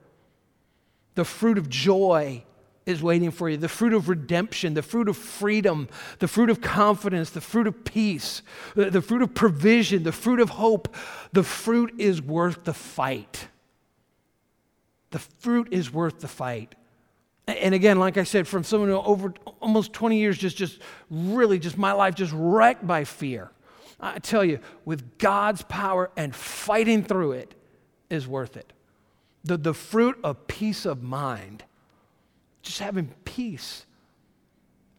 The 1.15 1.25
fruit 1.25 1.59
of 1.59 1.69
joy 1.69 2.45
is 2.91 3.03
waiting 3.03 3.31
for 3.31 3.49
you 3.49 3.57
the 3.57 3.69
fruit 3.69 3.93
of 3.93 4.09
redemption, 4.09 4.75
the 4.75 4.83
fruit 4.83 5.09
of 5.09 5.17
freedom, 5.17 5.89
the 6.19 6.29
fruit 6.29 6.51
of 6.51 6.61
confidence, 6.61 7.31
the 7.31 7.41
fruit 7.41 7.67
of 7.67 7.85
peace, 7.85 8.43
the, 8.75 9.01
fruit 9.01 9.23
of 9.23 9.35
provision, 9.35 10.03
the 10.03 10.13
fruit 10.13 10.41
of 10.41 10.51
hope. 10.51 10.95
The 11.33 11.43
fruit 11.43 11.95
is 11.99 12.21
worth 12.21 12.65
the 12.65 12.75
fight. 12.75 13.49
The 15.11 15.19
fruit 15.19 15.69
is 15.71 15.93
worth 15.93 16.21
the 16.21 16.29
fight. 16.29 16.75
And 17.47 17.75
again, 17.75 17.99
like 17.99 18.17
I 18.17 18.25
said, 18.25 18.47
from 18.47 18.63
someone 18.63 18.91
who 18.91 18.97
over 18.97 19.35
almost 19.61 19.93
20 19.93 20.19
years, 20.19 20.39
just, 20.39 20.57
just 20.57 20.79
really, 21.11 21.59
just 21.59 21.79
my 21.79 21.93
life 21.93 22.15
just 22.15 22.33
wrecked 22.35 22.87
by 22.87 23.05
fear. 23.05 23.51
I 23.99 24.19
tell 24.19 24.45
you, 24.45 24.61
with 24.85 25.19
God's 25.19 25.63
power 25.63 26.11
and 26.17 26.35
fighting 26.35 27.05
through 27.05 27.33
it 27.33 27.55
is 28.09 28.27
worth 28.27 28.57
it. 28.57 28.73
The, 29.45 29.57
the 29.57 29.75
fruit 29.75 30.19
of 30.23 30.47
peace 30.47 30.85
of 30.85 31.03
mind 31.03 31.65
just 32.63 32.79
having 32.79 33.13
peace 33.25 33.87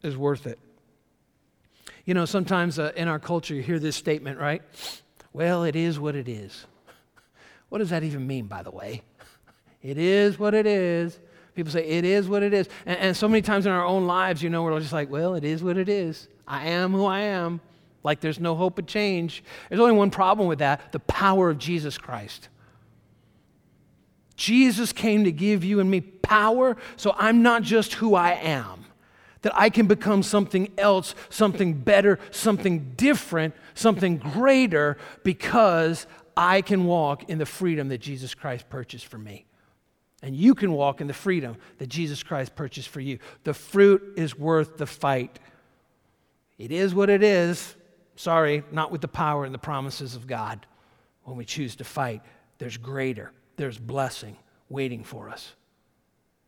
is 0.03 0.17
worth 0.17 0.47
it. 0.47 0.59
You 2.05 2.13
know, 2.13 2.25
sometimes 2.25 2.79
uh, 2.79 2.91
in 2.95 3.07
our 3.07 3.19
culture, 3.19 3.53
you 3.53 3.61
hear 3.61 3.79
this 3.79 3.95
statement, 3.95 4.39
right? 4.39 4.61
Well, 5.33 5.63
it 5.63 5.75
is 5.75 5.99
what 5.99 6.15
it 6.15 6.27
is. 6.27 6.65
What 7.69 7.77
does 7.77 7.91
that 7.91 8.03
even 8.03 8.27
mean, 8.27 8.47
by 8.47 8.63
the 8.63 8.71
way? 8.71 9.01
It 9.81 9.97
is 9.97 10.37
what 10.37 10.53
it 10.53 10.67
is. 10.67 11.19
People 11.55 11.71
say, 11.71 11.83
it 11.83 12.05
is 12.05 12.27
what 12.27 12.43
it 12.43 12.53
is. 12.53 12.69
And, 12.85 12.99
and, 12.99 13.17
so 13.17 13.27
many 13.27 13.41
times 13.41 13.65
in 13.65 13.71
our 13.71 13.83
own 13.83 14.05
lives, 14.05 14.43
you 14.43 14.49
know, 14.49 14.61
we're 14.61 14.79
just 14.79 14.93
like, 14.93 15.09
well, 15.09 15.33
it 15.33 15.43
is 15.43 15.63
what 15.63 15.75
it 15.75 15.89
is. 15.89 16.27
I 16.47 16.67
am 16.67 16.91
who 16.91 17.05
I 17.05 17.21
am. 17.21 17.61
Like 18.03 18.19
there's 18.19 18.39
no 18.39 18.55
hope 18.55 18.79
of 18.79 18.85
change. 18.85 19.43
There's 19.69 19.81
only 19.81 19.93
one 19.93 20.11
problem 20.11 20.47
with 20.47 20.59
that 20.59 20.91
the 20.91 20.99
power 20.99 21.49
of 21.49 21.57
Jesus 21.57 21.97
Christ. 21.97 22.49
Jesus 24.41 24.91
came 24.91 25.25
to 25.25 25.31
give 25.31 25.63
you 25.63 25.79
and 25.79 25.91
me 25.91 26.01
power 26.01 26.75
so 26.95 27.13
I'm 27.15 27.43
not 27.43 27.61
just 27.61 27.93
who 27.93 28.15
I 28.15 28.31
am, 28.31 28.85
that 29.43 29.51
I 29.55 29.69
can 29.69 29.85
become 29.85 30.23
something 30.23 30.71
else, 30.79 31.13
something 31.29 31.75
better, 31.75 32.17
something 32.31 32.93
different, 32.97 33.53
something 33.75 34.17
greater 34.17 34.97
because 35.23 36.07
I 36.35 36.61
can 36.61 36.85
walk 36.85 37.29
in 37.29 37.37
the 37.37 37.45
freedom 37.45 37.89
that 37.89 37.99
Jesus 37.99 38.33
Christ 38.33 38.67
purchased 38.67 39.05
for 39.05 39.19
me. 39.19 39.45
And 40.23 40.35
you 40.35 40.55
can 40.55 40.71
walk 40.71 41.01
in 41.01 41.07
the 41.07 41.13
freedom 41.13 41.57
that 41.77 41.89
Jesus 41.89 42.23
Christ 42.23 42.55
purchased 42.55 42.89
for 42.89 42.99
you. 42.99 43.19
The 43.43 43.53
fruit 43.53 44.13
is 44.17 44.35
worth 44.35 44.77
the 44.77 44.87
fight. 44.87 45.37
It 46.57 46.71
is 46.71 46.95
what 46.95 47.11
it 47.11 47.21
is. 47.21 47.75
Sorry, 48.15 48.63
not 48.71 48.91
with 48.91 49.01
the 49.01 49.07
power 49.07 49.45
and 49.45 49.53
the 49.53 49.59
promises 49.59 50.15
of 50.15 50.25
God. 50.25 50.65
When 51.25 51.37
we 51.37 51.45
choose 51.45 51.75
to 51.75 51.83
fight, 51.83 52.23
there's 52.57 52.77
greater 52.77 53.31
there's 53.61 53.77
blessing 53.77 54.35
waiting 54.69 55.03
for 55.03 55.29
us 55.29 55.53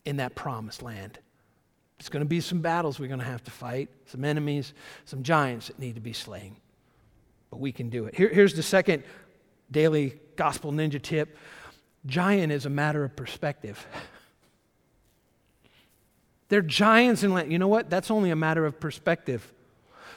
in 0.03 0.17
that 0.17 0.33
promised 0.33 0.81
land. 0.81 1.19
It's 1.99 2.09
going 2.09 2.21
to 2.21 2.27
be 2.27 2.41
some 2.41 2.61
battles 2.61 2.99
we're 2.99 3.07
going 3.07 3.19
to 3.19 3.25
have 3.25 3.43
to 3.43 3.51
fight, 3.51 3.89
some 4.07 4.25
enemies, 4.25 4.73
some 5.05 5.21
giants 5.21 5.67
that 5.67 5.77
need 5.77 5.93
to 5.95 6.01
be 6.01 6.11
slain. 6.11 6.55
But 7.51 7.59
we 7.59 7.71
can 7.71 7.89
do 7.89 8.05
it. 8.05 8.15
Here, 8.15 8.29
here's 8.29 8.55
the 8.55 8.63
second 8.63 9.03
daily 9.69 10.19
gospel 10.35 10.71
ninja 10.71 11.01
tip 11.01 11.37
giant 12.05 12.51
is 12.51 12.65
a 12.65 12.69
matter 12.69 13.03
of 13.03 13.15
perspective. 13.15 13.85
They're 16.49 16.61
giants 16.63 17.23
in 17.23 17.31
land. 17.31 17.51
You 17.51 17.59
know 17.59 17.67
what? 17.67 17.89
That's 17.91 18.09
only 18.09 18.31
a 18.31 18.35
matter 18.35 18.65
of 18.65 18.79
perspective. 18.79 19.53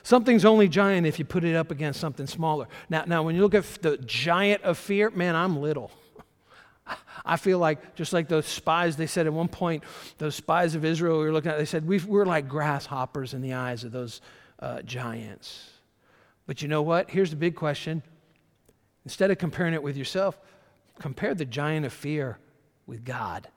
Something's 0.03 0.45
only 0.47 0.69
giant 0.69 1.07
if 1.07 1.19
you 1.19 1.25
put 1.25 1.45
it 1.45 1.55
up 1.55 1.71
against 1.71 2.01
something 2.01 2.27
smaller. 2.27 2.69
Now, 2.89 3.05
now 3.07 3.23
when 3.23 3.37
you 3.37 3.43
look 3.43 3.55
at 3.55 3.65
the 3.83 3.99
giant 3.99 4.63
of 4.63 4.79
fear, 4.79 5.11
man, 5.11 5.37
I'm 5.37 5.61
little. 5.61 5.91
I 7.25 7.37
feel 7.37 7.59
like, 7.59 7.95
just 7.95 8.13
like 8.13 8.29
those 8.29 8.47
spies, 8.47 8.97
they 8.97 9.07
said 9.07 9.27
at 9.27 9.33
one 9.33 9.49
point, 9.49 9.83
those 10.19 10.35
spies 10.35 10.75
of 10.75 10.85
Israel 10.85 11.19
we 11.19 11.25
were 11.25 11.33
looking 11.33 11.51
at, 11.51 11.59
they 11.59 11.65
said, 11.65 11.87
we 11.87 11.99
are 11.99 12.27
like 12.27 12.49
grasshoppers 12.49 13.35
in 13.35 13.43
the 13.43 13.55
eyes 13.55 13.85
of 13.85 13.93
those 13.93 14.21
uh, 14.61 14.83
giants. 14.83 15.71
But 16.47 16.63
you 16.63 16.69
know 16.69 16.83
what? 16.83 17.11
Here's 17.11 17.31
the 17.31 17.37
big 17.37 17.57
question. 17.57 18.03
Instead 19.05 19.31
of 19.31 19.39
comparing 19.39 19.75
it 19.75 19.83
with 19.83 19.97
yourself, 19.97 20.39
compare 20.99 21.35
the 21.35 21.45
giant 21.45 21.87
of 21.87 21.93
fear 21.93 22.39
with 22.87 23.05
God. 23.05 23.49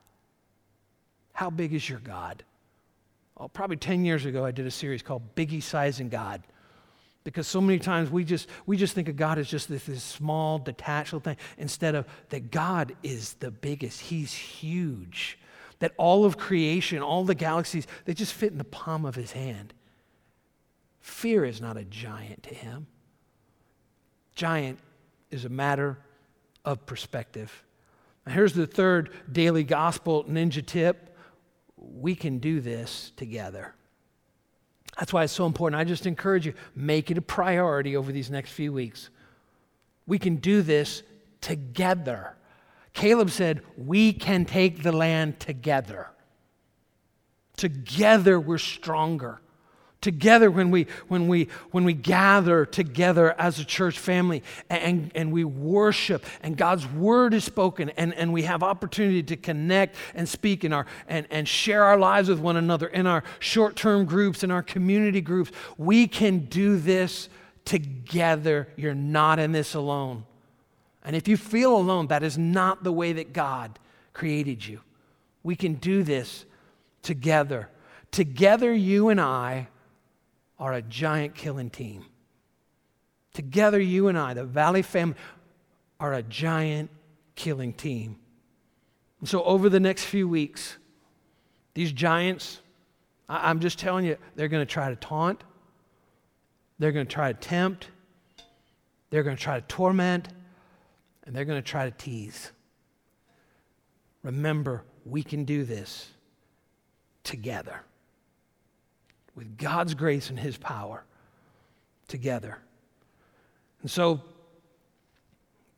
How 1.32 1.50
big 1.50 1.72
is 1.72 1.88
your 1.88 2.00
God? 2.00 2.44
Oh, 3.36 3.48
probably 3.48 3.76
10 3.76 4.04
years 4.04 4.26
ago, 4.26 4.44
I 4.44 4.50
did 4.50 4.66
a 4.66 4.70
series 4.70 5.02
called 5.02 5.34
Biggie 5.34 5.62
Sizing 5.62 6.08
God. 6.08 6.42
Because 7.22 7.46
so 7.46 7.60
many 7.60 7.78
times 7.78 8.10
we 8.10 8.24
just, 8.24 8.48
we 8.64 8.76
just 8.76 8.94
think 8.94 9.08
of 9.08 9.16
God 9.16 9.38
as 9.38 9.48
just 9.48 9.68
this, 9.68 9.84
this 9.84 10.02
small, 10.02 10.58
detached 10.58 11.12
little 11.12 11.24
thing, 11.24 11.36
instead 11.58 11.94
of 11.94 12.06
that 12.30 12.50
God 12.50 12.96
is 13.02 13.34
the 13.34 13.50
biggest. 13.50 14.00
He's 14.00 14.32
huge. 14.32 15.38
that 15.80 15.92
all 15.96 16.24
of 16.24 16.38
creation, 16.38 17.02
all 17.02 17.24
the 17.24 17.34
galaxies, 17.34 17.86
they 18.04 18.14
just 18.14 18.32
fit 18.32 18.52
in 18.52 18.58
the 18.58 18.64
palm 18.64 19.04
of 19.04 19.16
his 19.16 19.32
hand. 19.32 19.74
Fear 21.00 21.46
is 21.46 21.60
not 21.60 21.76
a 21.76 21.84
giant 21.84 22.42
to 22.44 22.54
him. 22.54 22.86
Giant 24.34 24.78
is 25.30 25.44
a 25.44 25.48
matter 25.48 25.98
of 26.64 26.86
perspective. 26.86 27.64
Now, 28.26 28.34
here's 28.34 28.52
the 28.52 28.66
third 28.66 29.10
daily 29.30 29.64
gospel 29.64 30.24
ninja 30.24 30.64
tip 30.64 31.16
we 31.76 32.14
can 32.14 32.38
do 32.38 32.60
this 32.60 33.12
together. 33.16 33.74
That's 35.00 35.14
why 35.14 35.24
it's 35.24 35.32
so 35.32 35.46
important. 35.46 35.80
I 35.80 35.84
just 35.84 36.04
encourage 36.04 36.44
you, 36.44 36.52
make 36.76 37.10
it 37.10 37.16
a 37.16 37.22
priority 37.22 37.96
over 37.96 38.12
these 38.12 38.30
next 38.30 38.50
few 38.50 38.70
weeks. 38.70 39.08
We 40.06 40.18
can 40.18 40.36
do 40.36 40.60
this 40.60 41.02
together. 41.40 42.36
Caleb 42.92 43.30
said, 43.30 43.62
We 43.78 44.12
can 44.12 44.44
take 44.44 44.82
the 44.82 44.92
land 44.92 45.40
together. 45.40 46.08
Together, 47.56 48.38
we're 48.38 48.58
stronger 48.58 49.40
together 50.00 50.50
when 50.50 50.70
we 50.70 50.86
when 51.08 51.28
we 51.28 51.48
when 51.72 51.84
we 51.84 51.92
gather 51.92 52.64
together 52.64 53.38
as 53.38 53.58
a 53.58 53.64
church 53.64 53.98
family 53.98 54.42
and, 54.70 55.10
and 55.14 55.30
we 55.30 55.44
worship 55.44 56.24
and 56.42 56.56
god's 56.56 56.86
word 56.86 57.34
is 57.34 57.44
spoken 57.44 57.90
and, 57.90 58.14
and 58.14 58.32
we 58.32 58.44
have 58.44 58.62
opportunity 58.62 59.22
to 59.22 59.36
connect 59.36 59.96
and 60.14 60.26
speak 60.26 60.64
in 60.64 60.72
our 60.72 60.86
and, 61.06 61.26
and 61.30 61.46
share 61.46 61.84
our 61.84 61.98
lives 61.98 62.30
with 62.30 62.38
one 62.38 62.56
another 62.56 62.86
in 62.86 63.06
our 63.06 63.22
short-term 63.40 64.06
groups 64.06 64.42
in 64.42 64.50
our 64.50 64.62
community 64.62 65.20
groups. 65.20 65.50
We 65.76 66.06
can 66.06 66.40
do 66.46 66.78
this 66.78 67.28
together. 67.64 68.68
You're 68.76 68.94
not 68.94 69.38
in 69.38 69.52
this 69.52 69.74
alone. 69.74 70.24
And 71.04 71.16
if 71.16 71.28
you 71.28 71.36
feel 71.36 71.76
alone 71.76 72.08
that 72.08 72.22
is 72.22 72.38
not 72.38 72.84
the 72.84 72.92
way 72.92 73.12
that 73.12 73.32
god 73.32 73.78
created 74.12 74.66
you. 74.66 74.80
We 75.42 75.56
can 75.56 75.74
do 75.74 76.02
this 76.02 76.44
together. 77.02 77.68
Together 78.10 78.72
you 78.72 79.08
and 79.08 79.20
i 79.20 79.68
are 80.60 80.74
a 80.74 80.82
giant 80.82 81.34
killing 81.34 81.70
team. 81.70 82.04
Together, 83.32 83.80
you 83.80 84.08
and 84.08 84.18
I, 84.18 84.34
the 84.34 84.44
Valley 84.44 84.82
family, 84.82 85.16
are 85.98 86.12
a 86.12 86.22
giant 86.22 86.90
killing 87.34 87.72
team. 87.72 88.18
And 89.20 89.28
so, 89.28 89.42
over 89.42 89.68
the 89.68 89.80
next 89.80 90.04
few 90.04 90.28
weeks, 90.28 90.76
these 91.74 91.92
giants, 91.92 92.60
I, 93.28 93.50
am 93.50 93.60
just 93.60 93.78
telling 93.78 94.04
you, 94.04 94.16
they're 94.36 94.48
going 94.48 94.64
to 94.64 94.70
try 94.70 94.90
to 94.90 94.96
taunt, 94.96 95.42
they're 96.78 96.92
going 96.92 97.06
to 97.06 97.12
try 97.12 97.32
to 97.32 97.38
tempt, 97.38 97.88
they're 99.08 99.22
going 99.22 99.36
to 99.36 99.42
try 99.42 99.58
to 99.58 99.66
torment, 99.66 100.28
and 101.24 101.34
they're 101.34 101.44
going 101.44 101.62
to 101.62 101.68
try 101.68 101.88
to 101.88 101.96
tease. 101.96 102.52
Remember, 104.22 104.84
we 105.06 105.22
can 105.22 105.44
do 105.44 105.64
this 105.64 106.08
together 107.24 107.82
with 109.40 109.56
God's 109.56 109.94
grace 109.94 110.28
and 110.28 110.38
His 110.38 110.58
power 110.58 111.02
together. 112.08 112.58
And 113.80 113.90
so, 113.90 114.20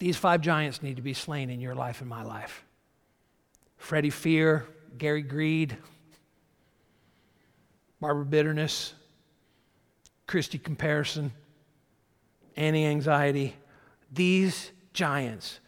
these 0.01 0.17
five 0.17 0.41
giants 0.41 0.83
need 0.83 0.97
to 0.97 1.03
be 1.03 1.15
slain 1.15 1.49
in 1.49 1.61
your 1.61 1.77
life 1.77 2.01
and 2.01 2.11
my 2.11 2.25
life 2.25 2.65
Freddie 3.77 4.11
Fear, 4.11 4.67
Gary 4.99 5.23
Greed, 5.23 5.77
Barbara 8.01 8.25
Bitterness, 8.25 8.95
Christy 10.27 10.59
Comparison, 10.59 11.31
Annie 12.57 12.85
Anxiety. 12.85 13.55
These 14.13 14.73
giants, 14.93 15.61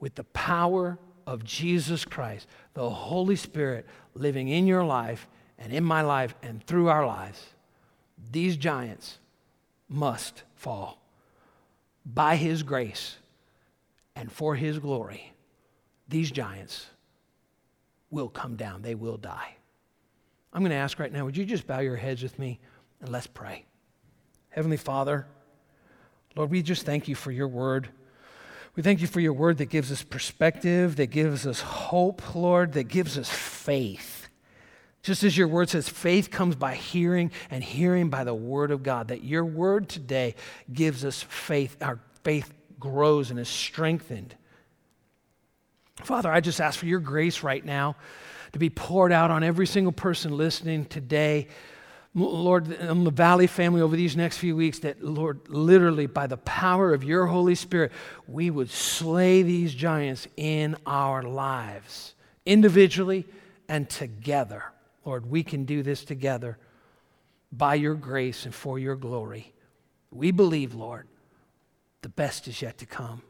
with 0.00 0.14
the 0.14 0.24
power 0.24 0.98
of 1.26 1.44
Jesus 1.44 2.06
Christ, 2.06 2.48
the 2.72 2.88
Holy 2.88 3.36
Spirit 3.36 3.86
living 4.14 4.48
in 4.48 4.66
your 4.66 4.82
life, 4.82 5.28
and 5.58 5.72
in 5.72 5.84
my 5.84 6.02
life 6.02 6.34
and 6.42 6.64
through 6.64 6.88
our 6.88 7.06
lives, 7.06 7.42
these 8.30 8.56
giants 8.56 9.18
must 9.88 10.42
fall. 10.54 11.00
By 12.06 12.36
His 12.36 12.62
grace 12.62 13.16
and 14.14 14.30
for 14.30 14.54
His 14.54 14.78
glory, 14.78 15.32
these 16.08 16.30
giants 16.30 16.86
will 18.10 18.28
come 18.28 18.56
down. 18.56 18.82
They 18.82 18.94
will 18.94 19.16
die. 19.16 19.56
I'm 20.52 20.60
going 20.60 20.70
to 20.70 20.76
ask 20.76 20.98
right 20.98 21.12
now 21.12 21.24
would 21.24 21.36
you 21.36 21.44
just 21.44 21.66
bow 21.66 21.80
your 21.80 21.96
heads 21.96 22.22
with 22.22 22.38
me 22.38 22.60
and 23.00 23.10
let's 23.10 23.26
pray? 23.26 23.64
Heavenly 24.50 24.76
Father, 24.76 25.26
Lord, 26.36 26.50
we 26.50 26.62
just 26.62 26.86
thank 26.86 27.08
you 27.08 27.14
for 27.14 27.32
your 27.32 27.48
word. 27.48 27.88
We 28.76 28.82
thank 28.82 29.00
you 29.00 29.06
for 29.06 29.20
your 29.20 29.32
word 29.32 29.58
that 29.58 29.66
gives 29.66 29.90
us 29.92 30.02
perspective, 30.02 30.96
that 30.96 31.08
gives 31.08 31.46
us 31.46 31.60
hope, 31.60 32.34
Lord, 32.34 32.72
that 32.72 32.84
gives 32.84 33.18
us 33.18 33.28
faith. 33.28 34.13
Just 35.04 35.22
as 35.22 35.36
your 35.36 35.48
word 35.48 35.68
says, 35.68 35.86
faith 35.86 36.30
comes 36.30 36.56
by 36.56 36.74
hearing, 36.74 37.30
and 37.50 37.62
hearing 37.62 38.08
by 38.08 38.24
the 38.24 38.34
word 38.34 38.70
of 38.70 38.82
God. 38.82 39.08
That 39.08 39.22
your 39.22 39.44
word 39.44 39.86
today 39.86 40.34
gives 40.72 41.04
us 41.04 41.22
faith. 41.22 41.76
Our 41.82 42.00
faith 42.22 42.50
grows 42.80 43.30
and 43.30 43.38
is 43.38 43.48
strengthened. 43.48 44.34
Father, 45.96 46.32
I 46.32 46.40
just 46.40 46.58
ask 46.58 46.78
for 46.78 46.86
your 46.86 47.00
grace 47.00 47.42
right 47.42 47.62
now 47.62 47.96
to 48.54 48.58
be 48.58 48.70
poured 48.70 49.12
out 49.12 49.30
on 49.30 49.42
every 49.42 49.66
single 49.66 49.92
person 49.92 50.38
listening 50.38 50.86
today. 50.86 51.48
Lord, 52.14 52.80
on 52.80 53.04
the 53.04 53.10
Valley 53.10 53.46
family 53.46 53.82
over 53.82 53.96
these 53.96 54.16
next 54.16 54.38
few 54.38 54.56
weeks, 54.56 54.78
that, 54.78 55.04
Lord, 55.04 55.50
literally 55.50 56.06
by 56.06 56.28
the 56.28 56.38
power 56.38 56.94
of 56.94 57.04
your 57.04 57.26
Holy 57.26 57.56
Spirit, 57.56 57.92
we 58.26 58.48
would 58.48 58.70
slay 58.70 59.42
these 59.42 59.74
giants 59.74 60.26
in 60.38 60.76
our 60.86 61.22
lives, 61.22 62.14
individually 62.46 63.26
and 63.68 63.90
together. 63.90 64.64
Lord, 65.04 65.26
we 65.26 65.42
can 65.42 65.64
do 65.64 65.82
this 65.82 66.04
together 66.04 66.58
by 67.52 67.74
your 67.74 67.94
grace 67.94 68.44
and 68.44 68.54
for 68.54 68.78
your 68.78 68.96
glory. 68.96 69.52
We 70.10 70.30
believe, 70.30 70.74
Lord, 70.74 71.06
the 72.02 72.08
best 72.08 72.48
is 72.48 72.60
yet 72.62 72.78
to 72.78 72.86
come. 72.86 73.22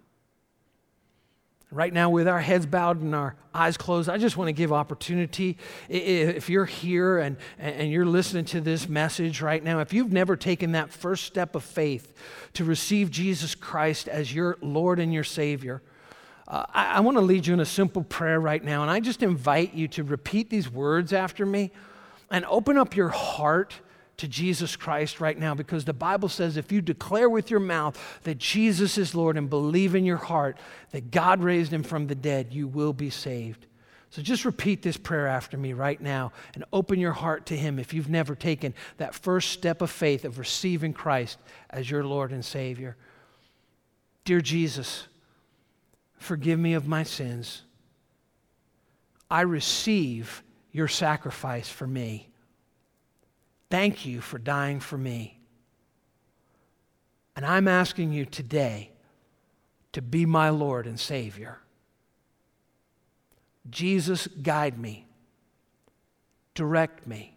Right 1.70 1.92
now, 1.92 2.08
with 2.08 2.28
our 2.28 2.40
heads 2.40 2.66
bowed 2.66 3.00
and 3.00 3.16
our 3.16 3.34
eyes 3.52 3.76
closed, 3.76 4.08
I 4.08 4.16
just 4.16 4.36
want 4.36 4.46
to 4.46 4.52
give 4.52 4.72
opportunity. 4.72 5.58
If 5.88 6.48
you're 6.48 6.66
here 6.66 7.18
and, 7.18 7.36
and 7.58 7.90
you're 7.90 8.06
listening 8.06 8.44
to 8.46 8.60
this 8.60 8.88
message 8.88 9.40
right 9.40 9.62
now, 9.62 9.80
if 9.80 9.92
you've 9.92 10.12
never 10.12 10.36
taken 10.36 10.72
that 10.72 10.92
first 10.92 11.24
step 11.24 11.56
of 11.56 11.64
faith 11.64 12.12
to 12.52 12.64
receive 12.64 13.10
Jesus 13.10 13.56
Christ 13.56 14.06
as 14.06 14.32
your 14.32 14.56
Lord 14.60 15.00
and 15.00 15.12
your 15.12 15.24
Savior, 15.24 15.82
uh, 16.46 16.64
I, 16.72 16.96
I 16.96 17.00
want 17.00 17.16
to 17.16 17.22
lead 17.22 17.46
you 17.46 17.54
in 17.54 17.60
a 17.60 17.66
simple 17.66 18.02
prayer 18.02 18.40
right 18.40 18.62
now, 18.62 18.82
and 18.82 18.90
I 18.90 19.00
just 19.00 19.22
invite 19.22 19.74
you 19.74 19.88
to 19.88 20.04
repeat 20.04 20.50
these 20.50 20.70
words 20.70 21.12
after 21.12 21.46
me 21.46 21.70
and 22.30 22.44
open 22.46 22.76
up 22.76 22.96
your 22.96 23.08
heart 23.08 23.74
to 24.16 24.28
Jesus 24.28 24.76
Christ 24.76 25.20
right 25.20 25.38
now 25.38 25.54
because 25.54 25.84
the 25.84 25.92
Bible 25.92 26.28
says 26.28 26.56
if 26.56 26.70
you 26.70 26.80
declare 26.80 27.28
with 27.28 27.50
your 27.50 27.60
mouth 27.60 27.98
that 28.22 28.38
Jesus 28.38 28.96
is 28.96 29.14
Lord 29.14 29.36
and 29.36 29.50
believe 29.50 29.94
in 29.94 30.04
your 30.04 30.18
heart 30.18 30.56
that 30.92 31.10
God 31.10 31.42
raised 31.42 31.72
him 31.72 31.82
from 31.82 32.06
the 32.06 32.14
dead, 32.14 32.52
you 32.52 32.68
will 32.68 32.92
be 32.92 33.10
saved. 33.10 33.66
So 34.10 34.22
just 34.22 34.44
repeat 34.44 34.82
this 34.82 34.96
prayer 34.96 35.26
after 35.26 35.56
me 35.56 35.72
right 35.72 36.00
now 36.00 36.30
and 36.54 36.64
open 36.72 37.00
your 37.00 37.12
heart 37.12 37.46
to 37.46 37.56
him 37.56 37.80
if 37.80 37.92
you've 37.92 38.08
never 38.08 38.36
taken 38.36 38.72
that 38.98 39.12
first 39.12 39.50
step 39.50 39.82
of 39.82 39.90
faith 39.90 40.24
of 40.24 40.38
receiving 40.38 40.92
Christ 40.92 41.38
as 41.70 41.90
your 41.90 42.04
Lord 42.04 42.30
and 42.30 42.44
Savior. 42.44 42.96
Dear 44.24 44.40
Jesus, 44.40 45.08
Forgive 46.24 46.58
me 46.58 46.72
of 46.72 46.88
my 46.88 47.02
sins. 47.02 47.60
I 49.30 49.42
receive 49.42 50.42
your 50.72 50.88
sacrifice 50.88 51.68
for 51.68 51.86
me. 51.86 52.30
Thank 53.70 54.06
you 54.06 54.22
for 54.22 54.38
dying 54.38 54.80
for 54.80 54.96
me. 54.96 55.38
And 57.36 57.44
I'm 57.44 57.68
asking 57.68 58.12
you 58.12 58.24
today 58.24 58.92
to 59.92 60.00
be 60.00 60.24
my 60.24 60.48
Lord 60.48 60.86
and 60.86 60.98
Savior. 60.98 61.58
Jesus, 63.68 64.26
guide 64.26 64.78
me, 64.78 65.06
direct 66.54 67.06
me, 67.06 67.36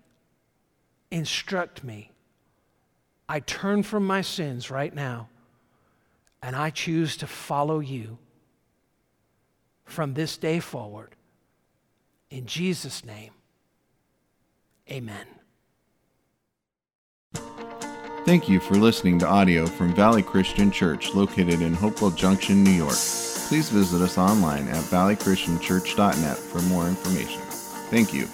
instruct 1.11 1.83
me. 1.83 2.13
I 3.27 3.41
turn 3.41 3.83
from 3.83 4.07
my 4.07 4.21
sins 4.21 4.71
right 4.71 4.95
now, 4.95 5.27
and 6.41 6.55
I 6.55 6.69
choose 6.69 7.17
to 7.17 7.27
follow 7.27 7.79
you 7.79 8.17
from 9.87 10.13
this 10.13 10.37
day 10.37 10.59
forward. 10.59 11.15
In 12.29 12.45
Jesus' 12.45 13.03
name, 13.03 13.31
amen. 14.91 15.25
Thank 18.25 18.49
you 18.49 18.59
for 18.59 18.75
listening 18.75 19.19
to 19.19 19.27
audio 19.27 19.65
from 19.65 19.93
Valley 19.93 20.21
Christian 20.21 20.69
Church 20.69 21.15
located 21.15 21.61
in 21.61 21.73
Hopewell 21.73 22.11
Junction, 22.11 22.61
New 22.61 22.71
York. 22.71 22.97
Please 23.47 23.69
visit 23.69 24.01
us 24.01 24.17
online 24.17 24.67
at 24.67 24.83
valleychristianchurch.net 24.83 26.37
for 26.37 26.61
more 26.63 26.87
information. 26.89 27.41
Thank 27.89 28.13
you. 28.13 28.27